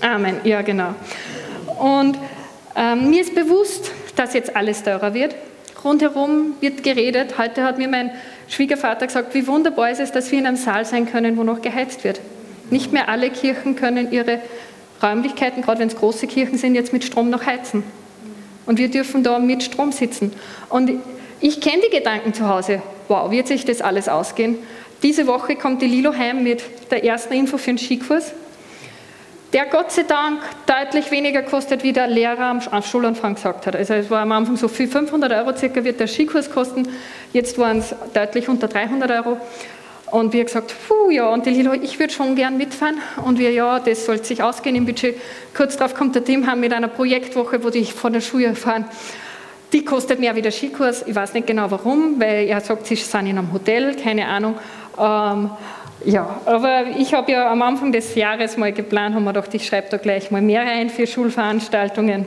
Amen. 0.00 0.36
Ja, 0.44 0.62
genau. 0.62 0.94
Und 1.78 2.18
ähm, 2.76 3.10
mir 3.10 3.22
ist 3.22 3.34
bewusst, 3.34 3.90
dass 4.16 4.34
jetzt 4.34 4.54
alles 4.54 4.82
teurer 4.82 5.14
wird. 5.14 5.34
Rundherum 5.84 6.54
wird 6.60 6.82
geredet. 6.82 7.38
Heute 7.38 7.64
hat 7.64 7.78
mir 7.78 7.88
mein 7.88 8.12
Schwiegervater 8.48 9.06
gesagt, 9.06 9.34
wie 9.34 9.46
wunderbar 9.46 9.90
ist 9.90 10.00
es, 10.00 10.12
dass 10.12 10.30
wir 10.30 10.38
in 10.38 10.46
einem 10.46 10.56
Saal 10.56 10.84
sein 10.84 11.10
können, 11.10 11.36
wo 11.36 11.42
noch 11.42 11.60
geheizt 11.60 12.04
wird. 12.04 12.20
Nicht 12.70 12.92
mehr 12.92 13.08
alle 13.08 13.30
Kirchen 13.30 13.74
können 13.74 14.12
ihre 14.12 14.38
Räumlichkeiten, 15.02 15.62
gerade 15.62 15.80
wenn 15.80 15.88
es 15.88 15.96
große 15.96 16.26
Kirchen 16.26 16.58
sind, 16.58 16.74
jetzt 16.74 16.92
mit 16.92 17.04
Strom 17.04 17.30
noch 17.30 17.46
heizen. 17.46 17.82
Und 18.66 18.78
wir 18.78 18.88
dürfen 18.88 19.24
da 19.24 19.38
mit 19.38 19.62
Strom 19.62 19.92
sitzen. 19.92 20.32
Und 20.68 20.90
ich 21.40 21.60
kenne 21.60 21.82
die 21.90 21.96
Gedanken 21.96 22.32
zu 22.32 22.48
Hause, 22.48 22.82
wow, 23.08 23.30
wird 23.30 23.48
sich 23.48 23.64
das 23.64 23.80
alles 23.80 24.08
ausgehen? 24.08 24.58
diese 25.02 25.26
Woche 25.26 25.56
kommt 25.56 25.82
die 25.82 25.86
Lilo 25.86 26.14
heim 26.14 26.42
mit 26.42 26.62
der 26.90 27.04
ersten 27.04 27.34
Info 27.34 27.58
für 27.58 27.70
den 27.70 27.78
Skikurs, 27.78 28.32
der 29.52 29.66
Gott 29.66 29.92
sei 29.92 30.04
Dank 30.04 30.40
deutlich 30.66 31.10
weniger 31.10 31.42
kostet, 31.42 31.82
wie 31.82 31.92
der 31.92 32.06
Lehrer 32.06 32.60
am 32.70 32.82
Schulanfang 32.82 33.34
gesagt 33.34 33.66
hat. 33.66 33.76
Also 33.76 33.94
es 33.94 34.08
war 34.08 34.20
am 34.20 34.32
Anfang 34.32 34.56
so 34.56 34.68
viel, 34.68 34.88
500 34.88 35.32
Euro 35.32 35.54
circa 35.54 35.84
wird 35.84 36.00
der 36.00 36.06
Skikurs 36.06 36.50
kosten, 36.50 36.88
jetzt 37.32 37.58
waren 37.58 37.78
es 37.78 37.94
deutlich 38.14 38.48
unter 38.48 38.68
300 38.68 39.10
Euro. 39.10 39.36
Und 40.12 40.34
wir 40.34 40.44
gesagt, 40.44 40.74
puh, 40.86 41.10
ja, 41.10 41.30
und 41.30 41.46
die 41.46 41.50
Lilo, 41.50 41.72
ich 41.72 41.98
würde 41.98 42.12
schon 42.12 42.36
gern 42.36 42.58
mitfahren. 42.58 42.98
Und 43.24 43.38
wir, 43.38 43.50
ja, 43.50 43.80
das 43.80 44.04
soll 44.04 44.22
sich 44.22 44.42
ausgehen 44.42 44.76
im 44.76 44.84
Budget. 44.84 45.16
Kurz 45.56 45.78
darauf 45.78 45.94
kommt 45.94 46.14
der 46.14 46.22
Team 46.22 46.46
mit 46.60 46.72
einer 46.74 46.88
Projektwoche, 46.88 47.64
wo 47.64 47.70
die 47.70 47.86
von 47.86 48.12
der 48.12 48.20
Schule 48.20 48.54
fahren. 48.54 48.84
Die 49.72 49.86
kostet 49.86 50.20
mehr 50.20 50.36
wie 50.36 50.42
der 50.42 50.52
Skikurs. 50.52 51.02
Ich 51.06 51.14
weiß 51.14 51.32
nicht 51.32 51.46
genau 51.46 51.70
warum, 51.70 52.20
weil 52.20 52.46
er 52.46 52.60
sagt, 52.60 52.88
sie 52.88 52.96
sind 52.96 53.26
in 53.26 53.38
einem 53.38 53.54
Hotel, 53.54 53.96
keine 53.96 54.28
Ahnung. 54.28 54.56
Ähm, 54.98 55.50
ja, 56.04 56.40
aber 56.44 56.88
ich 56.98 57.14
habe 57.14 57.32
ja 57.32 57.50
am 57.50 57.62
Anfang 57.62 57.90
des 57.90 58.14
Jahres 58.14 58.58
mal 58.58 58.70
geplant, 58.70 59.14
haben 59.14 59.24
wir 59.24 59.32
gedacht, 59.32 59.54
ich 59.54 59.66
schreibe 59.66 59.88
da 59.88 59.96
gleich 59.96 60.30
mal 60.30 60.42
mehr 60.42 60.62
rein 60.62 60.90
für 60.90 61.06
Schulveranstaltungen. 61.06 62.26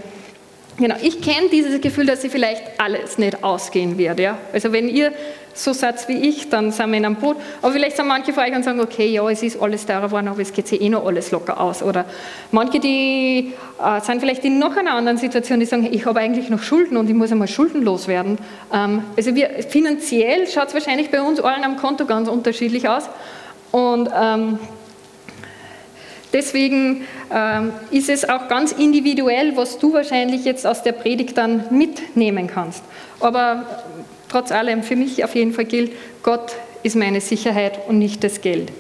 Genau, 0.78 0.96
ich 1.02 1.22
kenne 1.22 1.48
dieses 1.50 1.80
Gefühl, 1.80 2.06
dass 2.06 2.24
ich 2.26 2.32
vielleicht 2.32 2.64
alles 2.80 3.18
nicht 3.18 3.44
ausgehen 3.44 3.98
wird. 3.98 4.20
Ja? 4.20 4.38
Also 4.52 4.74
wenn 4.74 4.90
ihr 4.90 5.14
so 5.54 5.72
seid 5.72 6.06
wie 6.10 6.28
ich, 6.28 6.50
dann 6.50 6.72
sind 6.72 6.92
wir 6.92 6.98
in 6.98 7.06
einem 7.06 7.16
Boot. 7.16 7.38
Aber 7.62 7.72
vielleicht 7.72 7.96
sind 7.96 8.08
manche 8.08 8.34
von 8.34 8.44
euch 8.44 8.54
und 8.54 8.64
sagen, 8.64 8.82
okay, 8.82 9.08
ja, 9.08 9.28
es 9.30 9.42
ist 9.42 9.62
alles 9.62 9.86
teurer 9.86 10.08
geworden, 10.08 10.28
aber 10.28 10.42
es 10.42 10.52
geht 10.52 10.68
sich 10.68 10.82
eh 10.82 10.90
noch 10.90 11.06
alles 11.06 11.32
locker 11.32 11.62
aus. 11.62 11.82
Oder 11.82 12.04
manche, 12.52 12.82
die 12.82 13.54
äh, 13.82 14.02
sind 14.02 14.20
vielleicht 14.20 14.44
in 14.44 14.60
noch 14.60 14.76
einer 14.76 14.96
anderen 14.96 15.18
Situation, 15.18 15.62
die 15.62 15.66
sagen, 15.66 15.88
ich 15.90 16.06
habe 16.06 16.20
eigentlich 16.20 16.50
noch 16.50 16.62
Schulden 16.62 16.98
und 16.98 17.10
ich 17.10 17.16
muss 17.16 17.32
einmal 17.32 17.48
schuldenlos 17.48 18.10
werden. 18.10 18.38
Ähm, 18.74 19.04
also 19.16 19.34
wir, 19.34 19.50
finanziell 19.70 20.46
schaut 20.48 20.68
es 20.68 20.74
wahrscheinlich 20.74 21.10
bei 21.10 21.22
uns 21.22 21.40
allen 21.40 21.64
am 21.64 21.78
Konto 21.78 22.06
ganz 22.06 22.28
unterschiedlich 22.28 22.90
aus. 22.90 23.04
Und 23.72 24.10
ähm, 24.14 24.60
deswegen 26.34 27.04
ähm, 27.34 27.72
ist 27.92 28.10
es 28.10 28.28
auch 28.28 28.48
ganz 28.48 28.72
individuell, 28.72 29.56
was 29.56 29.80
du 29.80 29.94
wahrscheinlich 29.94 30.46
jetzt 30.46 30.66
aus 30.66 30.84
der 30.84 30.92
Predigt 30.92 31.38
dann 31.38 31.66
mitnehmen 31.70 32.48
kannst. 32.48 32.84
Aber 33.20 33.66
trotz 34.30 34.52
allem, 34.52 34.84
für 34.84 34.96
mich 34.96 35.24
auf 35.24 35.36
jeden 35.36 35.54
Fall 35.54 35.66
gilt, 35.66 35.92
Gott 36.24 36.54
ist 36.84 36.96
meine 36.96 37.22
Sicherheit 37.22 37.88
und 37.88 37.98
nicht 37.98 38.24
das 38.24 38.42
Geld. 38.42 38.72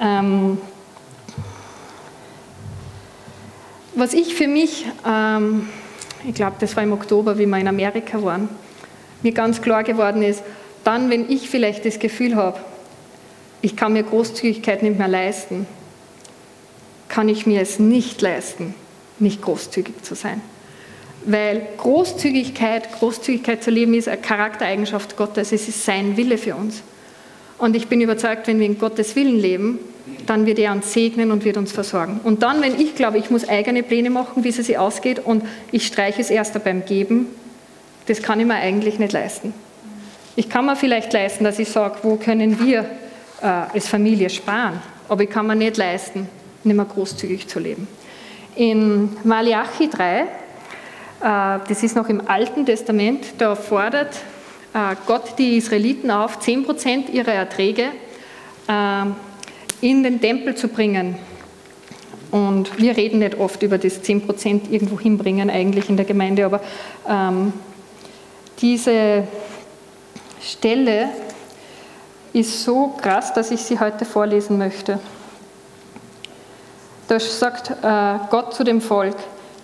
Ähm, 0.00 0.58
was 3.94 4.14
ich 4.14 4.34
für 4.34 4.48
mich, 4.48 4.86
ähm, 5.06 5.68
ich 6.26 6.34
glaube, 6.34 6.56
das 6.58 6.74
war 6.76 6.82
im 6.82 6.92
Oktober, 6.92 7.38
wie 7.38 7.46
wir 7.46 7.58
in 7.58 7.68
Amerika 7.68 8.22
waren, 8.22 8.48
mir 9.22 9.32
ganz 9.32 9.60
klar 9.60 9.84
geworden 9.84 10.22
ist, 10.22 10.42
dann, 10.84 11.10
wenn 11.10 11.30
ich 11.30 11.48
vielleicht 11.48 11.84
das 11.84 11.98
Gefühl 11.98 12.36
habe, 12.36 12.58
ich 13.60 13.76
kann 13.76 13.92
mir 13.92 14.02
Großzügigkeit 14.02 14.82
nicht 14.82 14.98
mehr 14.98 15.08
leisten, 15.08 15.66
kann 17.12 17.28
ich 17.28 17.44
mir 17.44 17.60
es 17.60 17.78
nicht 17.78 18.22
leisten, 18.22 18.74
nicht 19.18 19.42
großzügig 19.42 20.02
zu 20.02 20.14
sein. 20.14 20.40
Weil 21.26 21.66
Großzügigkeit, 21.76 22.90
Großzügigkeit 22.90 23.62
zu 23.62 23.70
leben, 23.70 23.92
ist 23.92 24.08
eine 24.08 24.16
Charaktereigenschaft 24.16 25.18
Gottes, 25.18 25.52
es 25.52 25.68
ist 25.68 25.84
sein 25.84 26.16
Wille 26.16 26.38
für 26.38 26.56
uns. 26.56 26.82
Und 27.58 27.76
ich 27.76 27.88
bin 27.88 28.00
überzeugt, 28.00 28.46
wenn 28.46 28.58
wir 28.58 28.64
in 28.64 28.78
Gottes 28.78 29.14
Willen 29.14 29.38
leben, 29.38 29.78
dann 30.24 30.46
wird 30.46 30.58
er 30.58 30.72
uns 30.72 30.90
segnen 30.94 31.30
und 31.32 31.44
wird 31.44 31.58
uns 31.58 31.70
versorgen. 31.70 32.18
Und 32.24 32.42
dann, 32.42 32.62
wenn 32.62 32.80
ich 32.80 32.94
glaube, 32.94 33.18
ich 33.18 33.28
muss 33.28 33.46
eigene 33.46 33.82
Pläne 33.82 34.08
machen, 34.08 34.42
wie 34.42 34.48
es 34.48 34.56
sich 34.56 34.78
ausgeht, 34.78 35.18
und 35.18 35.44
ich 35.70 35.86
streiche 35.86 36.22
es 36.22 36.30
erst 36.30 36.64
beim 36.64 36.86
Geben, 36.86 37.26
das 38.06 38.22
kann 38.22 38.40
ich 38.40 38.46
mir 38.46 38.54
eigentlich 38.54 38.98
nicht 38.98 39.12
leisten. 39.12 39.52
Ich 40.34 40.48
kann 40.48 40.64
mir 40.64 40.76
vielleicht 40.76 41.12
leisten, 41.12 41.44
dass 41.44 41.58
ich 41.58 41.68
sage, 41.68 41.98
wo 42.04 42.16
können 42.16 42.58
wir 42.64 42.86
äh, 43.42 43.46
als 43.46 43.86
Familie 43.86 44.30
sparen, 44.30 44.80
aber 45.10 45.24
ich 45.24 45.30
kann 45.30 45.46
mir 45.46 45.56
nicht 45.56 45.76
leisten, 45.76 46.26
nicht 46.64 46.76
mehr 46.76 46.84
großzügig 46.84 47.48
zu 47.48 47.58
leben. 47.58 47.88
In 48.54 49.16
Malachi 49.24 49.88
3 49.88 50.26
äh, 51.22 51.60
das 51.68 51.82
ist 51.82 51.94
noch 51.94 52.08
im 52.08 52.26
Alten 52.28 52.66
Testament, 52.66 53.34
da 53.38 53.54
fordert 53.54 54.16
äh, 54.74 54.96
Gott 55.06 55.38
die 55.38 55.56
Israeliten 55.56 56.10
auf, 56.10 56.40
10% 56.40 57.10
ihrer 57.10 57.32
Erträge 57.32 57.84
äh, 58.66 59.04
in 59.80 60.02
den 60.02 60.20
Tempel 60.20 60.56
zu 60.56 60.68
bringen. 60.68 61.16
Und 62.32 62.78
wir 62.78 62.96
reden 62.96 63.20
nicht 63.20 63.38
oft 63.38 63.62
über 63.62 63.78
das 63.78 64.02
10% 64.02 64.70
irgendwo 64.70 64.98
hinbringen 64.98 65.50
eigentlich 65.50 65.88
in 65.88 65.96
der 65.96 66.06
Gemeinde, 66.06 66.46
aber 66.46 66.60
ähm, 67.08 67.52
diese 68.60 69.24
Stelle 70.40 71.10
ist 72.32 72.64
so 72.64 72.94
krass, 73.00 73.34
dass 73.34 73.50
ich 73.50 73.60
sie 73.60 73.78
heute 73.78 74.04
vorlesen 74.06 74.56
möchte. 74.56 74.98
Da 77.12 77.20
sagt 77.20 77.68
äh, 77.68 78.26
Gott 78.30 78.54
zu 78.54 78.64
dem 78.64 78.80
Volk, 78.80 79.16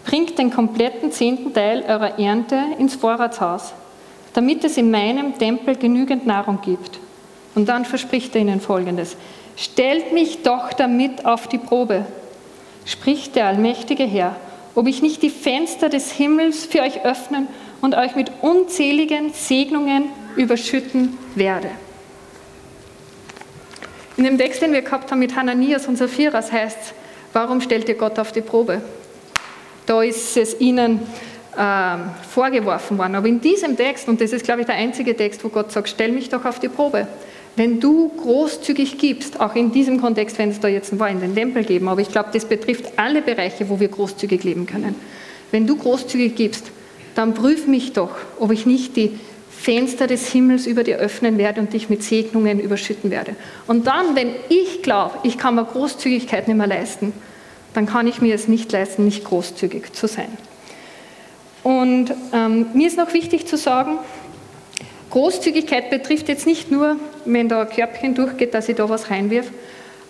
Bringt 0.05 0.39
den 0.39 0.51
kompletten 0.51 1.11
zehnten 1.13 1.55
Teil 1.55 1.83
eurer 1.89 2.19
Ernte 2.19 2.61
ins 2.79 2.95
Vorratshaus, 2.95 3.73
damit 4.35 4.65
es 4.65 4.77
in 4.77 4.91
meinem 4.91 5.39
Tempel 5.39 5.75
genügend 5.75 6.27
Nahrung 6.27 6.59
gibt. 6.61 6.99
Und 7.55 7.67
dann 7.71 7.87
verspricht 7.87 8.35
er 8.35 8.43
ihnen 8.43 8.61
Folgendes. 8.61 9.17
Stellt 9.57 10.13
mich 10.13 10.43
doch 10.43 10.75
damit 10.75 11.25
auf 11.25 11.47
die 11.47 11.57
Probe, 11.57 12.05
spricht 12.85 13.35
der 13.35 13.47
allmächtige 13.47 14.05
Herr, 14.05 14.37
ob 14.75 14.87
ich 14.87 15.01
nicht 15.01 15.23
die 15.23 15.31
Fenster 15.31 15.89
des 15.89 16.13
Himmels 16.13 16.67
für 16.67 16.83
euch 16.83 17.03
öffnen 17.07 17.49
und 17.81 17.95
euch 17.95 18.15
mit 18.15 18.31
unzähligen 18.43 19.33
Segnungen 19.33 20.11
überschütten 20.37 21.17
werde. 21.35 21.71
In 24.19 24.25
dem 24.25 24.37
Text, 24.37 24.61
den 24.61 24.75
wir 24.75 24.83
gehabt 24.83 25.11
haben 25.11 25.21
mit 25.21 25.35
Hananias 25.35 25.87
und 25.87 25.97
Saphiras, 25.97 26.53
heißt 26.53 26.79
es, 26.79 26.95
warum 27.33 27.61
stellt 27.61 27.89
ihr 27.89 27.95
Gott 27.95 28.19
auf 28.19 28.33
die 28.33 28.41
Probe? 28.41 28.81
Da 29.87 30.03
ist 30.03 30.37
es 30.37 30.61
ihnen 30.61 31.01
äh, 31.57 31.97
vorgeworfen 32.31 32.99
worden. 32.99 33.15
Aber 33.15 33.27
in 33.27 33.41
diesem 33.41 33.77
Text, 33.77 34.09
und 34.09 34.21
das 34.21 34.33
ist, 34.33 34.45
glaube 34.45 34.61
ich, 34.61 34.67
der 34.67 34.77
einzige 34.77 35.17
Text, 35.17 35.43
wo 35.45 35.49
Gott 35.49 35.73
sagt, 35.73 35.89
stell 35.89 36.13
mich 36.13 36.29
doch 36.29 36.45
auf 36.45 36.59
die 36.59 36.69
Probe. 36.69 37.09
Wenn 37.57 37.81
du 37.81 38.09
großzügig 38.11 38.99
gibst, 38.99 39.41
auch 39.41 39.57
in 39.57 39.73
diesem 39.73 40.01
Kontext, 40.01 40.39
wenn 40.39 40.51
es 40.51 40.61
da 40.61 40.69
jetzt 40.69 40.97
war, 40.99 41.09
in 41.09 41.21
den 41.21 41.35
Tempel 41.35 41.65
geben, 41.65 41.89
aber 41.89 42.01
ich 42.01 42.11
glaube, 42.13 42.29
das 42.33 42.45
betrifft 42.45 42.93
alle 42.97 43.21
Bereiche, 43.21 43.69
wo 43.69 43.81
wir 43.81 43.89
großzügig 43.89 44.45
leben 44.45 44.67
können. 44.67 44.95
Wenn 45.51 45.67
du 45.67 45.77
großzügig 45.77 46.37
gibst, 46.37 46.71
dann 47.17 47.35
prüf 47.35 47.67
mich 47.67 47.95
doch, 47.95 48.13
ob 48.39 48.53
ich 48.53 48.65
nicht 48.65 48.95
die 48.95 49.19
Fenster 49.69 50.07
des 50.07 50.27
Himmels 50.29 50.67
über 50.67 50.83
dir 50.83 50.97
öffnen 50.97 51.37
werde 51.37 51.61
und 51.61 51.75
dich 51.75 51.91
mit 51.91 52.03
Segnungen 52.03 52.59
überschütten 52.59 53.11
werde. 53.11 53.37
Und 53.67 53.87
dann, 53.87 54.17
wenn 54.17 54.31
ich 54.49 54.83
glaube, 54.83 55.19
ich 55.25 55.37
kann 55.37 55.57
mir 55.57 55.65
Großzügigkeit 55.67 56.49
nicht 56.49 56.57
mehr 56.57 56.67
leisten, 56.67 57.13
dann 57.75 57.85
kann 57.85 58.07
ich 58.07 58.23
mir 58.23 58.35
es 58.35 58.49
nicht 58.49 58.73
leisten, 58.73 59.05
nicht 59.05 59.25
großzügig 59.25 59.93
zu 59.93 60.07
sein. 60.07 60.31
Und 61.63 62.15
ähm, 62.33 62.69
mir 62.73 62.87
ist 62.87 62.97
noch 62.97 63.13
wichtig 63.13 63.47
zu 63.47 63.59
sagen, 63.59 63.99
Großzügigkeit 65.11 65.91
betrifft 65.91 66.31
jetzt 66.31 66.47
nicht 66.47 66.71
nur, 66.71 66.97
wenn 67.27 67.51
da 67.51 67.61
ein 67.61 67.69
Körbchen 67.69 68.15
durchgeht, 68.15 68.55
dass 68.55 68.71
ich 68.71 68.77
da 68.77 68.89
was 68.89 69.11
reinwirf, 69.11 69.51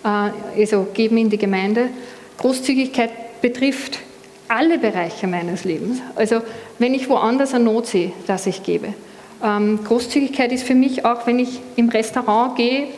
äh, 0.04 0.60
also 0.60 0.86
geben 0.94 1.16
in 1.16 1.30
die 1.30 1.38
Gemeinde. 1.38 1.88
Großzügigkeit 2.36 3.42
betrifft 3.42 3.98
alle 4.46 4.78
Bereiche 4.78 5.26
meines 5.26 5.64
Lebens. 5.64 5.98
Also 6.14 6.42
wenn 6.78 6.94
ich 6.94 7.08
woanders 7.08 7.54
eine 7.54 7.64
Not 7.64 7.88
sehe, 7.88 8.12
dass 8.28 8.46
ich 8.46 8.62
gebe. 8.62 8.94
Ähm, 9.42 9.84
Großzügigkeit 9.84 10.52
ist 10.52 10.64
für 10.64 10.74
mich 10.74 11.04
auch, 11.04 11.26
wenn 11.26 11.38
ich 11.38 11.60
im 11.76 11.88
Restaurant 11.88 12.56
gehe, 12.56 12.88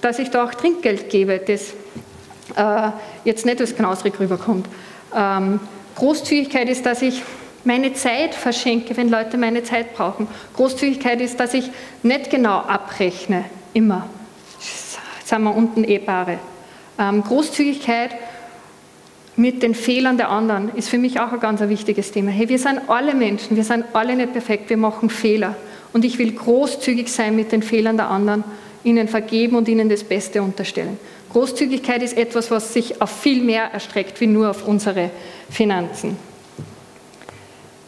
dass 0.00 0.18
ich 0.18 0.30
da 0.30 0.44
auch 0.44 0.54
Trinkgeld 0.54 1.10
gebe. 1.10 1.38
Das 1.38 1.74
äh, 2.56 2.90
jetzt 3.24 3.46
nicht 3.46 3.60
als 3.60 3.76
knausrig 3.76 4.18
rüberkommt. 4.18 4.66
Ähm, 5.14 5.60
Großzügigkeit 5.96 6.68
ist, 6.68 6.86
dass 6.86 7.02
ich 7.02 7.22
meine 7.64 7.92
Zeit 7.92 8.34
verschenke, 8.34 8.96
wenn 8.96 9.10
Leute 9.10 9.36
meine 9.36 9.62
Zeit 9.62 9.94
brauchen. 9.94 10.26
Großzügigkeit 10.56 11.20
ist, 11.20 11.38
dass 11.38 11.54
ich 11.54 11.70
nicht 12.02 12.30
genau 12.30 12.58
abrechne, 12.58 13.44
immer. 13.74 14.06
Sagen 15.24 15.44
wir 15.44 15.54
unten 15.54 15.84
Ehpaare. 15.84 16.38
Ähm, 16.98 17.22
Großzügigkeit 17.22 18.10
mit 19.36 19.62
den 19.62 19.74
Fehlern 19.74 20.16
der 20.16 20.30
anderen 20.30 20.74
ist 20.74 20.88
für 20.88 20.98
mich 20.98 21.20
auch 21.20 21.32
ein 21.32 21.40
ganz 21.40 21.60
wichtiges 21.60 22.12
Thema. 22.12 22.30
Hey, 22.30 22.48
wir 22.48 22.58
sind 22.58 22.88
alle 22.88 23.14
Menschen, 23.14 23.56
wir 23.56 23.64
sind 23.64 23.84
alle 23.92 24.16
nicht 24.16 24.32
perfekt, 24.32 24.70
wir 24.70 24.76
machen 24.76 25.08
Fehler. 25.08 25.54
Und 25.92 26.04
ich 26.04 26.18
will 26.18 26.32
großzügig 26.32 27.12
sein 27.12 27.36
mit 27.36 27.52
den 27.52 27.62
Fehlern 27.62 27.96
der 27.96 28.08
anderen, 28.08 28.44
ihnen 28.84 29.08
vergeben 29.08 29.56
und 29.56 29.68
ihnen 29.68 29.88
das 29.88 30.04
Beste 30.04 30.42
unterstellen. 30.42 30.98
Großzügigkeit 31.32 32.02
ist 32.02 32.16
etwas, 32.16 32.50
was 32.50 32.72
sich 32.72 33.00
auf 33.00 33.10
viel 33.10 33.42
mehr 33.42 33.64
erstreckt 33.72 34.20
wie 34.20 34.26
nur 34.26 34.50
auf 34.50 34.66
unsere 34.66 35.10
Finanzen. 35.50 36.16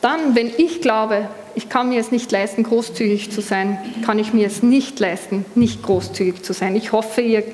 Dann, 0.01 0.35
wenn 0.35 0.51
ich 0.57 0.81
glaube, 0.81 1.29
ich 1.55 1.69
kann 1.69 1.89
mir 1.89 2.01
es 2.01 2.11
nicht 2.11 2.31
leisten, 2.33 2.63
großzügig 2.63 3.31
zu 3.31 3.41
sein, 3.41 3.79
kann 4.05 4.19
ich 4.19 4.33
mir 4.33 4.47
es 4.47 4.63
nicht 4.63 4.99
leisten, 5.01 5.45
nicht 5.55 5.83
großzügig 5.83 6.43
zu 6.43 6.53
sein. 6.53 6.77
Ich 6.77 6.93
hoffe, 6.93 7.21
ihr 7.21 7.45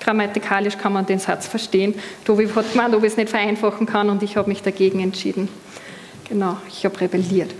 grammatikalisch 0.00 0.78
kann 0.78 0.92
man 0.92 1.06
den 1.06 1.18
Satz 1.18 1.46
verstehen. 1.46 1.94
Tobi 2.24 2.48
hat 2.48 2.70
gemeint, 2.72 2.94
ob 2.94 3.02
ich 3.02 3.12
es 3.12 3.16
nicht 3.16 3.30
vereinfachen 3.30 3.86
kann 3.86 4.08
und 4.08 4.22
ich 4.22 4.36
habe 4.36 4.48
mich 4.48 4.62
dagegen 4.62 5.00
entschieden. 5.00 5.48
Genau, 6.28 6.56
ich 6.68 6.84
habe 6.84 7.00
rebelliert. 7.00 7.50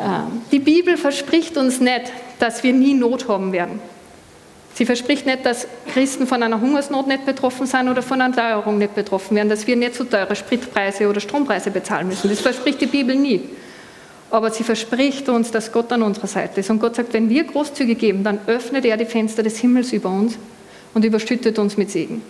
Ähm, 0.00 0.42
die 0.52 0.58
Bibel 0.58 0.96
verspricht 0.96 1.56
uns 1.56 1.80
nicht, 1.80 2.12
dass 2.38 2.62
wir 2.62 2.72
nie 2.72 2.94
Not 2.94 3.28
haben 3.28 3.52
werden. 3.52 3.80
Sie 4.74 4.86
verspricht 4.86 5.26
nicht, 5.26 5.44
dass 5.44 5.66
Christen 5.92 6.28
von 6.28 6.40
einer 6.40 6.60
Hungersnot 6.60 7.08
nicht 7.08 7.26
betroffen 7.26 7.66
sind 7.66 7.88
oder 7.88 8.00
von 8.00 8.20
einer 8.20 8.32
Teuerung 8.32 8.78
nicht 8.78 8.94
betroffen 8.94 9.34
werden, 9.34 9.48
dass 9.48 9.66
wir 9.66 9.74
nicht 9.74 9.96
so 9.96 10.04
teure 10.04 10.36
Spritpreise 10.36 11.08
oder 11.08 11.18
Strompreise 11.18 11.72
bezahlen 11.72 12.06
müssen. 12.06 12.30
Das 12.30 12.40
verspricht 12.40 12.80
die 12.80 12.86
Bibel 12.86 13.16
nie. 13.16 13.42
Aber 14.30 14.50
sie 14.50 14.62
verspricht 14.62 15.28
uns, 15.28 15.50
dass 15.50 15.72
Gott 15.72 15.90
an 15.90 16.02
unserer 16.02 16.28
Seite 16.28 16.60
ist. 16.60 16.70
Und 16.70 16.78
Gott 16.78 16.94
sagt, 16.94 17.12
wenn 17.12 17.28
wir 17.28 17.42
großzügig 17.42 17.98
geben, 17.98 18.22
dann 18.22 18.38
öffnet 18.46 18.84
er 18.84 18.96
die 18.96 19.06
Fenster 19.06 19.42
des 19.42 19.58
Himmels 19.58 19.92
über 19.92 20.10
uns 20.10 20.38
und 20.94 21.04
überschüttet 21.04 21.58
uns 21.58 21.76
mit 21.76 21.90
Segen. 21.90 22.22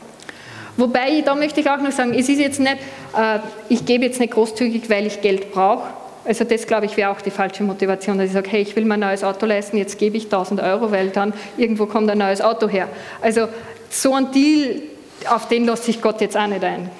Wobei, 0.78 1.22
da 1.22 1.34
möchte 1.34 1.60
ich 1.60 1.68
auch 1.68 1.82
noch 1.82 1.92
sagen, 1.92 2.14
es 2.14 2.28
ist 2.28 2.38
jetzt 2.38 2.60
nicht, 2.60 2.78
äh, 3.14 3.40
ich 3.68 3.84
gebe 3.84 4.04
jetzt 4.04 4.20
nicht 4.20 4.32
großzügig, 4.32 4.88
weil 4.88 5.06
ich 5.06 5.20
Geld 5.20 5.52
brauche. 5.52 5.88
Also 6.28 6.44
das, 6.44 6.66
glaube 6.66 6.84
ich, 6.84 6.94
wäre 6.98 7.08
auch 7.08 7.22
die 7.22 7.30
falsche 7.30 7.62
Motivation, 7.62 8.18
dass 8.18 8.26
ich 8.26 8.34
sage, 8.34 8.50
hey, 8.50 8.60
ich 8.60 8.76
will 8.76 8.84
mir 8.84 8.94
ein 8.94 9.00
neues 9.00 9.24
Auto 9.24 9.46
leisten, 9.46 9.78
jetzt 9.78 9.98
gebe 9.98 10.18
ich 10.18 10.24
1000 10.24 10.60
Euro, 10.60 10.92
weil 10.92 11.08
dann 11.08 11.32
irgendwo 11.56 11.86
kommt 11.86 12.10
ein 12.10 12.18
neues 12.18 12.42
Auto 12.42 12.68
her. 12.68 12.88
Also 13.22 13.48
so 13.88 14.12
ein 14.12 14.30
Deal, 14.30 14.82
auf 15.30 15.48
den 15.48 15.64
lässt 15.64 15.84
sich 15.84 16.02
Gott 16.02 16.20
jetzt 16.20 16.36
auch 16.36 16.46
nicht 16.46 16.62
ein. 16.62 16.90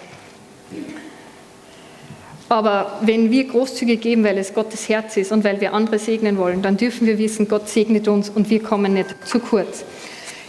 Aber 2.48 3.00
wenn 3.02 3.30
wir 3.30 3.46
großzügig 3.46 4.00
geben, 4.00 4.24
weil 4.24 4.38
es 4.38 4.54
Gottes 4.54 4.88
Herz 4.88 5.18
ist 5.18 5.30
und 5.30 5.44
weil 5.44 5.60
wir 5.60 5.74
andere 5.74 5.98
segnen 5.98 6.38
wollen, 6.38 6.62
dann 6.62 6.78
dürfen 6.78 7.06
wir 7.06 7.18
wissen, 7.18 7.48
Gott 7.48 7.68
segnet 7.68 8.08
uns 8.08 8.30
und 8.30 8.48
wir 8.48 8.62
kommen 8.62 8.94
nicht 8.94 9.14
zu 9.26 9.40
kurz. 9.40 9.84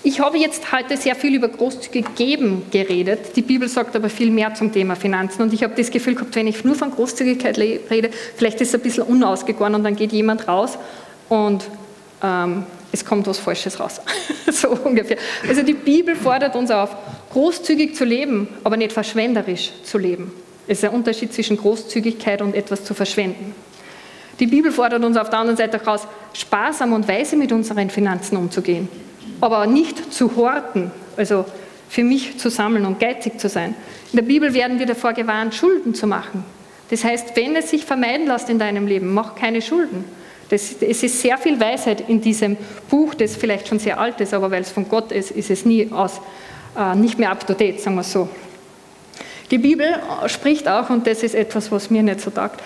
Ich 0.02 0.22
habe 0.22 0.38
jetzt 0.38 0.72
heute 0.72 0.96
sehr 0.96 1.14
viel 1.14 1.36
über 1.36 1.50
großzügig 1.50 2.16
geben 2.16 2.64
geredet. 2.72 3.36
Die 3.36 3.42
Bibel 3.42 3.68
sagt 3.68 3.98
aber 3.98 4.10
viel 4.10 4.32
mehr 4.32 4.54
zum 4.54 4.72
Thema 4.72 4.96
Finanzen. 4.96 5.42
Und 5.42 5.54
ich 5.54 5.62
habe 5.62 5.76
das 5.76 5.92
Gefühl 5.92 6.16
gehabt, 6.16 6.36
wenn 6.36 6.48
ich 6.48 6.64
nur 6.64 6.76
von 6.76 6.92
Großzügigkeit 6.92 7.58
rede, 7.58 8.10
vielleicht 8.38 8.62
ist 8.62 8.70
es 8.70 8.76
ein 8.76 8.82
bisschen 8.82 9.04
unausgegoren 9.04 9.76
und 9.76 9.84
dann 9.84 9.98
geht 9.98 10.14
jemand 10.14 10.48
raus 10.48 10.78
und 11.28 11.66
ähm, 12.24 12.64
es 12.94 13.04
kommt 13.04 13.28
was 13.28 13.40
Falsches 13.40 13.80
raus. 13.80 14.00
so 14.52 14.70
ungefähr. 14.70 15.18
Also 15.48 15.64
die 15.64 15.74
Bibel 15.74 16.16
fordert 16.16 16.56
uns 16.56 16.72
auf, 16.72 16.96
großzügig 17.34 17.96
zu 17.96 18.06
leben, 18.06 18.48
aber 18.64 18.78
nicht 18.78 18.94
verschwenderisch 18.94 19.72
zu 19.84 19.98
leben. 19.98 20.32
Es 20.66 20.80
ist 20.80 20.86
ein 20.86 20.92
Unterschied 20.96 21.34
zwischen 21.34 21.58
Großzügigkeit 21.58 22.42
und 22.42 22.56
etwas 22.56 22.86
zu 22.86 22.94
verschwenden. 22.94 23.54
Die 24.40 24.48
Bibel 24.48 24.72
fordert 24.72 25.04
uns 25.04 25.18
auf 25.18 25.30
der 25.30 25.40
anderen 25.40 25.58
Seite 25.58 25.82
auch 25.82 25.88
raus, 25.88 26.08
sparsam 26.34 26.94
und 26.94 27.08
weise 27.08 27.36
mit 27.36 27.52
unseren 27.52 27.90
Finanzen 27.90 28.38
umzugehen, 28.38 28.88
aber 29.42 29.68
nicht 29.68 30.14
zu 30.14 30.36
horten, 30.36 30.92
also 31.18 31.46
für 31.90 32.04
mich 32.04 32.38
zu 32.38 32.50
sammeln 32.50 32.86
und 32.86 33.00
geizig 33.00 33.40
zu 33.40 33.50
sein. 33.50 33.76
In 34.12 34.18
der 34.18 34.24
Bibel 34.26 34.54
werden 34.54 34.80
wir 34.80 34.86
davor 34.86 35.14
gewarnt, 35.14 35.56
Schulden 35.56 35.94
zu 35.94 36.08
machen. 36.08 36.44
Das 36.90 37.04
heißt, 37.04 37.36
wenn 37.36 37.56
es 37.56 37.70
sich 37.70 37.86
vermeiden 37.86 38.28
lässt 38.28 38.50
in 38.50 38.60
deinem 38.60 38.88
Leben, 38.88 39.14
mach 39.14 39.36
keine 39.36 39.62
Schulden. 39.62 40.06
Das, 40.50 40.76
es 40.82 41.04
ist 41.04 41.22
sehr 41.22 41.38
viel 41.38 41.60
Weisheit 41.60 42.10
in 42.10 42.22
diesem 42.22 42.58
Buch, 42.90 43.14
das 43.14 43.36
vielleicht 43.36 43.68
schon 43.68 43.78
sehr 43.78 44.00
alt 44.00 44.20
ist, 44.20 44.34
aber 44.34 44.50
weil 44.50 44.64
es 44.64 44.72
von 44.72 44.90
Gott 44.90 45.12
ist, 45.12 45.30
ist 45.30 45.52
es 45.52 45.66
nie 45.66 45.92
aus, 45.92 46.20
äh, 46.76 46.96
nicht 46.96 47.20
mehr 47.20 47.30
up 47.30 47.46
to 47.46 47.54
date, 47.54 47.80
sagen 47.80 47.96
wir 47.96 48.04
so. 48.04 48.28
Die 49.52 49.60
Bibel 49.60 49.88
spricht 50.28 50.68
auch, 50.68 50.90
und 50.90 51.06
das 51.06 51.22
ist 51.22 51.36
etwas, 51.36 51.72
was 51.72 51.92
mir 51.92 52.02
nicht 52.02 52.22
so 52.22 52.32
taugt, 52.32 52.60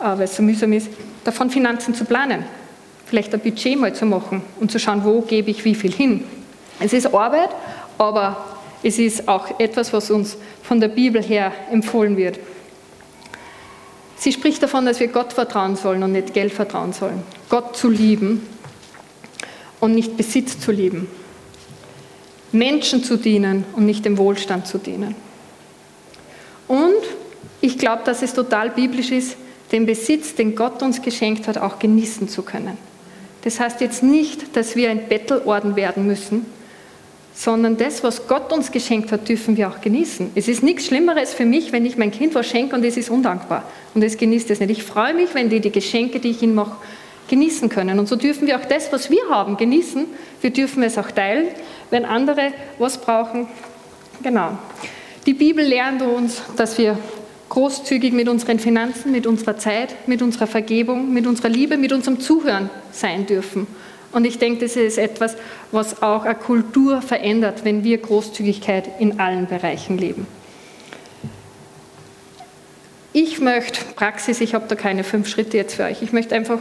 äh, 0.00 0.04
weil 0.04 0.22
es 0.22 0.36
so 0.36 0.42
mühsam 0.42 0.72
ist, 0.74 0.88
davon 1.24 1.50
Finanzen 1.50 1.94
zu 1.94 2.04
planen. 2.04 2.44
Vielleicht 3.10 3.34
ein 3.34 3.40
Budget 3.40 3.76
mal 3.76 3.92
zu 3.92 4.06
machen 4.06 4.40
und 4.60 4.70
zu 4.70 4.78
schauen, 4.78 5.02
wo 5.02 5.20
gebe 5.22 5.50
ich 5.50 5.64
wie 5.64 5.74
viel 5.74 5.90
hin. 5.90 6.22
Es 6.78 6.92
ist 6.92 7.12
Arbeit, 7.12 7.48
aber 7.98 8.36
es 8.84 9.00
ist 9.00 9.26
auch 9.26 9.58
etwas, 9.58 9.92
was 9.92 10.12
uns 10.12 10.36
von 10.62 10.78
der 10.78 10.86
Bibel 10.86 11.20
her 11.20 11.50
empfohlen 11.72 12.16
wird. 12.16 12.38
Sie 14.16 14.30
spricht 14.30 14.62
davon, 14.62 14.86
dass 14.86 15.00
wir 15.00 15.08
Gott 15.08 15.32
vertrauen 15.32 15.74
sollen 15.74 16.04
und 16.04 16.12
nicht 16.12 16.32
Geld 16.34 16.52
vertrauen 16.52 16.92
sollen. 16.92 17.24
Gott 17.48 17.76
zu 17.76 17.90
lieben 17.90 18.46
und 19.80 19.92
nicht 19.92 20.16
Besitz 20.16 20.60
zu 20.60 20.70
lieben. 20.70 21.08
Menschen 22.52 23.02
zu 23.02 23.16
dienen 23.16 23.64
und 23.74 23.86
nicht 23.86 24.04
dem 24.04 24.18
Wohlstand 24.18 24.68
zu 24.68 24.78
dienen. 24.78 25.16
Und 26.68 27.02
ich 27.60 27.76
glaube, 27.76 28.02
dass 28.04 28.22
es 28.22 28.34
total 28.34 28.70
biblisch 28.70 29.10
ist, 29.10 29.36
den 29.72 29.84
Besitz, 29.84 30.36
den 30.36 30.54
Gott 30.54 30.80
uns 30.80 31.02
geschenkt 31.02 31.48
hat, 31.48 31.58
auch 31.58 31.80
genießen 31.80 32.28
zu 32.28 32.42
können. 32.42 32.78
Das 33.42 33.58
heißt 33.58 33.80
jetzt 33.80 34.02
nicht, 34.02 34.56
dass 34.56 34.76
wir 34.76 34.90
ein 34.90 35.08
Bettelorden 35.08 35.76
werden 35.76 36.06
müssen, 36.06 36.46
sondern 37.34 37.78
das, 37.78 38.04
was 38.04 38.26
Gott 38.26 38.52
uns 38.52 38.70
geschenkt 38.70 39.12
hat, 39.12 39.28
dürfen 39.28 39.56
wir 39.56 39.68
auch 39.68 39.80
genießen. 39.80 40.30
Es 40.34 40.46
ist 40.46 40.62
nichts 40.62 40.86
Schlimmeres 40.86 41.32
für 41.32 41.46
mich, 41.46 41.72
wenn 41.72 41.86
ich 41.86 41.96
mein 41.96 42.10
Kind 42.10 42.34
was 42.34 42.46
schenke 42.46 42.76
und 42.76 42.84
es 42.84 42.96
ist 42.96 43.08
undankbar 43.08 43.64
und 43.94 44.02
es 44.02 44.18
genießt 44.18 44.50
es 44.50 44.60
nicht. 44.60 44.70
Ich 44.70 44.82
freue 44.82 45.14
mich, 45.14 45.34
wenn 45.34 45.48
die 45.48 45.60
die 45.60 45.72
Geschenke, 45.72 46.20
die 46.20 46.30
ich 46.30 46.42
ihnen 46.42 46.54
mache, 46.54 46.76
genießen 47.28 47.68
können. 47.68 47.98
Und 47.98 48.08
so 48.08 48.16
dürfen 48.16 48.46
wir 48.46 48.58
auch 48.58 48.64
das, 48.66 48.92
was 48.92 49.08
wir 49.08 49.22
haben, 49.30 49.56
genießen. 49.56 50.04
Wir 50.42 50.50
dürfen 50.50 50.82
es 50.82 50.98
auch 50.98 51.10
teilen, 51.10 51.46
wenn 51.90 52.04
andere 52.04 52.52
was 52.78 52.98
brauchen. 52.98 53.46
Genau. 54.22 54.58
Die 55.24 55.34
Bibel 55.34 55.64
lernt 55.64 56.02
uns, 56.02 56.42
dass 56.56 56.76
wir 56.76 56.98
großzügig 57.50 58.14
mit 58.14 58.28
unseren 58.28 58.58
Finanzen, 58.58 59.12
mit 59.12 59.26
unserer 59.26 59.58
Zeit, 59.58 60.08
mit 60.08 60.22
unserer 60.22 60.46
Vergebung, 60.46 61.12
mit 61.12 61.26
unserer 61.26 61.50
Liebe, 61.50 61.76
mit 61.76 61.92
unserem 61.92 62.20
Zuhören 62.20 62.70
sein 62.92 63.26
dürfen. 63.26 63.66
Und 64.12 64.24
ich 64.24 64.38
denke, 64.38 64.60
das 64.64 64.76
ist 64.76 64.98
etwas, 64.98 65.36
was 65.70 66.02
auch 66.02 66.24
eine 66.24 66.34
Kultur 66.34 67.02
verändert, 67.02 67.64
wenn 67.64 67.84
wir 67.84 67.98
Großzügigkeit 67.98 68.88
in 68.98 69.20
allen 69.20 69.46
Bereichen 69.46 69.98
leben. 69.98 70.26
Ich 73.12 73.40
möchte 73.40 73.80
Praxis, 73.96 74.40
ich 74.40 74.54
habe 74.54 74.66
da 74.68 74.76
keine 74.76 75.04
fünf 75.04 75.28
Schritte 75.28 75.56
jetzt 75.56 75.74
für 75.74 75.84
euch. 75.84 76.02
Ich 76.02 76.12
möchte 76.12 76.34
einfach 76.34 76.58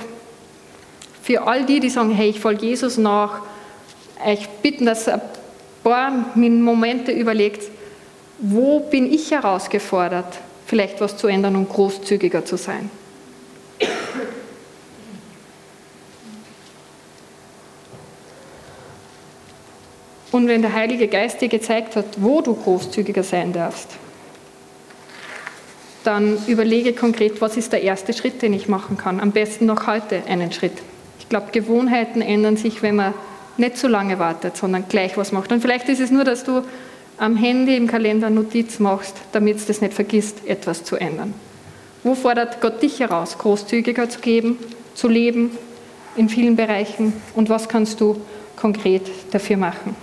für 1.21 1.43
all 1.43 1.65
die, 1.65 1.79
die 1.79 1.89
sagen, 1.89 2.11
hey, 2.11 2.29
ich 2.29 2.39
folge 2.39 2.65
Jesus 2.65 2.97
nach, 2.97 3.41
euch 4.25 4.49
bitten, 4.63 4.87
dass 4.87 5.07
ihr 5.07 5.15
ein 5.15 5.21
paar 5.83 6.11
Momente 6.35 7.11
überlegt, 7.11 7.69
wo 8.39 8.79
bin 8.79 9.11
ich 9.11 9.31
herausgefordert, 9.31 10.39
vielleicht 10.69 11.01
was 11.01 11.17
zu 11.17 11.25
ändern 11.25 11.55
und 11.55 11.67
großzügiger 11.67 12.45
zu 12.45 12.55
sein? 12.55 12.91
Und 20.31 20.47
wenn 20.47 20.61
der 20.61 20.73
Heilige 20.73 21.07
Geist 21.07 21.41
dir 21.41 21.49
gezeigt 21.49 21.95
hat, 21.95 22.05
wo 22.21 22.41
du 22.41 22.53
großzügiger 22.53 23.23
sein 23.23 23.51
darfst, 23.51 23.89
dann 26.03 26.37
überlege 26.45 26.93
konkret, 26.93 27.41
was 27.41 27.57
ist 27.57 27.73
der 27.73 27.81
erste 27.81 28.13
Schritt, 28.13 28.43
den 28.43 28.53
ich 28.53 28.67
machen 28.67 28.95
kann. 28.95 29.19
Am 29.19 29.31
besten 29.31 29.65
noch 29.65 29.87
heute 29.87 30.21
einen 30.27 30.51
Schritt. 30.51 30.77
Ich 31.17 31.27
glaube, 31.29 31.47
Gewohnheiten 31.51 32.21
ändern 32.21 32.57
sich, 32.57 32.83
wenn 32.83 32.95
man 32.95 33.15
nicht 33.57 33.75
so 33.75 33.87
lange 33.87 34.19
wartet, 34.19 34.55
sondern 34.55 34.85
gleich 34.87 35.17
was 35.17 35.31
macht. 35.31 35.51
Und 35.51 35.61
vielleicht 35.61 35.89
ist 35.89 35.99
es 35.99 36.11
nur, 36.11 36.23
dass 36.23 36.43
du 36.43 36.61
am 37.19 37.35
Handy 37.35 37.75
im 37.75 37.87
Kalender 37.87 38.29
Notiz 38.29 38.79
machst, 38.79 39.15
damit 39.33 39.59
du 39.59 39.65
das 39.67 39.81
nicht 39.81 39.93
vergisst, 39.93 40.47
etwas 40.47 40.83
zu 40.83 40.95
ändern. 40.95 41.33
Wo 42.03 42.15
fordert 42.15 42.61
Gott 42.61 42.81
dich 42.81 43.01
heraus, 43.01 43.37
großzügiger 43.37 44.09
zu 44.09 44.21
geben, 44.21 44.57
zu 44.95 45.09
leben 45.09 45.51
in 46.15 46.29
vielen 46.29 46.55
Bereichen 46.55 47.13
und 47.35 47.49
was 47.49 47.67
kannst 47.67 47.99
du 47.99 48.21
konkret 48.55 49.03
dafür 49.31 49.57
machen? 49.57 49.95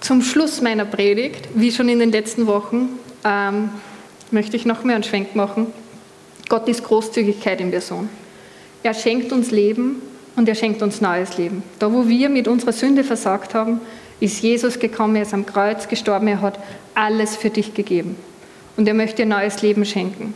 Zum 0.00 0.22
Schluss 0.22 0.62
meiner 0.62 0.86
Predigt, 0.86 1.48
wie 1.54 1.70
schon 1.70 1.88
in 1.88 1.98
den 1.98 2.10
letzten 2.10 2.46
Wochen, 2.46 2.98
ähm, 3.24 3.70
möchte 4.30 4.56
ich 4.56 4.64
noch 4.64 4.84
mehr 4.84 4.96
einen 4.96 5.04
Schwenk 5.04 5.36
machen. 5.36 5.66
Gott 6.48 6.66
ist 6.66 6.82
Großzügigkeit 6.82 7.60
in 7.60 7.70
Person. 7.70 8.08
Er 8.82 8.94
schenkt 8.94 9.32
uns 9.32 9.50
Leben 9.50 10.02
und 10.34 10.48
er 10.48 10.54
schenkt 10.54 10.82
uns 10.82 11.00
neues 11.00 11.36
Leben. 11.36 11.62
Da, 11.78 11.92
wo 11.92 12.08
wir 12.08 12.30
mit 12.30 12.48
unserer 12.48 12.72
Sünde 12.72 13.04
versagt 13.04 13.54
haben, 13.54 13.80
ist 14.22 14.40
Jesus 14.40 14.78
gekommen, 14.78 15.16
er 15.16 15.22
ist 15.22 15.34
am 15.34 15.46
Kreuz 15.46 15.88
gestorben, 15.88 16.28
er 16.28 16.40
hat 16.40 16.58
alles 16.94 17.34
für 17.36 17.50
dich 17.50 17.74
gegeben. 17.74 18.16
Und 18.76 18.86
er 18.86 18.94
möchte 18.94 19.16
dir 19.16 19.26
neues 19.26 19.62
Leben 19.62 19.84
schenken. 19.84 20.32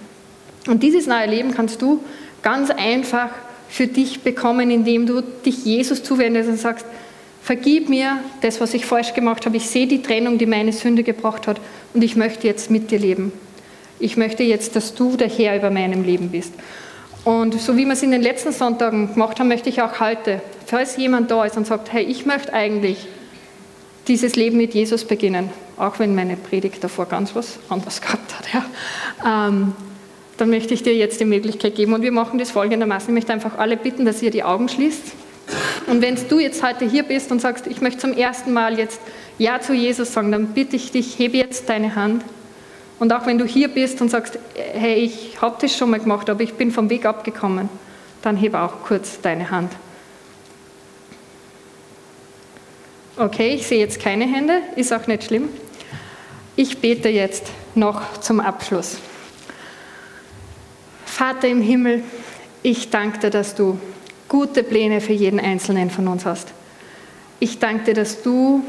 Und 0.66 0.82
dieses 0.82 1.06
neue 1.06 1.26
Leben 1.26 1.52
kannst 1.54 1.80
du 1.80 2.02
ganz 2.42 2.70
einfach 2.70 3.30
für 3.68 3.86
dich 3.86 4.22
bekommen, 4.22 4.72
indem 4.72 5.06
du 5.06 5.20
dich 5.20 5.64
Jesus 5.64 6.02
zuwendest 6.02 6.48
und 6.48 6.58
sagst, 6.58 6.84
vergib 7.42 7.88
mir 7.88 8.18
das, 8.40 8.60
was 8.60 8.74
ich 8.74 8.84
falsch 8.84 9.14
gemacht 9.14 9.46
habe. 9.46 9.56
Ich 9.56 9.68
sehe 9.68 9.86
die 9.86 10.02
Trennung, 10.02 10.36
die 10.36 10.46
meine 10.46 10.72
Sünde 10.72 11.04
gebracht 11.04 11.46
hat 11.46 11.60
und 11.94 12.02
ich 12.02 12.16
möchte 12.16 12.48
jetzt 12.48 12.72
mit 12.72 12.90
dir 12.90 12.98
leben. 12.98 13.32
Ich 14.00 14.16
möchte 14.16 14.42
jetzt, 14.42 14.74
dass 14.74 14.94
du 14.94 15.16
der 15.16 15.28
Herr 15.28 15.56
über 15.56 15.70
meinem 15.70 16.02
Leben 16.02 16.30
bist. 16.30 16.52
Und 17.24 17.60
so 17.60 17.76
wie 17.76 17.84
wir 17.84 17.92
es 17.92 18.02
in 18.02 18.10
den 18.10 18.22
letzten 18.22 18.50
Sonntagen 18.50 19.12
gemacht 19.12 19.38
haben, 19.38 19.48
möchte 19.48 19.68
ich 19.68 19.80
auch 19.80 20.00
heute, 20.00 20.42
falls 20.66 20.96
jemand 20.96 21.30
da 21.30 21.44
ist 21.44 21.56
und 21.56 21.68
sagt, 21.68 21.92
hey, 21.92 22.04
ich 22.04 22.26
möchte 22.26 22.52
eigentlich 22.52 23.06
dieses 24.08 24.36
Leben 24.36 24.56
mit 24.56 24.74
Jesus 24.74 25.04
beginnen, 25.04 25.50
auch 25.76 25.98
wenn 25.98 26.14
meine 26.14 26.36
Predigt 26.36 26.82
davor 26.82 27.06
ganz 27.06 27.34
was 27.34 27.58
anderes 27.68 28.00
gehabt 28.00 28.34
hat. 28.38 28.46
Ja. 28.52 29.48
Ähm, 29.48 29.74
dann 30.36 30.50
möchte 30.50 30.74
ich 30.74 30.82
dir 30.82 30.94
jetzt 30.94 31.20
die 31.20 31.24
Möglichkeit 31.24 31.74
geben 31.74 31.94
und 31.94 32.02
wir 32.02 32.12
machen 32.12 32.38
das 32.38 32.50
folgendermaßen. 32.50 33.08
Ich 33.08 33.14
möchte 33.14 33.32
einfach 33.32 33.58
alle 33.58 33.76
bitten, 33.76 34.04
dass 34.04 34.22
ihr 34.22 34.30
die 34.30 34.42
Augen 34.42 34.68
schließt. 34.68 35.12
Und 35.86 36.02
wenn 36.02 36.16
du 36.28 36.38
jetzt 36.38 36.62
heute 36.62 36.88
hier 36.88 37.04
bist 37.04 37.30
und 37.30 37.40
sagst, 37.40 37.66
ich 37.66 37.80
möchte 37.80 38.00
zum 38.00 38.12
ersten 38.12 38.52
Mal 38.52 38.78
jetzt 38.78 39.00
Ja 39.38 39.60
zu 39.60 39.72
Jesus 39.72 40.12
sagen, 40.12 40.32
dann 40.32 40.48
bitte 40.48 40.76
ich 40.76 40.90
dich, 40.90 41.18
hebe 41.18 41.36
jetzt 41.36 41.68
deine 41.68 41.94
Hand. 41.94 42.22
Und 42.98 43.12
auch 43.12 43.26
wenn 43.26 43.38
du 43.38 43.44
hier 43.44 43.68
bist 43.68 44.00
und 44.00 44.10
sagst, 44.10 44.38
hey, 44.54 44.94
ich 44.96 45.40
habe 45.40 45.56
das 45.60 45.76
schon 45.76 45.90
mal 45.90 46.00
gemacht, 46.00 46.28
aber 46.28 46.42
ich 46.42 46.54
bin 46.54 46.70
vom 46.70 46.90
Weg 46.90 47.06
abgekommen, 47.06 47.68
dann 48.22 48.36
hebe 48.36 48.60
auch 48.60 48.82
kurz 48.84 49.20
deine 49.20 49.50
Hand. 49.50 49.72
Okay, 53.18 53.54
ich 53.54 53.66
sehe 53.66 53.78
jetzt 53.78 53.98
keine 53.98 54.26
Hände, 54.26 54.60
ist 54.76 54.92
auch 54.92 55.06
nicht 55.06 55.24
schlimm. 55.24 55.48
Ich 56.54 56.78
bete 56.78 57.08
jetzt 57.08 57.46
noch 57.74 58.20
zum 58.20 58.40
Abschluss. 58.40 58.98
Vater 61.06 61.48
im 61.48 61.62
Himmel, 61.62 62.02
ich 62.62 62.90
danke 62.90 63.18
dir, 63.20 63.30
dass 63.30 63.54
du 63.54 63.78
gute 64.28 64.62
Pläne 64.62 65.00
für 65.00 65.14
jeden 65.14 65.40
Einzelnen 65.40 65.88
von 65.88 66.08
uns 66.08 66.26
hast. 66.26 66.48
Ich 67.40 67.58
danke 67.58 67.84
dir, 67.84 67.94
dass 67.94 68.22
du 68.22 68.62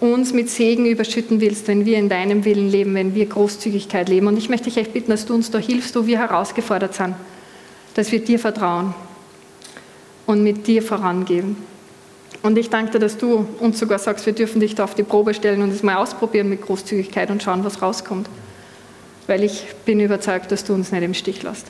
uns 0.00 0.32
mit 0.32 0.50
Segen 0.50 0.84
überschütten 0.84 1.40
willst, 1.40 1.68
wenn 1.68 1.84
wir 1.86 1.98
in 1.98 2.08
deinem 2.08 2.44
Willen 2.44 2.68
leben, 2.68 2.94
wenn 2.94 3.14
wir 3.14 3.26
Großzügigkeit 3.26 4.08
leben. 4.08 4.26
Und 4.26 4.38
ich 4.38 4.48
möchte 4.48 4.64
dich 4.64 4.76
echt 4.76 4.92
bitten, 4.92 5.12
dass 5.12 5.24
du 5.24 5.34
uns 5.34 5.52
da 5.52 5.58
hilfst, 5.58 5.94
wo 5.94 6.04
wir 6.04 6.18
herausgefordert 6.18 6.94
sind, 6.94 7.14
dass 7.94 8.10
wir 8.10 8.24
dir 8.24 8.40
vertrauen 8.40 8.92
und 10.26 10.42
mit 10.42 10.66
dir 10.66 10.82
vorangehen. 10.82 11.77
Und 12.42 12.56
ich 12.56 12.70
danke 12.70 12.92
dir, 12.92 12.98
dass 12.98 13.18
du 13.18 13.46
uns 13.58 13.78
sogar 13.78 13.98
sagst, 13.98 14.24
wir 14.26 14.32
dürfen 14.32 14.60
dich 14.60 14.74
da 14.74 14.84
auf 14.84 14.94
die 14.94 15.02
Probe 15.02 15.34
stellen 15.34 15.62
und 15.62 15.70
es 15.70 15.82
mal 15.82 15.96
ausprobieren 15.96 16.48
mit 16.48 16.62
Großzügigkeit 16.62 17.30
und 17.30 17.42
schauen, 17.42 17.64
was 17.64 17.82
rauskommt. 17.82 18.28
Weil 19.26 19.42
ich 19.42 19.66
bin 19.84 20.00
überzeugt, 20.00 20.52
dass 20.52 20.64
du 20.64 20.74
uns 20.74 20.92
nicht 20.92 21.02
im 21.02 21.14
Stich 21.14 21.42
lässt. 21.42 21.66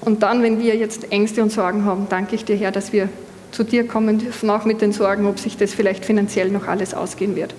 Und 0.00 0.22
dann, 0.22 0.42
wenn 0.42 0.60
wir 0.60 0.76
jetzt 0.76 1.12
Ängste 1.12 1.42
und 1.42 1.50
Sorgen 1.50 1.84
haben, 1.84 2.06
danke 2.08 2.34
ich 2.34 2.44
dir, 2.44 2.56
Herr, 2.56 2.72
dass 2.72 2.92
wir 2.92 3.08
zu 3.50 3.64
dir 3.64 3.86
kommen 3.86 4.18
dürfen, 4.18 4.48
auch 4.48 4.64
mit 4.64 4.80
den 4.80 4.92
Sorgen, 4.92 5.26
ob 5.26 5.38
sich 5.38 5.56
das 5.56 5.74
vielleicht 5.74 6.04
finanziell 6.04 6.50
noch 6.50 6.68
alles 6.68 6.94
ausgehen 6.94 7.36
wird. 7.36 7.54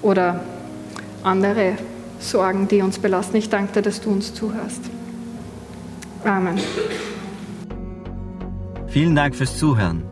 Oder 0.00 0.40
andere 1.22 1.74
Sorgen, 2.18 2.66
die 2.68 2.82
uns 2.82 2.98
belasten. 2.98 3.36
Ich 3.36 3.50
danke 3.50 3.74
dir, 3.74 3.82
dass 3.82 4.00
du 4.00 4.10
uns 4.10 4.34
zuhörst. 4.34 4.80
Amen. 6.24 6.58
Vielen 8.88 9.14
Dank 9.14 9.34
fürs 9.34 9.56
Zuhören. 9.56 10.11